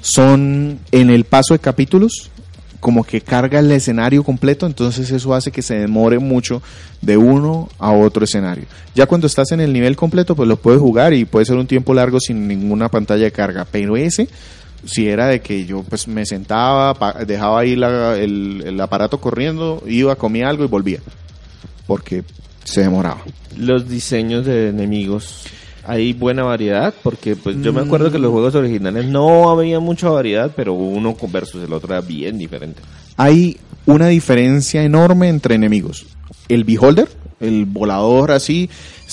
Son 0.00 0.80
en 0.90 1.10
el 1.10 1.24
paso 1.24 1.54
de 1.54 1.60
capítulos, 1.60 2.30
como 2.80 3.04
que 3.04 3.20
carga 3.20 3.60
el 3.60 3.70
escenario 3.70 4.24
completo, 4.24 4.66
entonces 4.66 5.10
eso 5.12 5.32
hace 5.32 5.52
que 5.52 5.62
se 5.62 5.76
demore 5.76 6.18
mucho 6.18 6.60
de 7.02 7.16
uno 7.16 7.68
a 7.78 7.92
otro 7.92 8.24
escenario. 8.24 8.64
Ya 8.96 9.06
cuando 9.06 9.28
estás 9.28 9.52
en 9.52 9.60
el 9.60 9.72
nivel 9.72 9.96
completo, 9.96 10.34
pues 10.34 10.48
lo 10.48 10.56
puedes 10.56 10.80
jugar 10.80 11.14
y 11.14 11.24
puede 11.24 11.46
ser 11.46 11.56
un 11.56 11.68
tiempo 11.68 11.94
largo 11.94 12.18
sin 12.18 12.48
ninguna 12.48 12.88
pantalla 12.88 13.24
de 13.24 13.32
carga, 13.32 13.64
pero 13.70 13.96
ese 13.96 14.28
si 14.84 15.08
era 15.08 15.26
de 15.28 15.40
que 15.40 15.64
yo 15.66 15.82
pues 15.82 16.06
me 16.08 16.24
sentaba, 16.26 16.94
dejaba 17.26 17.60
ahí 17.60 17.76
la- 17.76 18.16
el, 18.16 18.62
el 18.66 18.80
aparato 18.80 19.20
corriendo, 19.20 19.82
iba, 19.86 20.14
comía 20.16 20.48
algo 20.48 20.64
y 20.64 20.68
volvía. 20.68 21.00
porque 21.86 22.24
se 22.64 22.80
demoraba. 22.82 23.20
Los 23.56 23.88
diseños 23.88 24.44
de 24.44 24.68
enemigos. 24.70 25.44
Hay 25.88 26.12
buena 26.14 26.42
variedad, 26.42 26.92
porque 27.04 27.36
pues 27.36 27.56
yo 27.62 27.72
me 27.72 27.80
acuerdo 27.80 28.10
que 28.10 28.18
los 28.18 28.32
juegos 28.32 28.56
originales 28.56 29.04
no 29.06 29.50
había 29.50 29.78
mucha 29.78 30.08
variedad, 30.10 30.50
pero 30.56 30.72
uno 30.72 31.16
versus 31.30 31.62
el 31.62 31.72
otro 31.72 31.92
era 31.94 32.00
bien 32.00 32.38
diferente. 32.38 32.82
Hay 33.16 33.56
una 33.86 34.08
diferencia 34.08 34.82
enorme 34.82 35.28
entre 35.28 35.54
enemigos. 35.54 36.04
El 36.48 36.64
Beholder, 36.64 37.08
el 37.40 37.66
volador 37.66 38.30
así, 38.32 38.68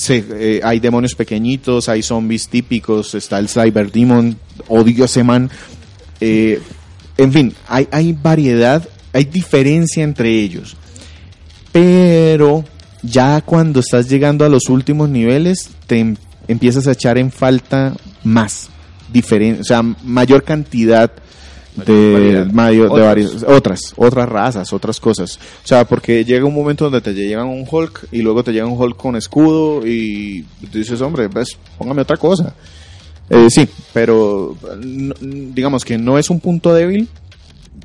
eh, 0.10 0.62
hay 0.64 0.80
demonios 0.80 1.16
pequeñitos, 1.16 1.90
hay 1.90 2.02
zombies 2.02 2.48
típicos, 2.48 3.16
está 3.16 3.40
el 3.40 3.50
Cyber 3.50 3.92
Demon, 3.92 4.38
odio 4.68 5.06
ese 5.06 5.24
man. 5.24 5.50
Eh, 6.22 6.62
en 7.18 7.34
fin, 7.34 7.54
hay, 7.68 7.88
hay 7.92 8.14
variedad, 8.14 8.88
hay 9.12 9.26
diferencia 9.26 10.04
entre 10.04 10.30
ellos. 10.30 10.76
Pero 11.72 12.64
ya 13.02 13.42
cuando 13.42 13.82
estás 13.82 14.10
llegando 14.10 14.46
a 14.46 14.50
los 14.50 14.70
últimos 14.70 15.10
niveles, 15.10 15.70
te 15.88 16.00
em- 16.00 16.16
empiezas 16.48 16.88
a 16.88 16.94
echar 16.94 17.18
en 17.18 17.32
falta 17.32 17.94
más, 18.24 18.70
diferen 19.12 19.60
o 19.60 19.64
sea, 19.64 19.82
mayor 19.82 20.44
cantidad 20.44 21.12
de, 21.76 22.46
mayor- 22.52 22.94
de 22.94 23.02
varias- 23.02 23.44
otras, 23.48 23.94
otras 23.96 24.30
razas, 24.30 24.72
otras 24.74 25.00
cosas. 25.00 25.38
O 25.64 25.68
sea, 25.68 25.86
porque 25.86 26.24
llega 26.26 26.46
un 26.46 26.54
momento 26.54 26.86
donde 26.86 27.02
te 27.02 27.14
llegan 27.14 27.48
un 27.48 27.66
Hulk 27.70 28.08
y 28.12 28.22
luego 28.22 28.44
te 28.44 28.52
llega 28.52 28.66
un 28.66 28.80
Hulk 28.80 28.98
con 28.98 29.16
escudo 29.16 29.86
y 29.86 30.46
dices, 30.72 31.02
hombre, 31.02 31.28
ves, 31.28 31.58
póngame 31.78 32.02
otra 32.04 32.18
cosa. 32.18 32.54
Eh, 33.30 33.48
sí, 33.50 33.68
pero 33.94 34.56
digamos 35.22 35.86
que 35.86 35.98
no 35.98 36.18
es 36.20 36.30
un 36.30 36.40
punto 36.40 36.74
débil, 36.74 37.08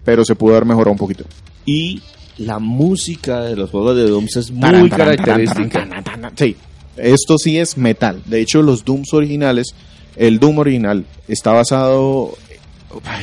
pero 0.05 0.25
se 0.25 0.35
pudo 0.35 0.53
haber 0.53 0.65
mejorado 0.67 0.93
un 0.93 0.99
poquito. 0.99 1.25
Y 1.65 2.03
la 2.39 2.59
música 2.59 3.43
de 3.43 3.57
los 3.57 3.71
juegos 3.71 3.97
de 3.97 4.03
Dooms 4.09 4.37
es 4.37 4.51
muy 4.51 4.61
Taran, 4.61 4.89
taran, 4.89 5.17
característica. 5.17 6.03
taran. 6.05 6.33
Sí, 6.37 6.57
esto 6.97 7.39
sí 7.39 7.59
es 7.59 7.77
metal. 7.77 8.23
De 8.27 8.41
hecho, 8.41 8.63
los 8.63 8.85
Dooms 8.85 9.13
originales, 9.15 9.75
el 10.17 10.39
Doom 10.41 10.59
original 10.59 11.05
está 11.29 11.53
basado, 11.53 12.37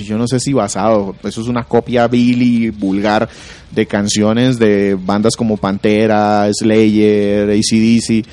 yo 0.04 0.18
no 0.18 0.28
sé 0.28 0.40
si 0.40 0.54
basado, 0.54 1.16
eso 1.24 1.42
es 1.42 1.48
una 1.48 1.64
copia 1.64 2.08
vil 2.08 2.42
y 2.42 2.70
vulgar 2.70 3.28
de 3.72 3.86
canciones 3.88 4.60
de 4.60 4.96
bandas 5.00 5.36
como 5.36 5.58
Pantera, 5.58 6.48
Slayer, 6.54 7.50
ACDC. 7.50 8.26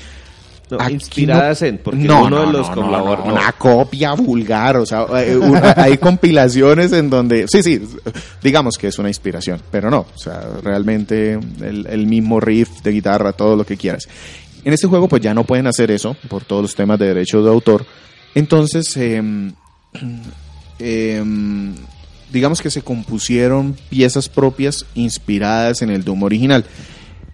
No, 0.71 0.77
Aquí 0.79 0.93
inspiradas 0.93 1.61
no- 1.61 1.67
en, 1.67 1.77
porque 1.79 1.99
no, 1.99 2.25
uno 2.25 2.29
no, 2.39 2.45
de 2.47 2.53
los 2.53 2.69
colaboradores. 2.69 3.31
una 3.33 3.51
copia 3.51 4.13
vulgar, 4.13 4.77
o 4.77 4.85
sea, 4.85 5.05
eh, 5.21 5.35
una- 5.37 5.73
hay 5.77 5.97
compilaciones 5.97 6.91
en 6.93 7.09
donde, 7.09 7.47
sí, 7.47 7.61
sí, 7.61 7.81
digamos 8.41 8.77
que 8.77 8.87
es 8.87 8.97
una 8.97 9.09
inspiración, 9.09 9.59
pero 9.69 9.91
no, 9.91 10.05
o 10.15 10.17
sea, 10.17 10.41
realmente 10.63 11.33
el, 11.61 11.85
el 11.87 12.07
mismo 12.07 12.39
riff 12.39 12.81
de 12.81 12.91
guitarra, 12.91 13.33
todo 13.33 13.55
lo 13.55 13.65
que 13.65 13.75
quieras. 13.77 14.07
En 14.63 14.71
este 14.73 14.87
juego 14.87 15.07
pues 15.09 15.21
ya 15.21 15.33
no 15.33 15.43
pueden 15.43 15.67
hacer 15.67 15.91
eso 15.91 16.15
por 16.29 16.43
todos 16.45 16.61
los 16.63 16.75
temas 16.75 16.97
de 16.97 17.07
derechos 17.07 17.43
de 17.43 17.51
autor, 17.51 17.85
entonces, 18.33 18.95
em, 18.97 19.51
em, 20.83 21.73
digamos 22.31 22.61
que 22.61 22.69
se 22.69 22.81
compusieron 22.81 23.75
piezas 23.89 24.27
propias 24.27 24.85
inspiradas 24.95 25.81
en 25.81 25.89
el 25.89 26.03
Doom 26.03 26.23
original. 26.23 26.65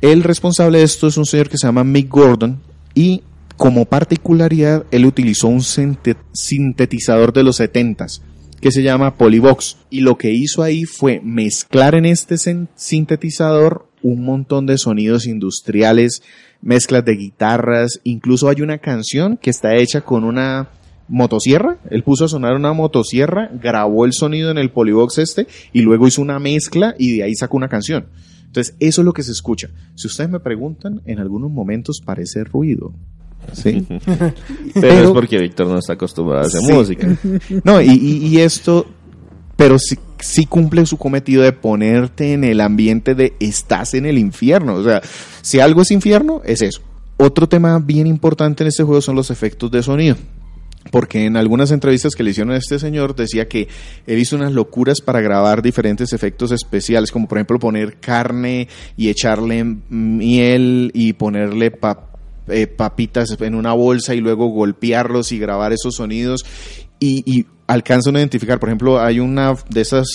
El 0.01 0.23
responsable 0.23 0.77
de 0.79 0.83
esto 0.83 1.07
es 1.07 1.17
un 1.17 1.25
señor 1.25 1.49
que 1.49 1.57
se 1.57 1.67
llama 1.67 1.83
Mick 1.83 2.09
Gordon 2.09 2.61
y 2.93 3.23
como 3.57 3.85
particularidad 3.85 4.85
él 4.91 5.05
utilizó 5.05 5.47
un 5.47 5.61
sinte- 5.61 6.15
sintetizador 6.33 7.33
de 7.33 7.43
los 7.43 7.59
70s 7.59 8.21
que 8.61 8.71
se 8.71 8.83
llama 8.83 9.15
Polybox 9.15 9.77
y 9.89 10.01
lo 10.01 10.17
que 10.17 10.31
hizo 10.31 10.63
ahí 10.63 10.83
fue 10.85 11.21
mezclar 11.23 11.95
en 11.95 12.05
este 12.05 12.35
sintetizador 12.75 13.87
un 14.01 14.23
montón 14.23 14.65
de 14.65 14.77
sonidos 14.77 15.25
industriales, 15.27 16.21
mezclas 16.61 17.03
de 17.05 17.15
guitarras, 17.15 17.99
incluso 18.03 18.49
hay 18.49 18.61
una 18.61 18.77
canción 18.77 19.37
que 19.37 19.49
está 19.49 19.75
hecha 19.75 20.01
con 20.01 20.23
una 20.23 20.69
motosierra, 21.09 21.77
él 21.89 22.03
puso 22.03 22.25
a 22.25 22.27
sonar 22.29 22.55
una 22.55 22.71
motosierra, 22.73 23.49
grabó 23.61 24.05
el 24.05 24.13
sonido 24.13 24.51
en 24.51 24.57
el 24.57 24.69
Polybox 24.71 25.17
este 25.17 25.47
y 25.73 25.81
luego 25.81 26.07
hizo 26.07 26.21
una 26.21 26.39
mezcla 26.39 26.95
y 26.97 27.17
de 27.17 27.23
ahí 27.23 27.35
sacó 27.35 27.57
una 27.57 27.67
canción. 27.69 28.05
Entonces, 28.45 28.75
eso 28.79 29.01
es 29.01 29.05
lo 29.05 29.13
que 29.13 29.23
se 29.23 29.31
escucha. 29.31 29.69
Si 29.95 30.07
ustedes 30.07 30.29
me 30.29 30.39
preguntan, 30.39 31.01
en 31.05 31.19
algunos 31.19 31.51
momentos 31.51 32.01
parece 32.03 32.43
ruido. 32.43 32.93
¿Sí? 33.53 33.85
Pero, 33.87 34.33
Pero- 34.73 34.93
es 35.07 35.09
porque 35.11 35.37
Víctor 35.39 35.67
no 35.67 35.77
está 35.79 35.93
acostumbrado 35.93 36.43
a 36.43 36.47
hacer 36.47 36.61
Sí. 36.61 36.71
música. 36.73 37.17
No, 37.63 37.81
y, 37.81 37.89
y- 37.89 38.27
y 38.27 38.37
esto, 38.39 38.85
pero 39.55 39.77
sí, 39.79 39.97
sí 40.19 40.45
cumple 40.45 40.85
su 40.85 40.97
cometido 40.97 41.43
de 41.43 41.51
ponerte 41.53 42.33
en 42.33 42.43
el 42.43 42.61
ambiente 42.61 43.15
de 43.15 43.33
estás 43.39 43.93
en 43.93 44.05
el 44.05 44.17
infierno. 44.17 44.75
O 44.75 44.83
sea, 44.83 45.01
si 45.41 45.59
algo 45.59 45.81
es 45.81 45.91
infierno, 45.91 46.41
es 46.45 46.61
eso. 46.61 46.81
Otro 47.17 47.47
tema 47.49 47.77
bien 47.79 48.07
importante 48.07 48.63
en 48.63 48.67
este 48.69 48.83
juego 48.83 49.01
son 49.01 49.15
los 49.15 49.29
efectos 49.31 49.69
de 49.71 49.83
sonido. 49.83 50.15
Porque 50.91 51.25
en 51.25 51.35
algunas 51.35 51.71
entrevistas 51.71 52.15
que 52.15 52.23
le 52.23 52.31
hicieron 52.31 52.53
a 52.53 52.57
este 52.57 52.79
señor 52.79 53.15
decía 53.15 53.47
que 53.47 53.67
él 54.07 54.17
hizo 54.17 54.35
unas 54.35 54.53
locuras 54.53 55.01
para 55.01 55.21
grabar 55.21 55.61
diferentes 55.61 56.13
efectos 56.13 56.51
especiales, 56.51 57.11
como 57.11 57.27
por 57.27 57.37
ejemplo 57.37 57.59
poner 57.59 57.99
carne 57.99 58.67
y 58.95 59.09
echarle 59.09 59.63
miel 59.89 60.89
y 60.93 61.13
ponerle 61.13 61.73
eh, 62.47 62.67
papitas 62.67 63.35
en 63.39 63.55
una 63.55 63.73
bolsa 63.73 64.15
y 64.15 64.21
luego 64.21 64.47
golpearlos 64.47 65.31
y 65.31 65.37
grabar 65.37 65.73
esos 65.73 65.95
sonidos 65.95 66.45
y, 66.99 67.23
y 67.25 67.45
alcanzan 67.67 68.15
a 68.15 68.19
identificar, 68.19 68.59
por 68.59 68.69
ejemplo, 68.69 68.99
hay 68.99 69.19
una 69.19 69.53
de 69.69 69.81
esas 69.81 70.07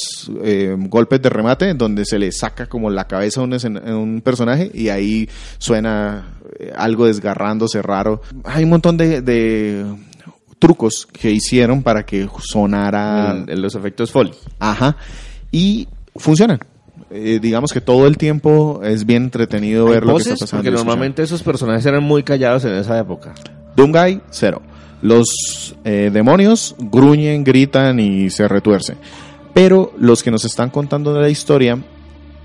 eh, 0.42 0.74
golpes 0.76 1.22
de 1.22 1.28
remate 1.28 1.72
donde 1.74 2.04
se 2.04 2.18
le 2.18 2.32
saca 2.32 2.66
como 2.66 2.90
la 2.90 3.06
cabeza 3.06 3.42
a 3.42 3.44
un, 3.44 4.22
personaje 4.24 4.70
y 4.74 4.88
ahí 4.88 5.28
suena 5.58 6.40
eh, 6.58 6.72
algo 6.74 7.06
desgarrándose 7.06 7.80
raro. 7.80 8.22
Hay 8.42 8.64
un 8.64 8.70
montón 8.70 8.96
de 8.96 9.84
trucos 10.58 11.06
que 11.06 11.30
hicieron 11.30 11.82
para 11.82 12.04
que 12.04 12.28
sonara 12.40 13.44
en 13.46 13.62
los 13.62 13.74
efectos 13.74 14.10
Foley. 14.10 14.32
Ajá. 14.58 14.96
Y 15.50 15.88
funcionan. 16.16 16.60
Eh, 17.10 17.38
digamos 17.40 17.72
que 17.72 17.80
todo 17.80 18.06
el 18.06 18.16
tiempo 18.16 18.80
es 18.82 19.06
bien 19.06 19.24
entretenido 19.24 19.86
ver 19.86 20.04
lo 20.04 20.16
que 20.16 20.22
está 20.22 20.34
pasando. 20.34 20.64
porque 20.64 20.76
normalmente 20.76 21.22
esos 21.22 21.42
personajes 21.42 21.84
eran 21.86 22.02
muy 22.02 22.22
callados 22.22 22.64
en 22.64 22.74
esa 22.74 22.98
época. 22.98 23.34
Doomguy, 23.76 24.20
cero. 24.30 24.62
Los 25.02 25.76
eh, 25.84 26.10
demonios 26.12 26.74
gruñen, 26.78 27.44
gritan 27.44 28.00
y 28.00 28.30
se 28.30 28.48
retuercen. 28.48 28.96
Pero 29.52 29.92
los 29.98 30.22
que 30.22 30.30
nos 30.30 30.44
están 30.44 30.70
contando 30.70 31.14
de 31.14 31.20
la 31.20 31.28
historia, 31.28 31.78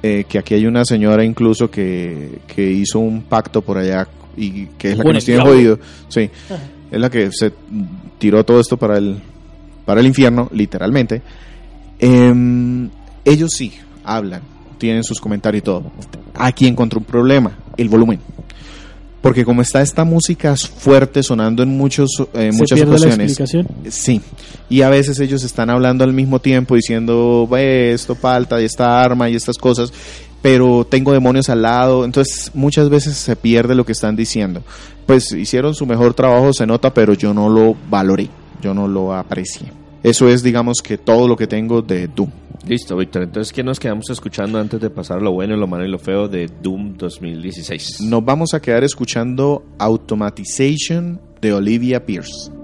eh, 0.04 0.26
que 0.28 0.38
aquí 0.38 0.54
hay 0.54 0.66
una 0.68 0.86
señora 0.86 1.24
incluso 1.24 1.72
que, 1.72 2.40
que 2.48 2.70
hizo 2.70 3.00
un 3.00 3.24
pacto 3.24 3.62
por 3.62 3.78
allá 3.78 4.08
y 4.36 4.68
que 4.78 4.92
es 4.92 4.98
la 4.98 5.04
que 5.04 5.14
nos 5.14 5.26
tiene 5.26 5.42
jodido. 5.42 5.80
Sí, 6.10 6.30
es 6.92 7.00
la 7.00 7.10
que 7.10 7.30
se 7.32 7.54
tiró 8.18 8.44
todo 8.44 8.60
esto 8.60 8.78
para 8.78 8.98
el, 8.98 9.18
para 9.86 10.02
el 10.02 10.08
infierno, 10.08 10.50
literalmente. 10.52 11.22
Em, 12.00 12.90
ellos 13.26 13.52
sí 13.56 13.74
hablan, 14.04 14.42
tienen 14.78 15.04
sus 15.04 15.20
comentarios 15.20 15.62
y 15.62 15.64
todo. 15.64 15.92
Aquí 16.34 16.68
encontró 16.68 17.00
un 17.00 17.06
problema, 17.06 17.58
el 17.78 17.90
volumen. 17.90 18.20
Porque 19.22 19.44
como 19.44 19.62
está 19.62 19.82
esta 19.82 20.06
música 20.06 20.56
fuerte 20.56 21.22
sonando 21.24 21.62
en 21.62 21.78
muchos, 21.78 22.10
eh, 22.34 22.52
muchas 22.54 22.80
la 22.80 22.86
ocasiones, 22.86 23.20
explicación. 23.20 23.68
Sí, 23.90 24.22
y 24.70 24.82
a 24.82 24.90
veces 24.90 25.20
ellos 25.20 25.44
están 25.44 25.70
hablando 25.70 26.06
al 26.06 26.14
mismo 26.14 26.40
tiempo 26.40 26.76
diciendo, 26.76 27.46
ve, 27.52 27.92
esto 27.92 28.16
falta, 28.16 28.62
y 28.62 28.66
esta 28.66 29.02
arma 29.02 29.30
y 29.30 29.36
estas 29.36 29.58
cosas, 29.58 29.92
pero 30.42 30.86
tengo 30.86 31.12
demonios 31.12 31.50
al 31.50 31.62
lado, 31.62 32.06
entonces 32.06 32.52
muchas 32.54 32.90
veces 32.90 33.16
se 33.18 33.36
pierde 33.36 33.76
lo 33.76 33.86
que 33.86 33.92
están 33.92 34.16
diciendo. 34.16 34.64
Pues 35.06 35.32
hicieron 35.32 35.74
su 35.76 35.86
mejor 35.86 36.14
trabajo, 36.14 36.54
se 36.54 36.66
nota, 36.66 36.94
pero 36.94 37.14
yo 37.14 37.34
no 37.34 37.50
lo 37.50 37.76
valoré, 37.90 38.30
yo 38.62 38.74
no 38.74 38.88
lo 38.88 39.14
aprecié. 39.14 39.68
Eso 40.04 40.30
es, 40.30 40.44
digamos, 40.44 40.78
que 40.82 40.98
todo 40.98 41.28
lo 41.28 41.36
que 41.36 41.48
tengo 41.48 41.82
de 41.82 42.08
Doom. 42.08 42.30
Listo, 42.68 42.96
Víctor. 42.96 43.24
Entonces, 43.24 43.52
¿qué 43.52 43.64
nos 43.64 43.80
quedamos 43.80 44.10
escuchando 44.10 44.60
antes 44.60 44.80
de 44.80 44.90
pasar 44.90 45.22
lo 45.22 45.32
bueno, 45.32 45.56
lo 45.56 45.68
malo 45.68 45.86
y 45.86 45.90
lo 45.90 46.00
feo 46.00 46.28
de 46.28 46.50
Doom 46.62 46.96
2016? 46.98 48.02
Nos 48.02 48.24
vamos 48.24 48.54
a 48.54 48.62
quedar 48.62 48.84
escuchando 48.84 49.64
Automatization 49.78 51.20
de 51.42 51.54
Olivia 51.54 52.06
Pierce. 52.06 52.59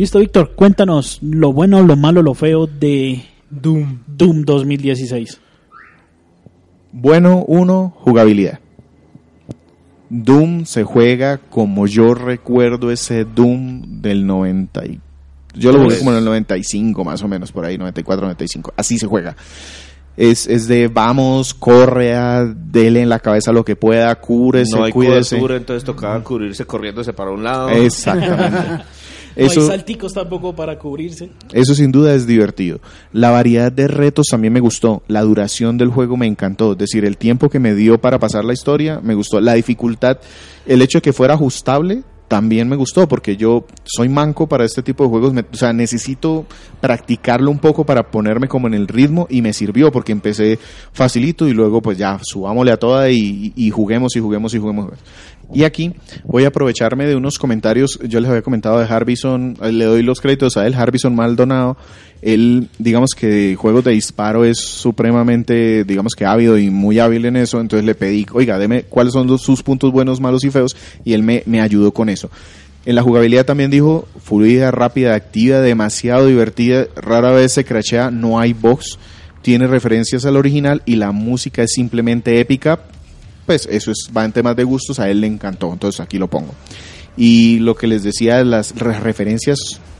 Listo, 0.00 0.18
Víctor, 0.18 0.52
cuéntanos 0.54 1.18
lo 1.20 1.52
bueno, 1.52 1.82
lo 1.82 1.94
malo, 1.94 2.22
lo 2.22 2.32
feo 2.32 2.66
de 2.66 3.22
Doom, 3.50 3.98
Doom 4.06 4.44
2016. 4.46 5.38
Bueno, 6.90 7.44
uno, 7.46 7.92
jugabilidad. 7.96 8.60
Doom 10.08 10.64
se 10.64 10.84
juega 10.84 11.36
como 11.36 11.86
yo 11.86 12.14
recuerdo 12.14 12.90
ese 12.90 13.26
Doom 13.26 14.00
del 14.00 14.26
90. 14.26 14.86
y- 14.86 15.00
Yo 15.54 15.70
lo 15.70 15.82
jugué 15.82 15.98
como 15.98 16.12
en 16.12 16.16
el 16.16 16.24
95 16.24 17.04
más 17.04 17.22
o 17.22 17.28
menos, 17.28 17.52
por 17.52 17.66
ahí, 17.66 17.76
94, 17.76 18.22
95. 18.22 18.72
Así 18.78 18.96
se 18.96 19.06
juega. 19.06 19.36
Es, 20.16 20.46
es 20.46 20.66
de 20.66 20.88
vamos, 20.88 21.52
corre, 21.52 22.14
a, 22.16 22.46
dele 22.46 23.02
en 23.02 23.10
la 23.10 23.18
cabeza 23.18 23.52
lo 23.52 23.66
que 23.66 23.76
pueda, 23.76 24.14
cúrese, 24.18 24.78
no 24.78 24.84
hay 24.84 24.92
cuídese. 24.92 25.36
cobertura, 25.36 25.56
entonces 25.56 25.84
tocaba 25.84 26.24
cubrirse 26.24 26.64
corriéndose 26.64 27.12
para 27.12 27.32
un 27.32 27.44
lado. 27.44 27.68
Exactamente. 27.68 28.82
No 29.36 29.46
Eso, 29.46 29.60
hay 29.60 29.66
salticos 29.66 30.12
tampoco 30.12 30.54
para 30.54 30.78
cubrirse. 30.78 31.30
Eso 31.52 31.74
sin 31.74 31.92
duda 31.92 32.14
es 32.14 32.26
divertido. 32.26 32.80
La 33.12 33.30
variedad 33.30 33.70
de 33.70 33.88
retos 33.88 34.26
también 34.30 34.52
me 34.52 34.60
gustó. 34.60 35.02
La 35.08 35.22
duración 35.22 35.78
del 35.78 35.88
juego 35.88 36.16
me 36.16 36.26
encantó. 36.26 36.72
Es 36.72 36.78
decir, 36.78 37.04
el 37.04 37.16
tiempo 37.16 37.48
que 37.48 37.58
me 37.58 37.74
dio 37.74 38.00
para 38.00 38.18
pasar 38.18 38.44
la 38.44 38.52
historia 38.52 39.00
me 39.02 39.14
gustó. 39.14 39.40
La 39.40 39.54
dificultad, 39.54 40.18
el 40.66 40.82
hecho 40.82 40.98
de 40.98 41.02
que 41.02 41.12
fuera 41.12 41.34
ajustable 41.34 42.02
también 42.30 42.68
me 42.68 42.76
gustó 42.76 43.08
porque 43.08 43.36
yo 43.36 43.64
soy 43.82 44.08
manco 44.08 44.46
para 44.46 44.64
este 44.64 44.84
tipo 44.84 45.02
de 45.02 45.10
juegos. 45.10 45.32
Me- 45.32 45.40
o 45.52 45.56
sea, 45.56 45.72
necesito 45.72 46.46
practicarlo 46.80 47.50
un 47.50 47.58
poco 47.58 47.84
para 47.84 48.04
ponerme 48.04 48.46
como 48.46 48.68
en 48.68 48.74
el 48.74 48.86
ritmo 48.86 49.26
y 49.28 49.42
me 49.42 49.52
sirvió 49.52 49.90
porque 49.90 50.12
empecé 50.12 50.56
facilito 50.92 51.48
y 51.48 51.52
luego 51.52 51.82
pues 51.82 51.98
ya 51.98 52.20
subámosle 52.22 52.70
a 52.70 52.76
toda 52.76 53.10
y, 53.10 53.70
juguemos 53.70 54.14
y 54.14 54.20
juguemos 54.20 54.54
y 54.54 54.58
juguemos. 54.58 54.92
Y 55.52 55.64
aquí 55.64 55.92
voy 56.24 56.44
a 56.44 56.48
aprovecharme 56.48 57.06
de 57.06 57.16
unos 57.16 57.36
comentarios, 57.36 57.98
yo 58.08 58.20
les 58.20 58.30
había 58.30 58.42
comentado 58.42 58.78
de 58.78 58.84
Harbison, 58.86 59.56
eh, 59.60 59.72
le 59.72 59.84
doy 59.84 60.04
los 60.04 60.20
créditos 60.20 60.56
a 60.56 60.64
él, 60.64 60.74
Harbison 60.74 61.12
Maldonado, 61.16 61.76
él 62.22 62.68
digamos 62.78 63.10
que 63.16 63.56
juegos 63.56 63.82
de 63.82 63.90
disparo 63.90 64.44
es 64.44 64.58
supremamente, 64.60 65.82
digamos 65.84 66.14
que 66.14 66.24
ávido 66.26 66.56
y 66.58 66.70
muy 66.70 67.00
hábil 67.00 67.24
en 67.24 67.36
eso, 67.36 67.60
entonces 67.60 67.84
le 67.84 67.94
pedí, 67.96 68.26
oiga, 68.32 68.58
deme 68.58 68.84
cuáles 68.84 69.12
son 69.12 69.38
sus 69.40 69.62
puntos 69.64 69.90
buenos, 69.90 70.20
malos 70.20 70.44
y 70.44 70.50
feos, 70.50 70.76
y 71.04 71.14
él 71.14 71.22
me, 71.24 71.42
me 71.46 71.60
ayudó 71.60 71.92
con 71.92 72.08
eso. 72.10 72.19
En 72.86 72.94
la 72.94 73.02
jugabilidad 73.02 73.44
también 73.44 73.70
dijo, 73.70 74.08
fluida, 74.22 74.70
rápida, 74.70 75.14
activa, 75.14 75.60
demasiado 75.60 76.26
divertida, 76.26 76.86
rara 76.96 77.30
vez 77.30 77.52
se 77.52 77.64
crachea, 77.64 78.10
no 78.10 78.38
hay 78.40 78.54
box, 78.54 78.98
tiene 79.42 79.66
referencias 79.66 80.24
al 80.24 80.36
original 80.36 80.82
y 80.86 80.96
la 80.96 81.12
música 81.12 81.62
es 81.62 81.72
simplemente 81.74 82.40
épica, 82.40 82.80
pues 83.46 83.66
eso 83.70 83.90
es, 83.90 84.08
va 84.16 84.24
en 84.24 84.32
temas 84.32 84.56
de 84.56 84.64
gustos, 84.64 84.98
a 84.98 85.10
él 85.10 85.20
le 85.20 85.26
encantó, 85.26 85.72
entonces 85.72 86.00
aquí 86.00 86.18
lo 86.18 86.28
pongo. 86.28 86.54
Y 87.16 87.58
lo 87.58 87.74
que 87.74 87.86
les 87.86 88.02
decía, 88.02 88.42
las 88.44 88.74
re- 88.76 88.98
referencias 88.98 89.58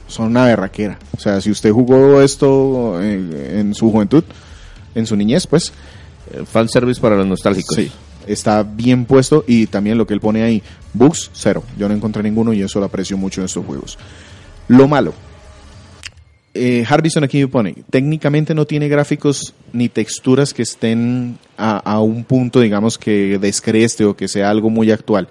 son 0.09 0.29
una 0.29 0.45
berraquera. 0.47 0.99
O 1.17 1.21
sea, 1.21 1.41
si 1.41 1.51
usted 1.51 1.71
jugó 1.73 2.23
esto 2.23 3.01
en 3.03 3.75
su 3.75 3.91
juventud, 3.91 4.25
en 4.95 5.07
su 5.07 5.17
niñez, 5.17 5.47
pues 5.47 5.73
Eh, 6.33 6.45
Fanservice 6.47 7.01
para 7.01 7.17
los 7.17 7.27
nostálgicos. 7.27 7.75
sí, 7.75 7.91
está 8.27 8.63
bien 8.63 9.05
puesto 9.05 9.45
y 9.47 9.67
también 9.67 9.99
lo 9.99 10.07
que 10.07 10.15
él 10.15 10.21
pone 10.21 10.43
ahí, 10.43 10.63
bugs, 10.93 11.31
cero. 11.33 11.63
Yo 11.79 11.89
no 11.89 11.95
encontré 11.95 12.23
ninguno 12.23 12.53
y 12.53 12.63
eso 12.63 12.81
lo 12.81 12.87
aprecio 12.87 13.17
mucho 13.17 13.41
en 13.41 13.47
estos 13.47 13.65
juegos. 13.65 13.99
Lo 14.69 14.89
malo. 14.89 15.15
Eh, 16.53 16.85
Harbison 16.89 17.23
aquí 17.23 17.39
me 17.39 17.47
pone, 17.47 17.77
técnicamente 17.91 18.57
no 18.57 18.67
tiene 18.67 18.89
gráficos 18.89 19.55
ni 19.73 19.89
texturas 19.89 20.53
que 20.53 20.63
estén 20.63 21.39
a, 21.57 21.79
a 21.79 22.01
un 22.01 22.25
punto, 22.25 22.61
digamos, 22.61 22.99
que 22.99 23.39
descreste 23.39 24.05
o 24.05 24.17
que 24.17 24.27
sea 24.27 24.51
algo 24.51 24.69
muy 24.69 24.91
actual. 24.91 25.29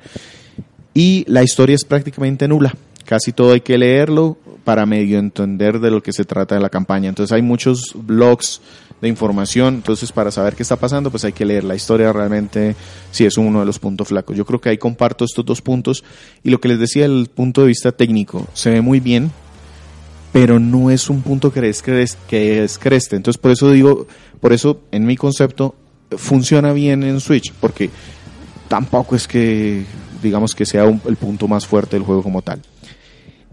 Y 0.93 1.25
la 1.27 1.43
historia 1.43 1.75
es 1.75 1.83
prácticamente 1.83 2.47
nula. 2.47 2.73
Casi 3.05 3.33
todo 3.33 3.53
hay 3.53 3.61
que 3.61 3.77
leerlo 3.77 4.37
para 4.63 4.85
medio 4.85 5.19
entender 5.19 5.79
de 5.79 5.91
lo 5.91 6.01
que 6.03 6.13
se 6.13 6.25
trata 6.25 6.55
de 6.55 6.61
la 6.61 6.69
campaña. 6.69 7.09
Entonces 7.09 7.31
hay 7.33 7.41
muchos 7.41 7.93
blogs 7.95 8.61
de 9.01 9.07
información. 9.07 9.75
Entonces 9.75 10.11
para 10.11 10.31
saber 10.31 10.55
qué 10.55 10.63
está 10.63 10.75
pasando, 10.75 11.09
pues 11.11 11.23
hay 11.25 11.31
que 11.33 11.45
leer 11.45 11.63
la 11.63 11.75
historia 11.75 12.11
realmente. 12.13 12.75
Sí, 13.11 13.25
es 13.25 13.37
uno 13.37 13.59
de 13.61 13.65
los 13.65 13.79
puntos 13.79 14.09
flacos. 14.09 14.35
Yo 14.37 14.45
creo 14.45 14.59
que 14.61 14.69
ahí 14.69 14.77
comparto 14.77 15.25
estos 15.25 15.45
dos 15.45 15.61
puntos. 15.61 16.03
Y 16.43 16.49
lo 16.49 16.59
que 16.59 16.67
les 16.67 16.79
decía, 16.79 17.05
el 17.05 17.29
punto 17.33 17.61
de 17.61 17.67
vista 17.67 17.91
técnico, 17.91 18.47
se 18.53 18.69
ve 18.71 18.81
muy 18.81 18.99
bien, 18.99 19.31
pero 20.31 20.59
no 20.59 20.91
es 20.91 21.09
un 21.09 21.21
punto 21.21 21.51
que 21.51 21.67
es, 21.67 21.81
que 21.81 22.01
es, 22.01 22.17
que 22.27 22.63
es 22.63 22.77
creste. 22.77 23.15
Entonces 23.15 23.39
por 23.41 23.51
eso 23.51 23.71
digo, 23.71 24.05
por 24.41 24.53
eso 24.53 24.79
en 24.91 25.05
mi 25.05 25.15
concepto 25.17 25.75
funciona 26.17 26.73
bien 26.73 27.03
en 27.03 27.19
Switch, 27.19 27.53
porque 27.59 27.89
tampoco 28.67 29.15
es 29.15 29.27
que 29.27 29.83
digamos 30.21 30.53
que 30.53 30.65
sea 30.65 30.85
un- 30.85 31.01
el 31.07 31.15
punto 31.15 31.47
más 31.47 31.65
fuerte 31.65 31.95
del 31.95 32.03
juego 32.03 32.21
como 32.21 32.41
tal. 32.41 32.61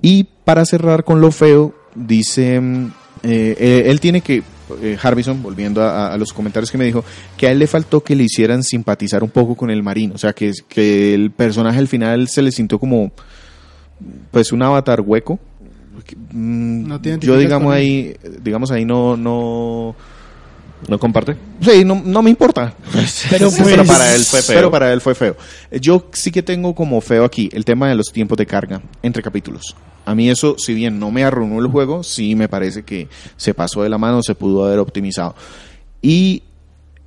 Y 0.03 0.25
para 0.45 0.65
cerrar 0.65 1.05
con 1.05 1.21
lo 1.21 1.31
feo, 1.31 1.75
dice, 1.95 2.61
mm, 2.61 2.87
eh, 3.23 3.57
eh, 3.59 3.83
él 3.87 4.01
tiene 4.01 4.21
que, 4.21 4.43
eh, 4.83 4.99
Harbison, 5.01 5.43
volviendo 5.43 5.83
a, 5.83 6.13
a 6.13 6.17
los 6.17 6.33
comentarios 6.33 6.71
que 6.71 6.79
me 6.79 6.85
dijo, 6.85 7.05
que 7.37 7.47
a 7.47 7.53
él 7.53 7.59
le 7.59 7.67
faltó 7.67 8.03
que 8.03 8.15
le 8.15 8.25
hicieran 8.25 8.63
simpatizar 8.63 9.23
un 9.23 9.31
poco 9.31 9.57
con 9.57 9.71
el 9.71 9.83
marino, 9.83 10.15
o 10.15 10.19
sea, 10.19 10.33
que, 10.33 10.53
que 10.69 11.15
el 11.15 11.31
personaje 11.31 11.79
al 11.79 11.89
final 11.89 12.29
se 12.29 12.43
le 12.43 12.53
sintió 12.53 12.79
como, 12.79 13.13
pues, 14.31 14.53
un 14.53 14.63
avatar 14.63 15.01
hueco. 15.01 15.39
No 16.31 17.01
yo 17.03 17.39
digamos 17.39 17.73
ahí, 17.73 18.15
digamos 18.43 18.71
ahí 18.71 18.85
no, 18.85 19.17
no, 19.17 19.97
¿No 20.89 20.99
comparte? 20.99 21.37
Sí, 21.61 21.85
no, 21.85 22.01
no 22.05 22.23
me 22.23 22.31
importa. 22.31 22.75
Pero 23.31 23.51
pues- 23.51 23.87
para 23.89 24.15
él 24.15 24.25
fue 24.25 24.43
feo. 24.43 24.57
Pero 24.57 24.71
para 24.71 24.93
él 24.93 25.01
fue 25.01 25.15
feo. 25.15 25.37
Yo 25.81 26.07
sí 26.13 26.31
que 26.31 26.43
tengo 26.43 26.75
como 26.75 27.01
feo 27.01 27.25
aquí 27.25 27.49
el 27.53 27.65
tema 27.65 27.89
de 27.89 27.95
los 27.95 28.07
tiempos 28.13 28.37
de 28.39 28.47
carga 28.47 28.81
entre 29.03 29.23
capítulos. 29.23 29.75
A 30.05 30.15
mí 30.15 30.31
eso, 30.31 30.57
si 30.59 30.75
bien 30.75 31.01
no 31.01 31.11
me 31.11 31.25
arruinó 31.25 31.59
el 31.59 31.67
juego, 31.67 32.03
sí 32.03 32.35
me 32.37 32.49
parece 32.49 32.85
que 32.85 33.09
se 33.37 33.55
pasó 33.55 33.83
de 33.83 33.89
la 33.89 33.99
mano, 33.99 34.23
se 34.23 34.35
pudo 34.35 34.65
haber 34.67 34.79
optimizado. 34.79 35.35
Y 36.01 36.43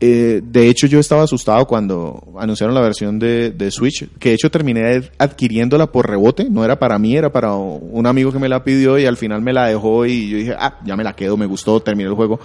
eh, 0.02 0.42
de 0.44 0.68
hecho 0.70 0.88
yo 0.88 1.00
estaba 1.00 1.24
asustado 1.24 1.66
cuando 1.66 2.24
anunciaron 2.40 2.74
la 2.74 2.82
versión 2.82 3.20
de, 3.20 3.52
de 3.52 3.70
Switch, 3.72 4.08
que 4.18 4.30
de 4.30 4.36
hecho 4.36 4.50
terminé 4.52 5.10
adquiriéndola 5.18 5.92
por 5.92 6.10
rebote, 6.10 6.50
no 6.50 6.66
era 6.66 6.80
para 6.80 6.98
mí, 7.00 7.16
era 7.16 7.32
para 7.32 7.54
un 7.54 8.06
amigo 8.08 8.32
que 8.32 8.40
me 8.40 8.50
la 8.50 8.64
pidió 8.64 8.98
y 8.98 9.06
al 9.06 9.16
final 9.18 9.42
me 9.42 9.54
la 9.54 9.68
dejó 9.68 10.06
y 10.06 10.30
yo 10.30 10.38
dije, 10.38 10.56
ah, 10.58 10.80
ya 10.86 10.96
me 10.98 11.04
la 11.04 11.14
quedo, 11.14 11.38
me 11.38 11.46
gustó, 11.46 11.80
terminé 11.82 12.10
el 12.10 12.16
juego. 12.16 12.40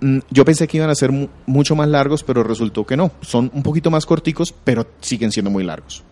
Mm, 0.00 0.18
Yo 0.30 0.44
pensé 0.44 0.66
que 0.68 0.76
iban 0.78 0.90
a 0.90 0.94
ser 0.94 1.12
mu- 1.12 1.28
mucho 1.46 1.74
más 1.76 1.88
largos, 1.88 2.22
pero 2.24 2.42
resultó 2.42 2.84
que 2.84 2.96
no. 2.96 3.12
Son 3.22 3.50
un 3.54 3.62
poquito 3.62 3.90
más 3.90 4.06
corticos, 4.06 4.54
pero 4.64 4.86
siguen 5.00 5.32
siendo 5.32 5.50
muy 5.50 5.64
largos. 5.64 6.02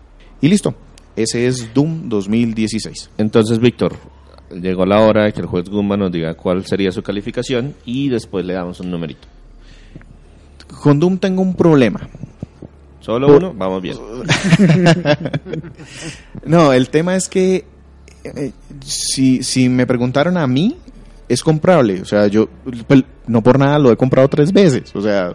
Y 0.40 0.48
listo. 0.48 0.74
Ese 1.14 1.46
es 1.46 1.74
Doom 1.74 2.08
2016. 2.08 3.10
Entonces, 3.18 3.58
Víctor, 3.58 3.96
llegó 4.50 4.86
la 4.86 5.00
hora 5.00 5.24
de 5.24 5.32
que 5.32 5.40
el 5.40 5.46
juez 5.46 5.68
Gumba 5.68 5.96
nos 5.96 6.10
diga 6.10 6.34
cuál 6.34 6.64
sería 6.64 6.90
su 6.90 7.02
calificación 7.02 7.74
y 7.84 8.08
después 8.08 8.44
le 8.46 8.54
damos 8.54 8.80
un 8.80 8.90
numerito. 8.90 9.28
Con 10.82 10.98
Doom 10.98 11.18
tengo 11.18 11.42
un 11.42 11.54
problema. 11.54 12.00
¿Solo 13.00 13.26
Por- 13.26 13.36
uno? 13.36 13.52
Vamos 13.54 13.82
bien. 13.82 13.96
No, 16.44 16.72
el 16.72 16.88
tema 16.88 17.16
es 17.16 17.28
que 17.28 17.64
eh, 18.24 18.52
si, 18.84 19.42
si 19.42 19.68
me 19.68 19.86
preguntaron 19.86 20.36
a 20.36 20.46
mí, 20.46 20.76
es 21.32 21.42
comprable. 21.42 22.00
O 22.00 22.04
sea, 22.04 22.26
yo 22.26 22.48
pues, 22.86 23.04
no 23.26 23.42
por 23.42 23.58
nada 23.58 23.78
lo 23.78 23.90
he 23.90 23.96
comprado 23.96 24.28
tres 24.28 24.52
veces. 24.52 24.94
O 24.94 25.02
sea, 25.02 25.34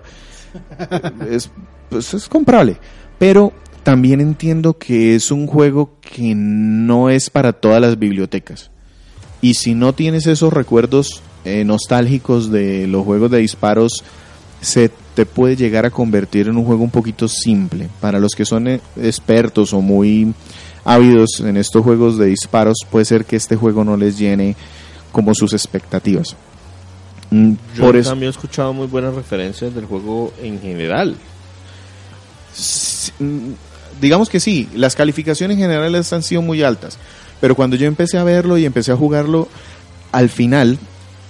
es, 1.29 1.49
pues, 1.89 2.13
es 2.13 2.27
comprable. 2.27 2.77
Pero 3.17 3.51
también 3.83 4.21
entiendo 4.21 4.77
que 4.77 5.15
es 5.15 5.31
un 5.31 5.47
juego 5.47 5.91
que 6.01 6.33
no 6.35 7.09
es 7.09 7.29
para 7.29 7.53
todas 7.53 7.81
las 7.81 7.97
bibliotecas. 7.97 8.69
Y 9.41 9.55
si 9.55 9.73
no 9.75 9.93
tienes 9.93 10.27
esos 10.27 10.53
recuerdos 10.53 11.21
eh, 11.45 11.63
nostálgicos 11.63 12.51
de 12.51 12.87
los 12.87 13.05
juegos 13.05 13.31
de 13.31 13.39
disparos, 13.39 14.03
se 14.61 14.91
te 15.15 15.25
puede 15.25 15.55
llegar 15.55 15.85
a 15.85 15.91
convertir 15.91 16.47
en 16.47 16.57
un 16.57 16.65
juego 16.65 16.83
un 16.83 16.91
poquito 16.91 17.27
simple. 17.27 17.89
Para 18.01 18.19
los 18.19 18.33
que 18.33 18.45
son 18.45 18.67
eh, 18.67 18.81
expertos 19.01 19.73
o 19.73 19.81
muy 19.81 20.33
ávidos 20.83 21.39
en 21.39 21.57
estos 21.57 21.83
juegos 21.83 22.17
de 22.17 22.27
disparos, 22.27 22.77
puede 22.89 23.05
ser 23.05 23.25
que 23.25 23.35
este 23.35 23.55
juego 23.55 23.83
no 23.83 23.97
les 23.97 24.17
llene 24.17 24.55
como 25.17 25.33
sus 25.33 25.51
expectativas. 25.53 26.35
Mm, 27.31 27.53
Yo 27.75 27.83
Por 27.83 27.95
eso, 27.95 28.11
cambio 28.11 28.29
he 28.29 28.29
escuchado 28.29 28.71
muy 28.71 28.85
buenas 28.85 29.15
referencias 29.15 29.73
del 29.73 29.85
juego 29.85 30.31
en 30.39 30.61
general. 30.61 31.15
Mm, 33.17 33.53
digamos 33.99 34.29
que 34.29 34.39
sí, 34.39 34.69
las 34.75 34.95
calificaciones 34.95 35.57
generales 35.57 36.13
han 36.13 36.21
sido 36.21 36.43
muy 36.43 36.61
altas, 36.61 36.99
pero 37.41 37.55
cuando 37.55 37.75
yo 37.75 37.87
empecé 37.87 38.19
a 38.19 38.23
verlo 38.23 38.59
y 38.59 38.65
empecé 38.65 38.91
a 38.91 38.95
jugarlo, 38.95 39.47
al 40.11 40.29
final 40.29 40.77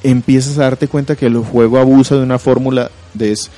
empiezas 0.04 0.58
a 0.58 0.64
darte 0.64 0.90
cuenta 0.90 1.16
que 1.16 1.28
el 1.28 1.38
juego 1.38 1.78
abusa 1.78 2.18
de 2.18 2.24
una 2.24 2.40
fórmula 2.40 2.92
de 3.14 3.32
es 3.32 3.50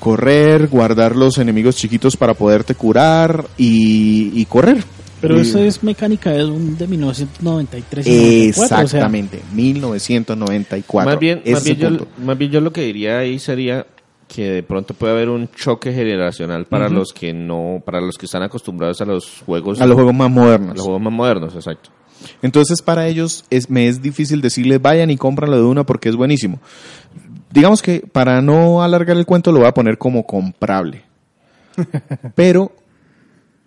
correr, 0.00 0.68
guardar 0.68 1.16
los 1.16 1.38
enemigos 1.38 1.76
chiquitos 1.76 2.14
para 2.14 2.34
poderte 2.34 2.74
curar 2.74 3.46
y, 3.56 4.38
y 4.38 4.44
correr. 4.44 4.84
Pero 5.20 5.36
Y- 5.38 5.40
eso 5.40 5.58
es 5.58 5.82
mecánica 5.82 6.30
de, 6.30 6.44
un, 6.44 6.76
de 6.78 6.86
1993 6.86 8.06
y 8.06 8.10
94, 8.10 8.62
o 8.64 8.68
sea, 8.68 8.82
Exactamente, 8.82 9.40
1994. 9.54 11.10
Más 11.10 11.20
bien, 11.20 11.42
más, 11.52 11.64
bien 11.64 11.76
yo, 11.76 12.06
más 12.24 12.38
bien 12.38 12.50
yo 12.50 12.60
lo 12.60 12.72
que 12.72 12.82
diría 12.82 13.18
ahí 13.18 13.38
sería 13.38 13.86
que 14.28 14.50
de 14.50 14.62
pronto 14.62 14.94
puede 14.94 15.14
haber 15.14 15.30
un 15.30 15.48
choque 15.48 15.92
generacional 15.92 16.66
para 16.66 16.88
los 16.88 17.12
que 17.12 17.32
no, 17.32 17.82
para 17.84 18.00
los 18.00 18.16
que 18.18 18.26
están 18.26 18.42
acostumbrados 18.42 19.00
a 19.00 19.06
los 19.06 19.42
juegos, 19.44 19.80
a 19.80 19.86
los 19.86 19.94
juegos 19.94 20.14
más 20.14 20.26
a 20.26 20.28
modernos. 20.28 20.76
los 20.76 20.84
juegos 20.84 21.02
más 21.02 21.12
modernos, 21.12 21.54
exacto. 21.54 21.90
Entonces 22.42 22.82
para 22.82 23.06
ellos 23.08 23.44
es, 23.48 23.70
me 23.70 23.88
es 23.88 24.02
difícil 24.02 24.40
decirles 24.40 24.82
vayan 24.82 25.10
y 25.10 25.16
cómpranlo 25.16 25.56
de 25.56 25.62
una 25.62 25.84
porque 25.84 26.08
es 26.10 26.16
buenísimo. 26.16 26.60
Digamos 27.50 27.80
que 27.80 28.00
para 28.00 28.42
no 28.42 28.82
alargar 28.82 29.16
el 29.16 29.24
cuento 29.24 29.50
lo 29.50 29.60
voy 29.60 29.68
a 29.68 29.72
poner 29.74 29.96
como 29.96 30.26
comprable. 30.26 31.04
Pero, 32.34 32.72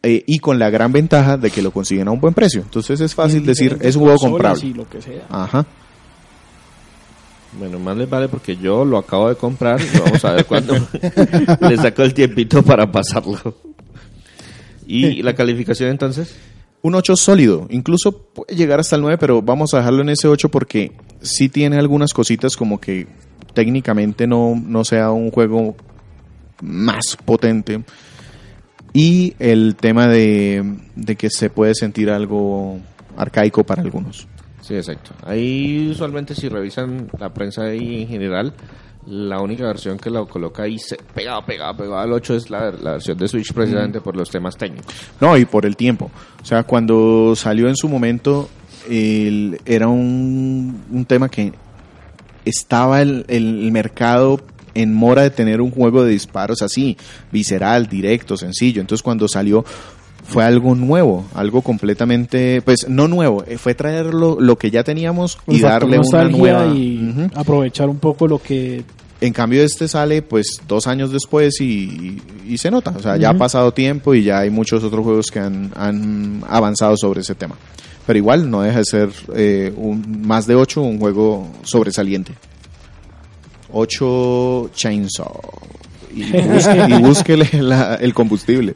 eh, 0.04 0.24
y 0.26 0.39
con 0.39 0.58
la 0.58 0.70
gran 0.70 0.91
ventaja 0.91 1.38
de 1.38 1.52
que 1.52 1.62
lo 1.62 1.72
consiguen 1.72 2.08
a 2.08 2.12
un 2.12 2.20
buen 2.20 2.34
precio. 2.34 2.62
Entonces 2.62 2.99
es 3.02 3.14
fácil 3.14 3.45
decir, 3.45 3.78
es 3.82 3.95
un 3.95 4.04
juego 4.04 4.18
comprable. 4.18 4.66
Y 4.66 4.74
lo 4.74 4.89
que 4.89 5.02
sea. 5.02 5.26
Ajá. 5.30 5.66
Bueno, 7.54 7.80
más 7.80 7.97
les 7.97 8.10
vale 8.10 8.30
porque 8.30 8.56
yo 8.56 8.86
lo 8.86 8.97
acabo 8.97 9.30
de 9.30 9.36
comprar 9.36 9.80
y 9.82 9.99
vamos 9.99 10.24
a 10.24 10.32
ver 10.34 10.45
cuándo 10.45 10.74
le 11.70 11.78
saco 11.78 12.04
el 12.04 12.14
tiempito 12.14 12.64
para 12.64 12.89
pasarlo. 12.91 13.56
¿Y 14.88 15.22
la 15.22 15.36
calificación 15.36 15.89
entonces? 15.89 16.36
Un 16.82 16.95
8 16.95 17.16
sólido, 17.16 17.68
incluso 17.70 18.12
puede 18.12 18.56
llegar 18.56 18.80
hasta 18.80 18.95
el 18.95 19.04
9, 19.04 19.18
pero 19.20 19.41
vamos 19.41 19.74
a 19.74 19.78
dejarlo 19.78 20.02
en 20.02 20.10
ese 20.10 20.28
8 20.28 20.49
porque 20.49 20.93
sí 21.22 21.49
tiene 21.49 21.78
algunas 21.78 22.12
cositas 22.12 22.58
como 22.58 22.80
que 22.80 23.08
técnicamente 23.54 24.26
no, 24.26 24.60
no 24.66 24.84
sea 24.84 25.12
un 25.12 25.30
juego 25.30 25.76
más 26.62 27.18
potente. 27.24 27.84
Y 28.94 29.36
el 29.39 29.76
tema 29.76 30.08
de, 30.08 30.64
de 30.96 31.16
que 31.16 31.30
se 31.30 31.50
puede 31.50 31.74
sentir 31.76 32.10
algo 32.10 32.78
arcaico 33.16 33.64
para 33.64 33.82
algunos. 33.82 34.28
Sí, 34.62 34.76
exacto. 34.76 35.12
Ahí 35.26 35.88
usualmente 35.89 36.36
si 36.36 36.50
revisan 36.50 37.10
la 37.20 37.34
prensa 37.34 37.64
ahí 37.64 38.02
en 38.04 38.08
general, 38.08 38.54
la 39.08 39.39
única 39.42 39.64
versión 39.66 39.98
que 39.98 40.10
lo 40.10 40.28
coloca 40.28 40.64
ahí 40.64 40.78
pegado, 41.16 41.44
pegado, 41.46 41.76
pegado 41.76 42.00
al 42.00 42.12
8 42.14 42.36
es 42.36 42.50
la, 42.50 42.72
la 42.72 42.92
versión 42.94 43.18
de 43.18 43.28
Switch 43.28 43.54
precisamente 43.54 44.02
por 44.02 44.16
los 44.16 44.30
temas 44.30 44.56
técnicos. 44.58 44.94
No, 45.20 45.38
y 45.38 45.46
por 45.46 45.66
el 45.66 45.76
tiempo. 45.76 46.12
O 46.42 46.46
sea, 46.46 46.64
cuando 46.64 47.34
salió 47.36 47.68
en 47.70 47.76
su 47.76 47.89
momento, 47.89 48.50
el- 48.89 49.60
era 49.66 49.88
un, 49.88 50.84
un 50.92 51.06
tema 51.06 51.30
que 51.30 51.54
estaba 52.46 53.02
el, 53.02 53.26
el 53.28 53.72
mercado 53.72 54.39
en 54.74 54.93
mora 54.93 55.24
de 55.24 55.30
tener 55.30 55.61
un 55.61 55.72
juego 55.72 56.03
de 56.03 56.11
disparos 56.11 56.61
así, 56.61 56.97
visceral, 57.32 57.88
directo, 57.88 58.38
sencillo. 58.38 58.82
Entonces 58.82 59.03
cuando 59.03 59.28
salió 59.28 59.63
fue 60.24 60.43
algo 60.43 60.76
nuevo, 60.76 61.26
algo 61.34 61.61
completamente, 61.61 62.61
pues 62.61 62.88
no 62.88 63.07
nuevo, 63.07 63.43
eh, 63.47 63.57
fue 63.57 63.74
traerlo 63.74 64.38
lo 64.39 64.57
que 64.57 64.72
ya 64.72 64.84
teníamos 64.84 65.38
y 65.47 65.59
darle 65.59 65.99
una 65.99 66.24
nueva. 66.26 66.67
y 66.67 67.30
aprovechar 67.36 67.89
un 67.89 67.97
poco 67.97 68.28
lo 68.28 68.39
que 68.39 68.84
En 69.19 69.34
cambio 69.34 69.63
este 69.63 69.88
sale 69.88 70.22
pues 70.22 70.61
dos 70.67 70.88
años 70.88 71.11
después 71.11 71.59
y, 71.59 72.22
y 72.47 72.57
se 72.57 72.72
nota, 72.72 72.93
o 72.95 73.01
sea, 73.01 73.17
ya 73.17 73.32
ha 73.32 73.38
pasado 73.38 73.74
tiempo 73.74 74.13
y 74.13 74.24
ya 74.24 74.39
hay 74.39 74.49
muchos 74.49 74.84
otros 74.84 75.03
juegos 75.03 75.28
que 75.28 75.39
han, 75.39 75.72
han 75.76 76.43
avanzado 76.47 76.95
sobre 76.97 77.22
ese 77.22 77.36
tema. 77.36 77.55
Pero 78.05 78.17
igual 78.17 78.49
no 78.49 78.61
deja 78.61 78.80
de 78.80 78.86
ser 78.86 79.09
eh, 79.36 79.72
un, 79.76 80.24
más 80.26 80.47
de 80.47 80.55
8 80.55 80.82
un 80.82 80.99
juego 80.99 81.47
sobresaliente. 81.63 82.34
8 83.74 84.69
Chainsaw. 84.74 85.39
Y, 86.13 86.24
busque- 86.32 86.86
y 86.89 86.93
búsquele 87.01 87.49
la- 87.53 87.95
el 87.95 88.13
combustible. 88.13 88.76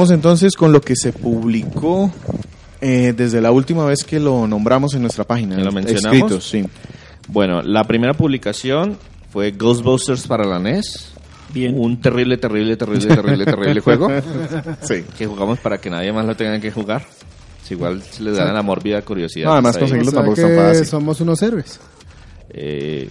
Vamos 0.00 0.12
entonces 0.12 0.54
con 0.56 0.72
lo 0.72 0.80
que 0.80 0.96
se 0.96 1.12
publicó 1.12 2.10
eh, 2.80 3.12
desde 3.14 3.42
la 3.42 3.52
última 3.52 3.84
vez 3.84 4.02
que 4.02 4.18
lo 4.18 4.46
nombramos 4.46 4.94
en 4.94 5.02
nuestra 5.02 5.24
página. 5.24 5.56
¿Que 5.56 5.62
lo 5.62 5.72
mencionamos? 5.72 6.16
Escritos, 6.16 6.48
sí. 6.48 6.64
Bueno, 7.28 7.60
la 7.60 7.84
primera 7.84 8.14
publicación 8.14 8.96
fue 9.30 9.50
Ghostbusters 9.50 10.26
para 10.26 10.46
la 10.46 10.58
NES. 10.58 11.12
bien 11.52 11.74
Un 11.78 12.00
terrible, 12.00 12.38
terrible, 12.38 12.78
terrible, 12.78 13.14
terrible, 13.14 13.44
terrible 13.44 13.80
juego 13.80 14.08
Sí. 14.80 15.04
que 15.18 15.26
jugamos 15.26 15.58
para 15.58 15.76
que 15.76 15.90
nadie 15.90 16.14
más 16.14 16.24
lo 16.24 16.34
tenga 16.34 16.58
que 16.58 16.70
jugar. 16.70 17.04
Si 17.62 17.74
igual 17.74 18.02
se 18.02 18.22
les 18.22 18.38
da 18.38 18.50
la 18.54 18.62
mórbida 18.62 19.02
curiosidad. 19.02 19.48
No, 19.48 19.52
además 19.52 19.76
conseguirlo 19.76 20.12
tampoco 20.12 20.40
es 20.40 20.46
tan 20.46 20.56
fácil. 20.56 20.86
somos 20.86 21.20
unos 21.20 21.42
héroes. 21.42 21.78
Eh, 22.48 23.06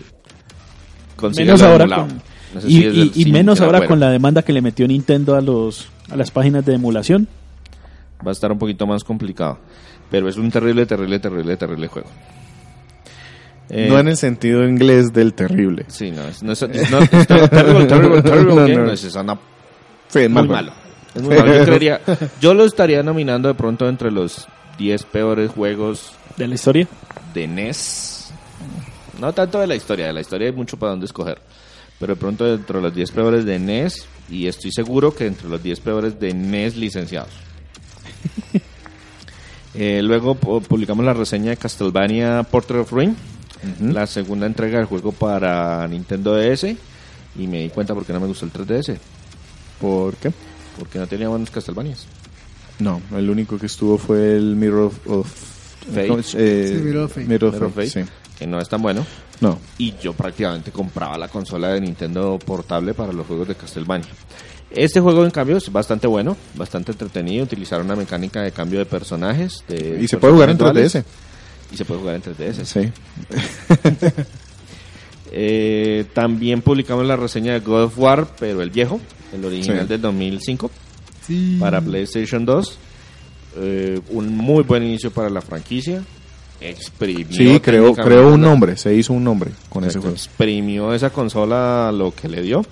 menos 1.38 1.62
ahora 1.62 1.86
con, 1.86 2.08
No 2.56 2.62
sé 2.62 2.68
y, 2.68 3.12
si 3.14 3.32
menos 3.32 3.62
ahora 3.62 3.86
con 3.86 4.00
la 4.00 4.10
demanda 4.10 4.42
que 4.42 4.54
le 4.54 4.62
metió 4.64 4.88
Nintendo 4.88 5.36
a 5.36 5.42
los 5.42 5.88
a 6.12 6.16
las 6.16 6.32
páginas 6.32 6.66
de 6.66 6.76
emulación 6.76 7.28
Va 8.26 8.32
a 8.32 8.34
estar 8.34 8.52
un 8.52 8.60
poquito 8.60 8.86
más 8.86 9.04
complicado. 9.04 9.58
Pero 10.12 10.28
es 10.28 10.36
un 10.38 10.52
terrible, 10.52 10.86
terrible, 10.86 11.20
terrible, 11.20 11.56
terrible 11.56 11.88
juego. 11.88 12.10
Eh, 13.70 13.88
No 13.90 14.00
en 14.00 14.08
el 14.08 14.18
sentido 14.18 14.68
inglés 14.68 15.14
del 15.14 15.34
terrible. 15.34 15.86
Sí, 15.88 16.12
no, 16.12 16.24
es, 16.24 16.42
no 16.44 16.52
es, 16.54 16.62
es 16.64 16.76
it's 16.82 16.92
not 16.92 17.10
terrible, 17.10 17.86
terrible, 17.86 18.22
terrible 18.22 18.56
No, 18.56 18.68
no. 18.68 18.86
no, 18.88 18.92
es, 18.92 19.04
es 19.04 19.16
una- 19.16 19.40
Sí, 20.08 20.20
es 20.20 20.30
muy 20.30 20.48
mal 20.48 20.48
malo. 20.48 20.72
Es 21.14 21.22
muy 21.22 21.36
malo. 21.36 21.54
Yo, 21.56 21.66
creería- 21.66 22.02
yo 22.42 22.54
lo 22.54 22.66
estaría 22.66 23.04
nominando 23.04 23.48
de 23.48 23.54
pronto 23.54 23.88
entre 23.88 24.10
los 24.12 24.48
10 24.80 25.04
peores 25.04 25.52
juegos 25.52 26.14
de 26.36 26.48
la 26.48 26.56
historia 26.56 26.88
de 27.34 27.48
NES. 27.48 28.32
No 29.22 29.32
tanto 29.34 29.60
de 29.60 29.68
la 29.68 29.76
historia, 29.76 30.08
de 30.08 30.14
la 30.14 30.22
historia 30.22 30.48
hay 30.48 30.54
mucho 30.54 30.78
para 30.78 30.92
donde 30.92 31.06
escoger. 31.06 31.40
Pero 32.00 32.16
de 32.16 32.20
pronto 32.20 32.48
entre 32.54 32.82
los 32.82 32.94
10 32.96 33.12
peores 33.12 33.46
de 33.46 33.60
NES, 33.60 34.06
y 34.30 34.48
estoy 34.48 34.72
seguro 34.72 35.14
que 35.14 35.28
entre 35.28 35.50
los 35.50 35.62
10 35.62 35.80
peores 35.82 36.20
de 36.20 36.34
NES 36.34 36.76
licenciados. 36.78 37.30
Eh, 39.76 40.02
luego 40.02 40.36
pu- 40.36 40.62
publicamos 40.64 41.06
la 41.06 41.14
reseña 41.14 41.52
de 41.52 41.58
Castlevania 41.58 42.42
Portrait 42.44 42.82
of 42.82 42.92
Ruin, 42.92 43.16
la 43.82 44.08
segunda 44.08 44.48
entrega 44.48 44.78
del 44.80 44.88
juego 44.88 45.12
para 45.12 45.88
Nintendo 45.88 46.36
DS. 46.36 46.64
Y 47.38 47.46
me 47.48 47.62
di 47.62 47.70
cuenta 47.70 47.94
porque 47.94 48.12
no 48.12 48.20
me 48.20 48.26
gustó 48.26 48.46
el 48.46 48.52
3DS, 48.52 48.98
¿Por 49.80 50.16
qué? 50.16 50.32
porque 50.78 50.98
no 50.98 51.06
tenía 51.08 51.30
buenos 51.30 51.52
Castlevanias. 51.52 52.08
No, 52.80 53.00
el 53.16 53.30
único 53.30 53.60
que 53.60 53.68
estuvo 53.68 53.98
fue 54.00 54.36
el 54.36 54.56
Mirror 54.56 54.86
of... 54.86 55.08
of- 55.08 55.34
Fate. 55.94 56.20
Eh, 56.36 56.74
Sí, 56.76 56.84
Mirror 56.84 57.04
of 57.06 57.14
Fate. 57.14 57.28
Mirror 57.28 57.50
of 57.50 57.54
Mirror 57.54 57.68
of 57.70 57.76
Fate, 57.76 57.90
Fate. 57.90 58.06
sí. 58.06 58.12
Que 58.40 58.48
no 58.48 58.60
es 58.60 58.68
tan 58.70 58.82
bueno. 58.82 59.06
No. 59.42 59.58
y 59.78 59.94
yo 60.02 60.14
prácticamente 60.14 60.72
compraba 60.72 61.18
la 61.18 61.28
consola 61.30 61.70
de 61.70 61.82
Nintendo 61.82 62.38
portable 62.46 62.94
para 62.94 63.14
los 63.14 63.26
juegos 63.26 63.48
de 63.48 63.56
Castlevania. 63.56 64.08
Este 64.72 65.00
juego, 65.00 65.24
en 65.26 65.32
cambio, 65.32 65.58
es 65.58 65.72
bastante 65.72 66.06
bueno, 66.08 66.36
bastante 66.56 66.92
entretenido. 66.92 67.44
Utilizaron 67.46 67.86
una 67.86 67.96
mecánica 67.96 68.42
de 68.42 68.52
cambio 68.52 68.80
de 68.80 68.86
personajes. 68.86 69.64
de 69.68 69.98
Y 70.02 70.08
se 70.08 70.18
puede 70.18 70.34
jugar 70.34 70.50
en 70.52 70.58
personajes 70.58 70.92
3DS. 70.94 71.04
duales, 71.04 71.72
Y 71.72 71.78
se 71.78 71.86
puede 71.86 72.00
jugar 72.02 72.16
en 72.16 72.22
3DS. 72.22 72.66
Sí. 72.66 72.92
Eh, 75.32 76.06
también 76.14 76.62
publicamos 76.62 77.06
la 77.06 77.16
reseña 77.16 77.54
de 77.54 77.60
God 77.60 77.84
of 77.84 78.00
War, 78.00 78.28
pero 78.40 78.62
el 78.64 78.72
viejo, 78.72 79.00
el 79.32 79.46
original 79.46 79.82
Sí. 79.84 79.88
del 79.88 80.02
2005, 80.02 80.72
Sí. 81.28 81.58
para 81.60 81.82
PlayStation 81.82 82.46
2. 82.46 82.78
Eh, 83.58 84.00
un 84.10 84.36
muy 84.36 84.64
buen 84.64 84.84
inicio 84.84 85.12
para 85.12 85.30
la 85.30 85.42
franquicia. 85.42 86.04
Exprimió 86.62 87.26
Sí, 87.32 87.60
creó, 87.62 87.94
creó 87.96 88.34
un 88.34 88.42
nombre, 88.42 88.76
se 88.78 88.94
hizo 88.94 89.14
un 89.14 89.24
nombre 89.24 89.52
con 89.70 89.84
ese 89.86 90.00
juego. 90.00 90.14
Exprimió 90.16 90.94
esa 90.94 91.10
consola 91.10 91.92
lo 91.94 92.14
que 92.14 92.28
le 92.28 92.42
dio. 92.42 92.66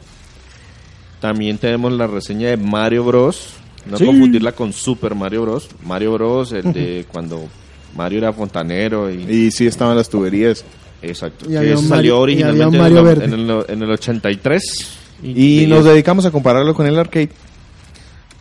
También 1.22 1.58
tenemos 1.58 1.92
la 1.94 2.06
reseña 2.08 2.50
de 2.50 2.58
Mario 2.58 3.04
Bros. 3.06 3.54
No 3.86 3.98
Sí. 3.98 4.06
confundirla 4.06 4.52
con 4.52 4.74
Super 4.74 5.16
Mario 5.16 5.44
Bros. 5.44 5.70
Mario 5.86 6.14
Bros. 6.14 6.52
el 6.52 6.74
de 6.74 7.06
cuando 7.12 7.48
Mario 7.96 8.20
era 8.20 8.34
fontanero 8.34 9.10
y, 9.10 9.24
Y 9.24 9.52
sí 9.52 9.66
estaban 9.66 9.96
las 9.96 10.10
tuberías. 10.10 10.66
exacto. 11.02 11.46
Y 11.50 11.54
que 11.58 11.78
salió 11.78 12.16
y 12.18 12.22
originalmente 12.22 12.76
en, 12.76 12.82
Mario 12.84 13.00
el, 13.00 13.04
verde. 13.06 13.26
en 13.26 13.34
el- 13.34 13.66
en 13.70 13.82
el 13.84 13.92
83 13.92 14.88
Y 15.24 15.66
nos 15.68 15.86
dedicamos 15.86 16.26
a 16.26 16.32
compararlo 16.32 16.74
con 16.76 16.86
el 16.86 17.00
arcade. 17.00 17.30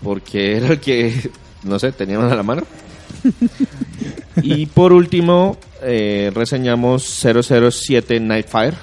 porque 0.02 0.56
era 0.56 0.68
el 0.72 0.80
que 0.80 1.30
no 1.62 1.78
sé 1.78 1.92
teníamos 1.92 2.30
a 2.30 2.34
la 2.34 2.42
mano. 2.42 2.62
y 4.42 4.66
por 4.66 4.92
último 4.92 5.56
eh, 5.82 6.30
reseñamos 6.34 7.04
007 7.04 8.20
Nightfire, 8.20 8.76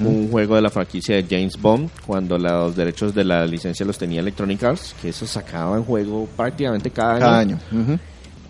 un 0.00 0.28
juego 0.30 0.56
de 0.56 0.62
la 0.62 0.70
franquicia 0.70 1.16
de 1.16 1.24
James 1.28 1.60
Bond, 1.60 1.90
cuando 2.04 2.36
los 2.36 2.74
derechos 2.74 3.14
de 3.14 3.24
la 3.24 3.46
licencia 3.46 3.86
los 3.86 3.96
tenía 3.96 4.20
Electronic 4.20 4.62
Arts, 4.64 4.94
que 5.00 5.10
eso 5.10 5.26
sacaba 5.26 5.76
en 5.76 5.84
juego 5.84 6.28
prácticamente 6.36 6.90
cada 6.90 7.38
año. 7.38 7.58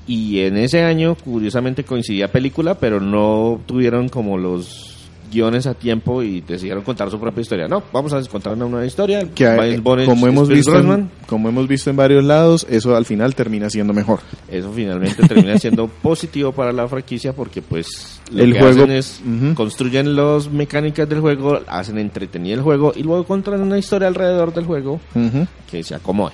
Y 0.07 0.41
en 0.41 0.57
ese 0.57 0.83
año, 0.83 1.15
curiosamente, 1.17 1.85
coincidía 1.85 2.33
película, 2.33 2.75
pero 2.79 2.99
no 2.99 3.61
tuvieron 3.67 4.09
como 4.09 4.39
los 4.39 4.98
guiones 5.31 5.67
a 5.67 5.75
tiempo 5.75 6.23
y 6.23 6.41
decidieron 6.41 6.83
contar 6.83 7.11
su 7.11 7.19
propia 7.21 7.41
historia. 7.43 7.69
No, 7.69 7.83
vamos 7.93 8.13
a 8.13 8.23
contar 8.25 8.55
una 8.55 8.67
nueva 8.67 8.87
historia. 8.87 9.29
Que, 9.35 9.45
eh, 9.45 9.57
Miles 9.61 9.83
Bonnett 9.83 10.07
como, 10.07 10.27
hemos 10.27 10.49
visto 10.49 10.79
en, 10.79 11.11
como 11.27 11.49
hemos 11.49 11.67
visto 11.69 11.91
en 11.91 11.97
varios 11.97 12.25
lados, 12.25 12.67
eso 12.71 12.97
al 12.97 13.05
final 13.05 13.35
termina 13.35 13.69
siendo 13.71 13.93
mejor. 13.93 14.21
Eso 14.51 14.73
finalmente 14.73 15.27
termina 15.27 15.59
siendo 15.59 15.87
positivo 16.03 16.53
para 16.53 16.73
la 16.73 16.87
franquicia 16.89 17.33
porque 17.33 17.63
pues 17.63 18.21
lo 18.33 18.43
El 18.45 18.53
que 18.53 18.59
juego- 18.61 18.83
hacen 18.85 18.91
es 18.93 19.21
Ujú. 19.27 19.55
construyen 19.55 20.15
las 20.17 20.51
mecánicas 20.51 21.09
del 21.09 21.21
juego, 21.21 21.61
hacen 21.67 21.99
entretenido 21.99 22.57
el 22.57 22.63
juego 22.63 22.93
y 22.95 23.03
luego 23.03 23.25
contan 23.25 23.61
una 23.61 23.79
historia 23.79 24.09
alrededor 24.09 24.53
del 24.55 24.65
juego 24.65 25.01
Ujú. 25.15 25.47
que 25.71 25.83
se 25.83 25.95
acomode. 25.95 26.33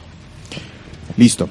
Listo. 1.16 1.48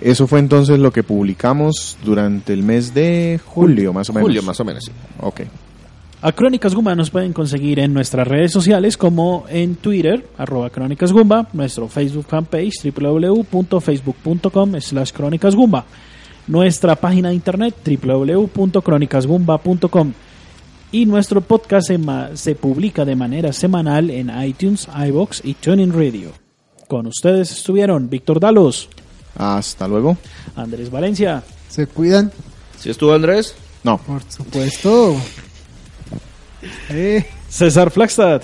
Eso 0.00 0.26
fue 0.26 0.40
entonces 0.40 0.78
lo 0.80 0.90
que 0.92 1.04
publicamos 1.04 1.96
durante 2.04 2.52
el 2.52 2.62
mes 2.64 2.92
de 2.94 3.40
julio, 3.44 3.92
más 3.92 4.10
o 4.10 4.12
menos. 4.12 4.26
Julio 4.26 4.42
más 4.42 4.58
o 4.58 4.64
menos. 4.64 4.84
sí. 4.84 4.90
Ok. 5.20 5.42
A 6.24 6.32
Crónicas 6.32 6.74
Gumba 6.74 6.94
nos 6.94 7.10
pueden 7.10 7.34
conseguir 7.34 7.78
en 7.80 7.92
nuestras 7.92 8.26
redes 8.26 8.50
sociales 8.50 8.96
como 8.96 9.44
en 9.50 9.76
Twitter, 9.76 10.26
arroba 10.38 10.70
Crónicas 10.70 11.12
Gumba, 11.12 11.50
nuestro 11.52 11.86
Facebook 11.86 12.24
fanpage 12.26 12.82
www.facebook.com 12.82 14.80
slash 14.80 15.12
Crónicas 15.12 15.54
Gumba, 15.54 15.84
nuestra 16.46 16.96
página 16.96 17.28
de 17.28 17.34
internet 17.34 17.74
www.crónicasgumba.com 17.84 20.12
y 20.92 21.04
nuestro 21.04 21.42
podcast 21.42 21.90
se, 22.32 22.54
publica 22.54 23.04
de 23.04 23.16
manera 23.16 23.52
semanal 23.52 24.08
en 24.08 24.32
iTunes, 24.42 24.88
iBox 25.06 25.42
y 25.44 25.52
TuneIn 25.52 25.92
Radio. 25.92 26.30
Con 26.88 27.06
ustedes 27.06 27.52
estuvieron 27.52 28.08
Víctor 28.08 28.40
Dalos, 28.40 28.88
Hasta 29.36 29.86
luego. 29.86 30.16
Andrés 30.56 30.90
Valencia, 30.90 31.42
¿Se 31.68 31.86
cuidan? 31.86 32.32
¿Sí 32.78 32.88
estuvo 32.88 33.12
Andrés? 33.12 33.54
No. 33.82 33.98
Por 33.98 34.22
supuesto. 34.32 35.16
Eh, 36.90 37.24
César 37.48 37.90
Flagstad 37.90 38.42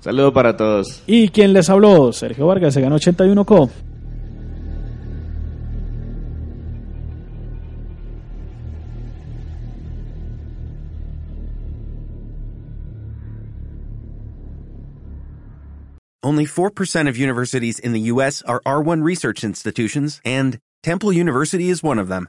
Saludo 0.00 0.32
para 0.32 0.56
todos. 0.56 1.02
y 1.06 1.28
quien 1.28 1.52
les 1.52 1.68
habló, 1.68 2.12
Sergio 2.12 2.46
Vargas, 2.46 2.72
se 2.74 2.80
ganó 2.80 2.96
81Co. 2.96 3.70
Only 16.22 16.44
4% 16.46 17.08
of 17.08 17.16
universities 17.16 17.78
in 17.78 17.92
the 17.92 18.12
U.S. 18.12 18.42
are 18.42 18.60
R1 18.66 19.02
research 19.02 19.42
institutions, 19.42 20.20
and 20.24 20.58
Temple 20.82 21.12
University 21.12 21.70
is 21.70 21.82
one 21.82 21.98
of 21.98 22.08
them. 22.08 22.28